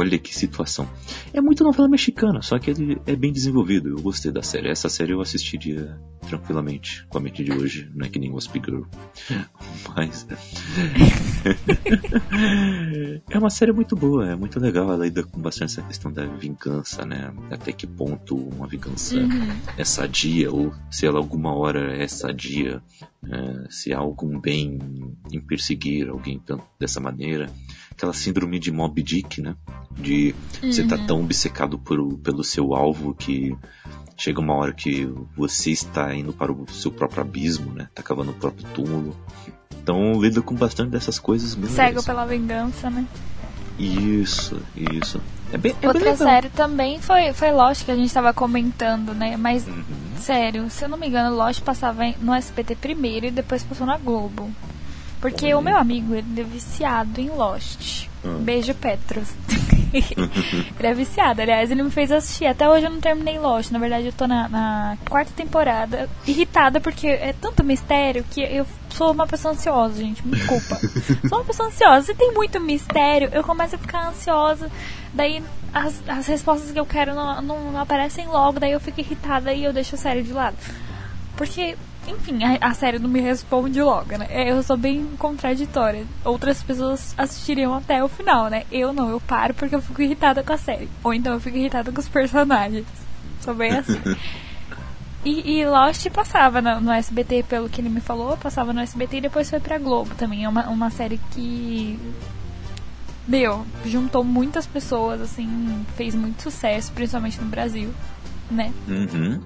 [0.01, 0.89] olha que situação.
[1.33, 3.91] É muito novela mexicana, só que ele é bem desenvolvido.
[3.91, 4.71] Eu gostei da série.
[4.71, 7.91] Essa série eu assistiria tranquilamente com a mente de hoje.
[7.95, 8.83] Não é que nem Wasp Girl.
[9.95, 10.27] Mas.
[13.29, 14.91] é uma série muito boa, é muito legal.
[14.91, 17.33] Ela lida com bastante essa questão da vingança, né?
[17.51, 19.17] Até que ponto uma vingança
[19.77, 22.83] é sadia, ou se ela alguma hora é sadia,
[23.23, 24.79] é, se há algum bem
[25.31, 27.51] em perseguir alguém tanto dessa maneira
[28.01, 29.55] aquela síndrome de Mob Dick, né?
[29.93, 33.55] De você tá tão obcecado por, pelo seu alvo que
[34.17, 35.07] chega uma hora que
[35.37, 37.89] você está indo para o seu próprio abismo, né?
[37.95, 39.15] Tá cavando o próprio túmulo.
[39.83, 41.77] Então lida com bastante dessas coisas mesmo.
[41.77, 43.07] Cego pela vingança, né?
[43.79, 45.21] Isso, isso.
[45.53, 46.17] É bem, é bem Outra legal.
[46.17, 49.37] série também foi, foi Lost, que a gente tava comentando, né?
[49.37, 49.85] Mas, Uhum.
[50.19, 53.97] sério, se eu não me engano, Lost passava no SBT primeiro e depois passou na
[53.97, 54.51] Globo.
[55.21, 58.09] Porque o meu amigo, ele é viciado em Lost.
[58.25, 58.39] Ah.
[58.41, 59.29] Beijo, Petros.
[59.93, 62.47] ele é viciado, aliás, ele me fez assistir.
[62.47, 63.71] Até hoje eu não terminei Lost.
[63.71, 68.67] Na verdade, eu tô na, na quarta temporada, irritada, porque é tanto mistério que eu
[68.91, 70.27] sou uma pessoa ansiosa, gente.
[70.27, 70.77] Me desculpa.
[71.29, 72.07] sou uma pessoa ansiosa.
[72.07, 74.71] Se tem muito mistério, eu começo a ficar ansiosa.
[75.13, 75.43] Daí
[75.73, 79.65] as, as respostas que eu quero não, não aparecem logo, daí eu fico irritada e
[79.65, 80.57] eu deixo a série de lado.
[81.37, 81.77] Porque,
[82.07, 84.27] enfim, a, a série não me responde logo, né?
[84.31, 86.05] Eu sou bem contraditória.
[86.25, 88.65] Outras pessoas assistiriam até o final, né?
[88.71, 90.89] Eu não, eu paro porque eu fico irritada com a série.
[91.05, 92.87] Ou então eu fico irritada com os personagens.
[93.41, 94.01] Sou bem assim.
[95.25, 99.19] E, e Lost passava no, no SBT, pelo que ele me falou, passava no SBT
[99.19, 100.45] e depois foi pra Globo também.
[100.45, 101.99] É uma, uma série que.
[103.29, 107.91] Meu, juntou muitas pessoas, assim, fez muito sucesso, principalmente no Brasil,
[108.51, 108.73] né?
[108.89, 109.41] Uhum.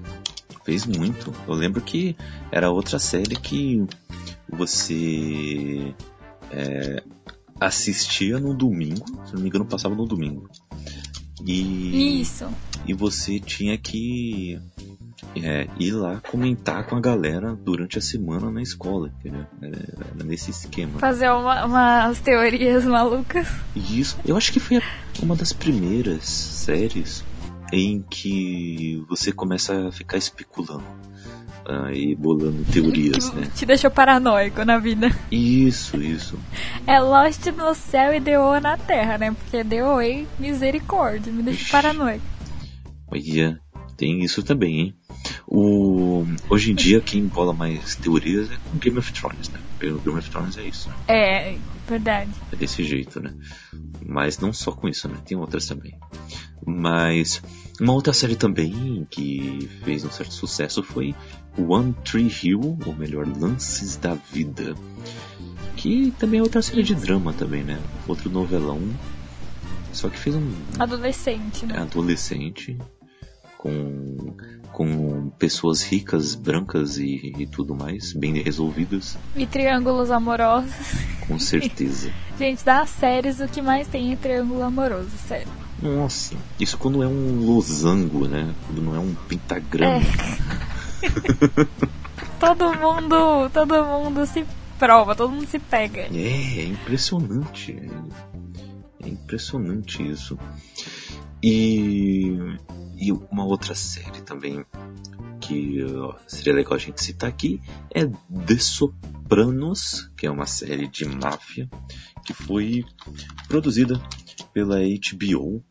[0.65, 1.31] Fez muito.
[1.47, 2.17] Eu lembro que
[2.51, 3.85] era outra série que
[4.49, 5.93] você
[6.51, 7.03] é,
[7.59, 10.49] assistia no domingo, se não me engano, passava no domingo.
[11.45, 12.47] E, Isso.
[12.87, 14.59] e você tinha que
[15.35, 19.45] é, ir lá comentar com a galera durante a semana na escola, entendeu?
[19.61, 19.77] Era,
[20.15, 20.97] era nesse esquema.
[20.99, 23.47] Fazer uma, umas teorias malucas.
[23.75, 24.81] Isso, eu acho que foi
[25.21, 27.23] uma das primeiras séries
[27.71, 30.83] em que você começa a ficar especulando
[31.65, 33.51] ah, e bolando teorias, que né?
[33.55, 35.09] te deixou paranoico na vida.
[35.31, 36.39] Isso, isso.
[36.85, 39.31] É Lost no céu e DO na terra, né?
[39.31, 41.71] Porque é misericórdia, me deixa Ixi.
[41.71, 42.25] paranoico.
[43.07, 43.59] Olha,
[43.97, 44.95] tem isso também, hein?
[45.47, 49.59] O, hoje em dia, quem bola mais teorias é com Game of Thrones, né?
[49.79, 50.95] Pelo Game of Thrones é isso, né?
[51.07, 51.57] É,
[51.87, 52.31] verdade.
[52.51, 53.33] É desse jeito, né?
[54.05, 55.15] Mas não só com isso, né?
[55.25, 55.97] Tem outras também.
[56.65, 57.41] Mas
[57.79, 61.13] uma outra série também que fez um certo sucesso foi
[61.57, 64.75] One Tree Hill, ou melhor, Lances da Vida.
[65.75, 67.79] Que também é outra série de drama também, né?
[68.07, 68.81] Outro novelão.
[69.91, 71.79] Só que fez um Adolescente, né?
[71.79, 72.77] adolescente
[73.65, 74.35] com,
[74.71, 80.71] com pessoas ricas, brancas e, e tudo mais, bem resolvidas, E triângulos amorosos.
[81.27, 82.11] com certeza.
[82.37, 85.47] Gente, das séries, o que mais tem é triângulo amoroso, sério.
[85.81, 88.53] Nossa, isso quando é um losango, né?
[88.67, 90.05] Quando não é um pentagrama.
[92.39, 94.45] Todo mundo, todo mundo se
[94.77, 96.01] prova, todo mundo se pega.
[96.01, 97.71] É, é impressionante.
[97.71, 100.37] É, é impressionante isso.
[101.41, 102.37] E,
[102.97, 104.65] e uma outra série também
[105.39, 105.79] que
[106.27, 107.61] seria legal a gente citar aqui
[107.91, 111.69] é The Sopranos, que é uma série de máfia
[112.25, 112.83] que foi
[113.47, 114.01] produzida
[114.53, 115.63] pela HBO,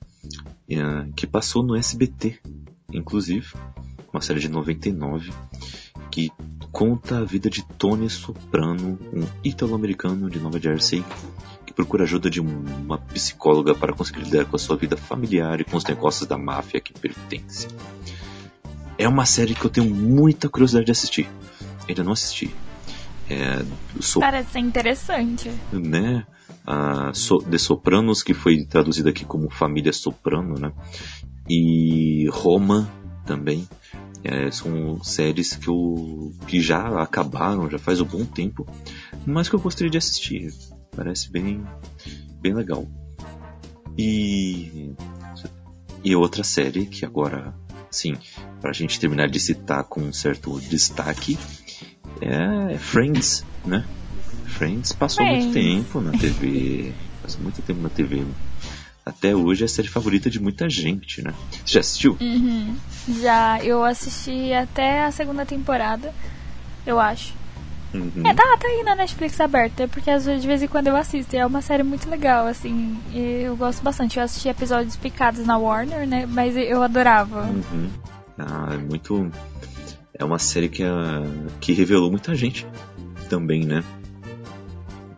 [0.71, 2.39] eh, que passou no SBT,
[2.93, 3.55] inclusive,
[4.13, 5.33] uma série de 99
[6.11, 6.31] que
[6.71, 11.05] conta a vida de Tony Soprano, um ítalo-americano de Nova Jersey
[11.75, 15.65] procura ajuda de um- uma psicóloga para conseguir lidar com a sua vida familiar e
[15.65, 17.69] com os negócios da máfia que pertence.
[18.97, 21.29] É uma série que eu tenho muita curiosidade de assistir.
[21.89, 22.55] Ainda não assisti.
[23.29, 23.65] É,
[24.01, 25.51] so, Parece ser interessante.
[25.73, 26.25] né?
[26.67, 30.73] A so, The Sopranos, que foi traduzida aqui como Família Soprano, né?
[31.49, 32.91] E Roma
[33.27, 33.69] também.
[34.23, 38.67] É, são séries que, eu, que já acabaram, já faz um bom tempo,
[39.27, 40.51] mas que eu gostaria de assistir.
[40.97, 41.65] Parece bem,
[42.41, 42.87] bem legal.
[43.97, 44.93] E,
[46.03, 47.55] e outra série que agora,
[47.91, 48.17] sim,
[48.61, 51.39] pra gente terminar de citar com um certo destaque,
[52.21, 53.85] é Friends, né?
[54.47, 55.85] Friends passou muito Friends.
[55.85, 56.93] tempo na TV,
[57.23, 58.25] passou muito tempo na TV.
[59.05, 61.35] Até hoje é a série favorita de muita gente, né?
[61.51, 62.17] Você já assistiu?
[62.21, 62.75] Uhum.
[63.21, 66.13] Já eu assisti até a segunda temporada,
[66.87, 67.35] eu acho.
[67.95, 68.27] Uhum.
[68.27, 70.97] É, tá, tá aí na Netflix aberta, porque às vezes de vez em quando eu
[70.97, 71.35] assisto.
[71.37, 72.99] É uma série muito legal, assim.
[73.13, 74.19] e Eu gosto bastante.
[74.19, 76.27] Eu assisti episódios picados na Warner, né?
[76.27, 77.43] Mas eu adorava.
[77.43, 77.89] Uhum.
[78.39, 79.31] Ah, é muito.
[80.13, 81.23] É uma série que, ah,
[81.61, 82.67] que revelou muita gente
[83.29, 83.83] também, né?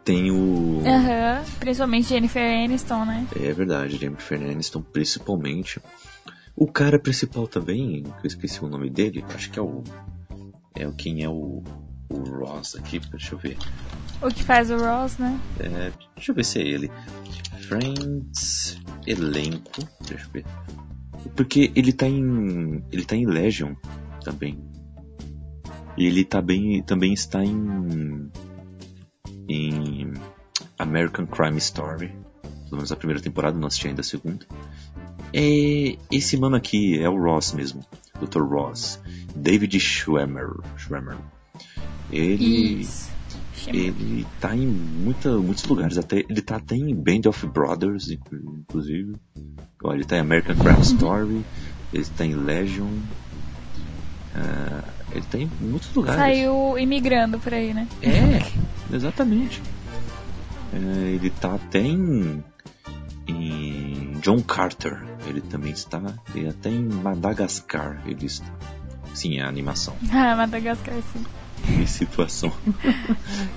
[0.04, 0.82] Tem o.
[0.86, 1.42] Aham.
[1.58, 3.26] Principalmente Jennifer Aniston, né?
[3.40, 5.80] É verdade, Jennifer Aniston, principalmente.
[6.54, 9.82] O cara principal também, que eu esqueci o nome dele, acho que é o.
[10.74, 11.62] É o quem é o.
[12.08, 13.56] O Ross aqui, deixa eu ver.
[14.22, 15.38] O que faz o Ross, né?
[15.60, 16.90] É, deixa eu ver se é ele.
[17.60, 20.46] Friends elenco, deixa eu ver.
[21.34, 23.74] Porque ele tá em ele tá em Legion
[24.22, 24.58] também.
[25.96, 28.30] E ele tá bem, também está em
[29.48, 30.12] em
[30.78, 32.08] American Crime Story.
[32.64, 34.46] Pelo menos a primeira temporada, não assisti ainda a segunda.
[35.32, 37.84] É, esse mano aqui é o Ross mesmo.
[38.20, 38.42] Dr.
[38.42, 39.00] Ross.
[39.34, 40.48] David Schwemmer.
[40.76, 41.16] Schwemmer.
[42.10, 42.80] Ele.
[42.82, 43.06] Isso.
[43.68, 48.58] Ele tá em muita, muitos lugares, até ele tá até em Band of Brothers, inclu-
[48.60, 49.16] inclusive.
[49.82, 51.44] Ó, ele tá em American Crime Story,
[51.92, 52.86] ele tá em Legion.
[54.36, 56.20] ah, ele tá em muitos lugares.
[56.20, 57.88] Saiu imigrando por aí, né?
[58.02, 58.40] É,
[58.94, 59.60] exatamente.
[60.72, 62.44] É, ele tá até em,
[63.26, 65.02] em John Carter.
[65.26, 66.00] Ele também está.
[66.34, 68.46] E até em Madagascar ele está.
[69.14, 69.96] Sim, é a animação.
[70.12, 71.24] Ah, Madagascar, sim.
[71.68, 72.52] Em situação.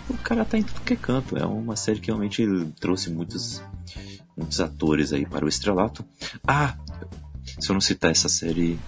[0.10, 1.38] o cara tá em tudo que é canto.
[1.38, 2.46] É uma série que realmente
[2.80, 3.62] trouxe muitos,
[4.36, 6.06] muitos atores aí para o estrelato.
[6.48, 6.76] Ah!
[7.60, 8.80] Se eu não citar essa série.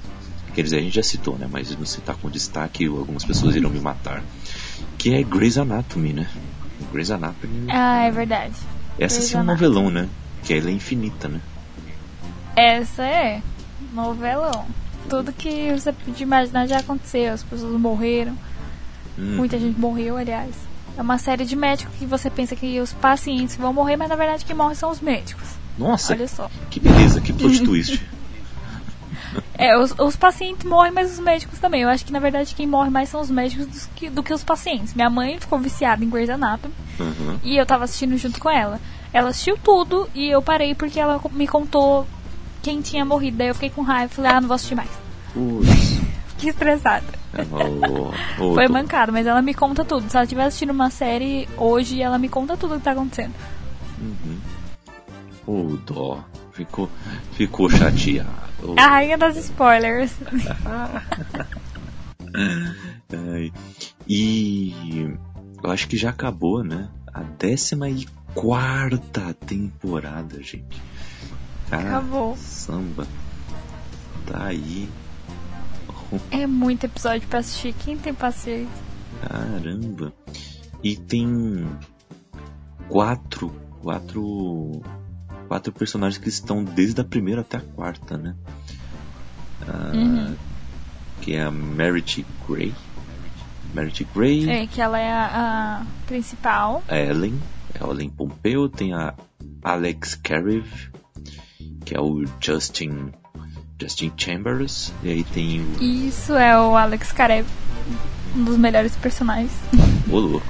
[0.53, 1.47] Quer dizer, a gente já citou, né?
[1.49, 4.23] Mas não citar com destaque, algumas pessoas irão me matar.
[4.97, 6.29] Que é Grey's Anatomy, né?
[6.91, 7.67] Grey's Anatomy.
[7.69, 8.55] Ah, é verdade.
[8.99, 10.09] Essa Grey's sim é um novelão, né?
[10.43, 11.41] Que ela é infinita, né?
[12.55, 13.41] Essa é
[13.93, 14.65] novelão.
[15.09, 17.33] Tudo que você podia imaginar já aconteceu.
[17.33, 18.38] As pessoas morreram.
[19.22, 20.56] Hum, Muita gente morreu, aliás.
[20.98, 24.15] É uma série de médicos que você pensa que os pacientes vão morrer, mas na
[24.15, 25.48] verdade quem morre são os médicos.
[25.77, 26.49] Nossa, Olha só.
[26.69, 28.02] que beleza, que plot twist.
[29.57, 31.81] É, os, os pacientes morrem, mas os médicos também.
[31.84, 34.43] Eu acho que na verdade quem morre mais são os médicos que- do que os
[34.43, 34.93] pacientes.
[34.93, 37.38] Minha mãe ficou viciada em Grey's Anatomy Uhum.
[37.43, 38.80] e eu tava assistindo junto com ela.
[39.14, 42.06] Ela assistiu tudo e eu parei porque ela me contou
[42.61, 43.38] quem tinha morrido.
[43.38, 44.89] Daí eu fiquei com raiva e falei, ah, não vou assistir mais.
[45.34, 45.99] Putz.
[46.35, 47.20] Fiquei estressada.
[48.39, 50.09] Ô, Foi mancado, mas ela me conta tudo.
[50.09, 53.33] Se ela estiver assistindo uma série hoje, ela me conta tudo o que tá acontecendo.
[55.47, 56.23] Ô, dó.
[56.51, 56.89] Ficou,
[57.33, 58.75] ficou chateado.
[58.77, 60.13] A rainha das spoilers.
[64.07, 64.73] E
[65.63, 66.89] eu acho que já acabou, né?
[67.13, 70.81] A décima e quarta temporada, gente.
[71.69, 72.35] Acabou.
[72.37, 73.07] Samba.
[74.25, 74.89] Tá aí.
[76.29, 77.73] É muito episódio pra assistir.
[77.73, 78.67] Quem tem paciência?
[79.21, 80.13] Caramba.
[80.83, 81.67] E tem
[82.89, 83.49] quatro,
[83.81, 84.81] quatro,
[85.47, 88.35] quatro personagens que estão desde a primeira até a quarta, né?
[89.67, 90.35] Ah, Uhum.
[91.21, 92.73] Que é a Merit Grey.
[93.75, 96.83] Merit Grey, É, que ela é a, a principal.
[96.88, 97.39] a Ellen,
[97.79, 99.13] é a Ellen Pompeo, tem a
[99.63, 100.67] Alex Karev,
[101.85, 103.11] que é o Justin,
[103.81, 107.47] Justin Chambers, e aí tem o Isso é o Alex Karev.
[108.35, 109.51] Um dos melhores personagens.
[110.07, 110.45] Ô louco.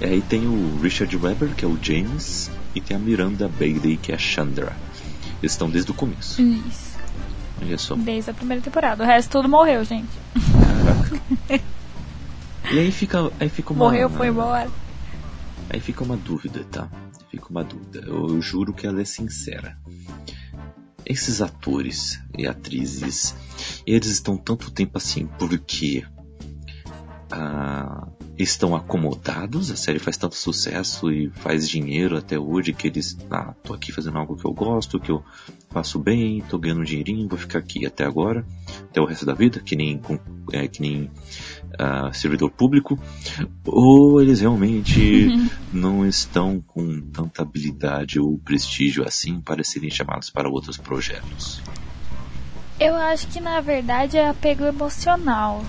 [0.00, 3.96] E aí tem o Richard Webber, que é o James, e tem a Miranda Bailey,
[3.96, 4.76] que é a Chandra.
[5.40, 6.42] Eles estão desde o começo.
[6.42, 6.98] Isso.
[7.62, 7.94] Olha só.
[7.94, 9.04] Desde a primeira temporada.
[9.04, 10.10] O resto tudo morreu, gente.
[12.70, 13.84] E aí fica, aí fica uma.
[13.84, 14.68] Morreu, foi embora.
[15.70, 16.88] Aí fica uma dúvida, tá?
[17.30, 18.02] Fica uma dúvida.
[18.06, 19.76] Eu, eu juro que ela é sincera.
[21.04, 23.34] Esses atores e atrizes,
[23.86, 26.04] eles estão tanto tempo assim porque
[27.30, 28.06] ah,
[28.38, 33.54] estão acomodados, a série faz tanto sucesso e faz dinheiro até hoje que eles, ah,
[33.62, 35.24] tô aqui fazendo algo que eu gosto, que eu
[35.70, 38.44] faço bem, tô ganhando dinheirinho, vou ficar aqui até agora,
[38.90, 40.00] até o resto da vida, que nem,
[40.52, 41.10] é, que nem
[42.12, 42.98] servidor público,
[43.64, 45.28] ou eles realmente
[45.72, 51.62] não estão com tanta habilidade ou prestígio assim para serem chamados para outros projetos.
[52.78, 55.64] Eu acho que na verdade é apego emocional,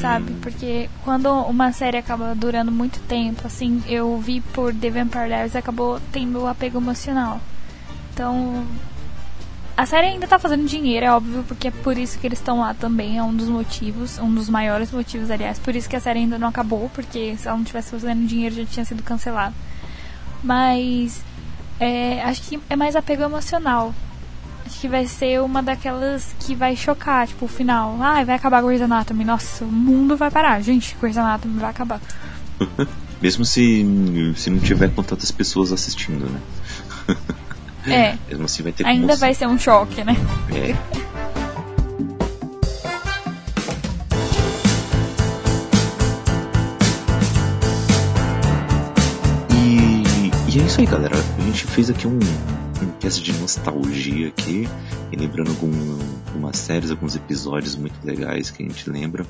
[0.00, 0.32] sabe?
[0.40, 5.56] Porque quando uma série acaba durando muito tempo, assim, eu vi por The Vampire Diaries
[5.56, 7.40] acabou tendo apego emocional.
[8.12, 8.64] Então,
[9.76, 12.60] a série ainda tá fazendo dinheiro, é óbvio, porque é por isso que eles estão
[12.60, 16.00] lá também, é um dos motivos, um dos maiores motivos, aliás, por isso que a
[16.00, 19.54] série ainda não acabou, porque se ela não tivesse fazendo dinheiro já tinha sido cancelada.
[20.42, 21.22] Mas
[21.80, 23.94] é, acho que é mais apego emocional.
[24.64, 27.96] Acho que vai ser uma daquelas que vai chocar, tipo, o final.
[28.00, 29.24] Ai, vai acabar Grey's Anatomy.
[29.24, 30.60] Nossa, o mundo vai parar.
[30.62, 32.00] Gente, Grey's Anatomy vai acabar.
[33.20, 33.84] Mesmo se,
[34.36, 36.40] se não tiver com tantas pessoas assistindo, né?
[37.86, 39.20] É, Mesmo assim vai ter ainda comoção.
[39.20, 40.16] vai ser um choque, né?
[40.50, 40.74] É.
[49.50, 51.16] E, e é isso aí, galera.
[51.16, 54.68] A gente fez aqui um, um teste de nostalgia aqui,
[55.16, 55.70] lembrando algum,
[56.28, 59.26] algumas séries, alguns episódios muito legais que a gente lembra.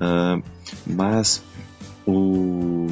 [0.00, 0.40] Ah,
[0.86, 1.42] mas
[2.06, 2.86] o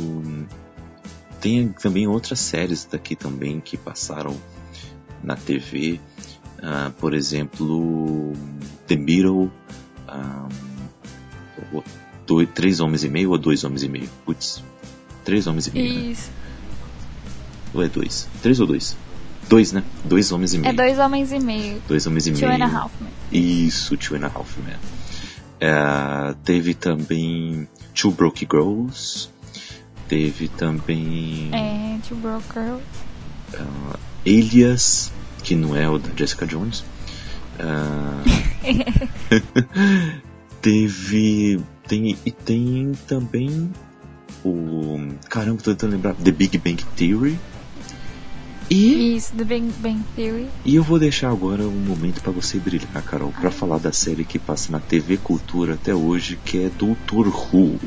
[1.40, 4.36] tem também outras séries daqui também que passaram
[5.22, 6.00] na TV.
[6.62, 8.32] Ah, por exemplo,
[8.86, 9.50] The Middle,
[10.08, 10.48] ah,
[11.72, 11.82] o-
[12.26, 14.08] dois, Três Homens e Meio ou Dois Homens e Meio?
[14.24, 14.62] Putz,
[15.24, 16.00] Três Homens e Meio, né?
[16.10, 16.30] Isso.
[17.74, 18.28] Ou é dois?
[18.42, 18.96] Três ou dois?
[19.48, 19.82] Dois, né?
[20.04, 20.70] Dois homens e meio.
[20.70, 21.80] É dois homens e meio.
[21.88, 22.62] Dois homens e Two meio.
[22.62, 23.10] and a half men.
[23.32, 24.76] Isso, Two and a Half Men.
[25.60, 29.30] É, teve também Two Broke Girls.
[30.06, 32.82] Teve também É, Two Broke Girls.
[34.24, 35.12] Elias,
[35.42, 36.84] que não é o da Jessica Jones.
[37.58, 38.22] Ah,
[40.60, 41.60] teve.
[41.86, 43.70] Tem, e tem também
[44.44, 45.08] o.
[45.28, 46.14] Caramba, tô tentando lembrar.
[46.14, 47.38] The Big Bang Theory.
[48.70, 50.46] E, Isso, The Big Bang Theory.
[50.62, 54.26] e eu vou deixar agora um momento pra você brilhar, Carol, pra falar da série
[54.26, 57.80] que passa na TV Cultura até hoje, que é Doutor Who.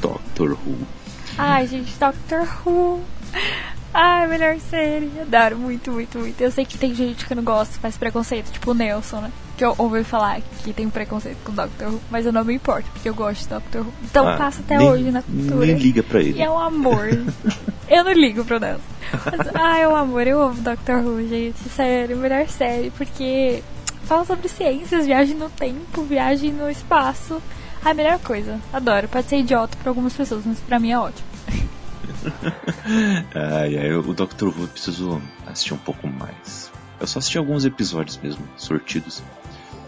[0.00, 0.78] Doctor Who.
[1.36, 3.02] Ai, gente, Doctor Who.
[3.94, 5.10] Ai, melhor série.
[5.20, 6.40] Adoro muito, muito, muito.
[6.40, 9.30] Eu sei que tem gente que não gosta, faz preconceito, tipo o Nelson, né?
[9.56, 12.88] Que eu ouvi falar que tem preconceito com Doctor Who, mas eu não me importo,
[12.90, 13.92] porque eu gosto de Doctor Who.
[14.04, 15.66] Então Ah, passa até nem- hoje na cultura.
[15.66, 16.38] Nem liga pra ele.
[16.38, 17.06] E é um amor.
[17.88, 18.80] eu não ligo pro Nelson.
[19.26, 20.26] Mas, ah, é um amor.
[20.26, 21.58] Eu amo Doctor Who, gente.
[21.68, 22.90] Sério, melhor série.
[22.92, 23.62] Porque
[24.04, 27.42] fala sobre ciências, viagem no tempo, viagem no espaço.
[27.84, 28.58] Ai, melhor coisa.
[28.72, 29.06] Adoro.
[29.08, 31.28] Pode ser idiota pra algumas pessoas, mas pra mim é ótimo.
[33.34, 36.70] Ai, ai, o Doctor Who preciso assistir um pouco mais.
[37.00, 39.22] Eu só assisti alguns episódios mesmo, sortidos.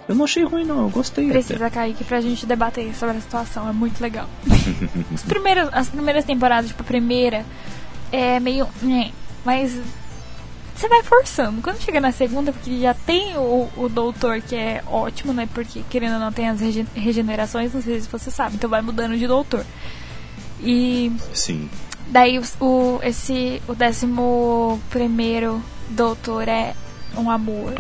[0.09, 1.33] Eu não achei ruim não, eu gostei até.
[1.35, 3.69] Precisa, Kaique, pra gente debater sobre a situação.
[3.69, 4.29] É muito legal.
[5.15, 7.45] As primeiras, as primeiras temporadas, tipo, a primeira,
[8.13, 8.69] é meio.
[8.83, 9.13] né,
[9.45, 9.81] Mas.
[10.77, 11.63] Você vai forçando.
[11.63, 15.49] Quando chega na segunda, porque já tem o, o doutor que é ótimo, né?
[15.55, 18.83] Porque querendo ou não tem as rege- regenerações, não sei se você sabe, então vai
[18.83, 19.65] mudando de doutor.
[20.61, 21.71] E Sim.
[22.09, 26.75] Daí o, esse, o décimo primeiro doutor é
[27.17, 27.75] um amor.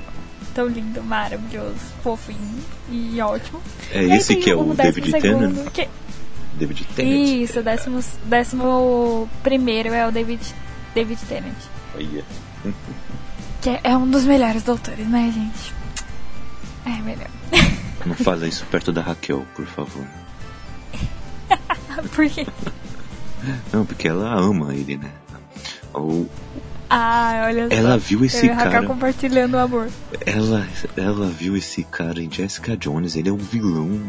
[0.54, 2.38] Tão lindo, maravilhoso, fofinho
[2.88, 3.60] e ótimo.
[3.90, 5.70] É esse que é o o David Tennant?
[5.72, 5.88] que-
[6.54, 7.12] David Tennant.
[7.42, 10.40] Isso, o décimo, décimo primeiro é o David,
[10.94, 11.56] David Tennant.
[11.96, 12.24] Olha.
[13.60, 15.74] Que é, é um dos melhores doutores, né, gente?
[16.86, 17.28] É melhor.
[18.06, 20.06] Não fala isso perto da Raquel, por favor.
[22.14, 22.46] Porque.
[23.72, 25.10] Não, porque ela ama ele, né?
[25.92, 26.28] Ou
[26.90, 27.74] Ah, olha só.
[27.74, 28.86] ela viu esse cara.
[28.86, 29.88] compartilhando o amor.
[30.26, 30.66] Ela,
[30.96, 33.16] ela viu esse cara em Jessica Jones.
[33.16, 34.00] Ele é um vilão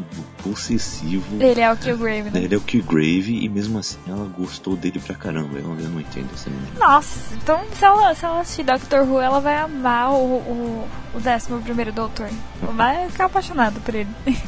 [0.43, 1.23] possessivo.
[1.41, 2.41] Ele é o Killgrave, né?
[2.43, 5.57] Ele é o Killgrave e mesmo assim ela gostou dele pra caramba.
[5.57, 6.67] Eu, eu não entendo essa menina.
[6.79, 11.19] Nossa, então se ela, se ela assistir Doctor Who, ela vai amar o, o, o
[11.19, 12.29] décimo primeiro doutor.
[12.75, 14.09] Vai ficar apaixonada por ele.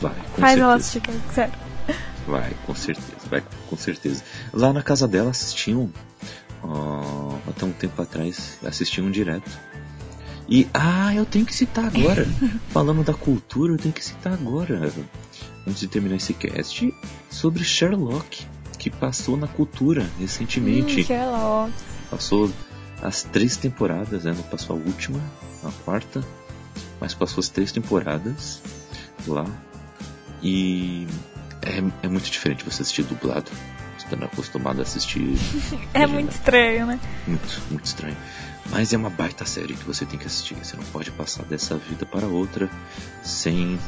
[0.00, 0.60] Vai, com Faz certeza.
[0.60, 1.02] ela assistir,
[1.34, 1.52] sério.
[2.28, 4.22] Vai, com certeza, vai, com certeza.
[4.52, 5.90] Lá na casa dela assistiam,
[6.62, 9.50] ó, até um tempo atrás, assistiam direto.
[10.46, 12.26] E, ah, eu tenho que citar agora,
[12.68, 14.92] falando da cultura, eu tenho que citar agora,
[15.66, 16.94] antes de terminar esse cast,
[17.30, 18.46] sobre Sherlock,
[18.78, 21.00] que passou na cultura recentemente.
[21.00, 21.72] Hum, Sherlock.
[22.10, 22.50] Passou
[23.02, 24.34] as três temporadas, né?
[24.36, 25.20] Não passou a última,
[25.64, 26.22] a quarta,
[27.00, 28.60] mas passou as três temporadas
[29.26, 29.46] lá.
[30.42, 31.06] E
[31.62, 33.50] é, é muito diferente você assistir dublado,
[33.96, 35.20] estando acostumado a assistir.
[35.94, 36.12] É legendado.
[36.12, 37.00] muito estranho, né?
[37.26, 38.16] Muito, muito estranho.
[38.70, 40.54] Mas é uma baita série que você tem que assistir.
[40.56, 42.68] Você não pode passar dessa vida para outra
[43.22, 43.78] sem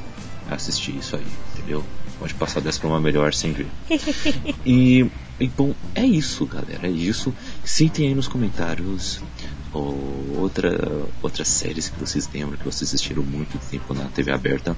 [0.50, 1.84] assistir isso aí, entendeu?
[2.18, 3.68] Pode passar dessa para uma melhor sem ver.
[4.64, 6.86] E, e bom, é isso, galera.
[6.86, 7.34] É isso.
[7.64, 9.20] Citem aí nos comentários
[9.72, 14.76] ou outra, outras séries que vocês lembram que vocês assistiram muito tempo na TV aberta.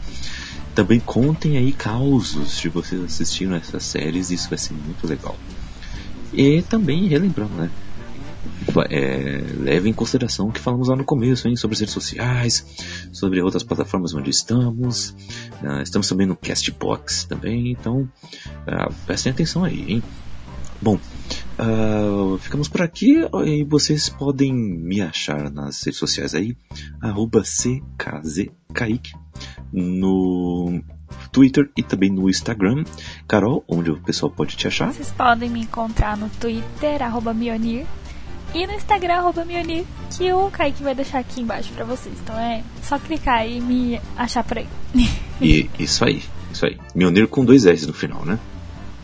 [0.74, 5.36] Também contem aí causos de vocês assistindo essas séries, isso vai ser muito legal.
[6.32, 7.70] E também relembrando, né?
[8.90, 12.64] É, leve em consideração o que falamos lá no começo, hein, sobre as redes sociais,
[13.12, 15.14] sobre outras plataformas onde estamos.
[15.62, 18.08] Ah, estamos também no Castbox também, então
[18.66, 20.02] ah, prestem atenção aí, hein?
[20.80, 20.98] Bom,
[21.58, 26.56] ah, ficamos por aqui e vocês podem me achar nas redes sociais aí,
[27.00, 29.12] arroba CKZKaique,
[29.72, 30.82] no
[31.30, 32.84] Twitter e também no Instagram.
[33.26, 34.92] Carol, onde o pessoal pode te achar?
[34.92, 37.86] Vocês podem me encontrar no Twitter, arroba Mionir,
[38.54, 42.14] e no Instagram, arroba Mionir, que o Kaique vai deixar aqui embaixo pra vocês.
[42.22, 44.68] Então é só clicar e me achar por aí.
[45.40, 46.22] E isso aí,
[46.52, 46.78] isso aí.
[46.94, 48.38] Mioneiro com dois S no final, né?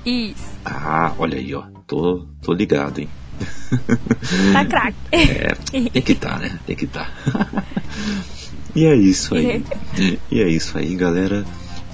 [0.08, 1.64] Isso, Ah, olha aí, ó.
[1.86, 3.10] Tô, tô ligado, hein?
[4.54, 4.96] tá craque.
[5.12, 5.54] É,
[5.90, 6.58] tem que tá, né?
[6.66, 7.12] Tem que tá.
[8.74, 9.62] e é isso aí.
[10.30, 11.44] E é isso aí, galera.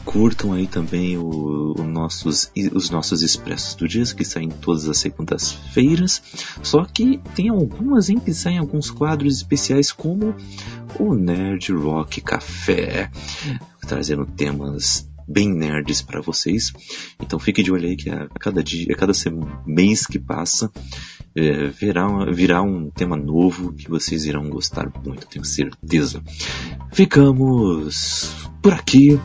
[0.05, 4.99] Curtam aí também o, o nossos, os nossos expressos do dias que saem todas as
[4.99, 6.23] segundas-feiras.
[6.63, 10.37] Só que tem algumas em que saem alguns quadros especiais, como
[11.01, 13.11] o Nerd Rock Café,
[13.89, 16.73] trazendo temas bem nerds para vocês.
[17.21, 19.13] Então fique de olho aí que a cada dia, a cada
[19.67, 20.71] mês que passa,
[21.35, 26.23] é, virá, virá um tema novo que vocês irão gostar muito, tenho certeza.
[26.93, 29.21] Ficamos por aqui.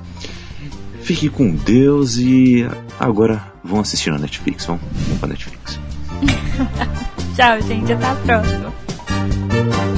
[1.02, 2.66] Fique com Deus e
[3.00, 4.66] agora vão assistir na Netflix.
[4.66, 4.80] Vão,
[5.20, 5.80] pra Netflix.
[7.36, 7.94] Tchau, gente.
[7.94, 9.89] Até a próxima.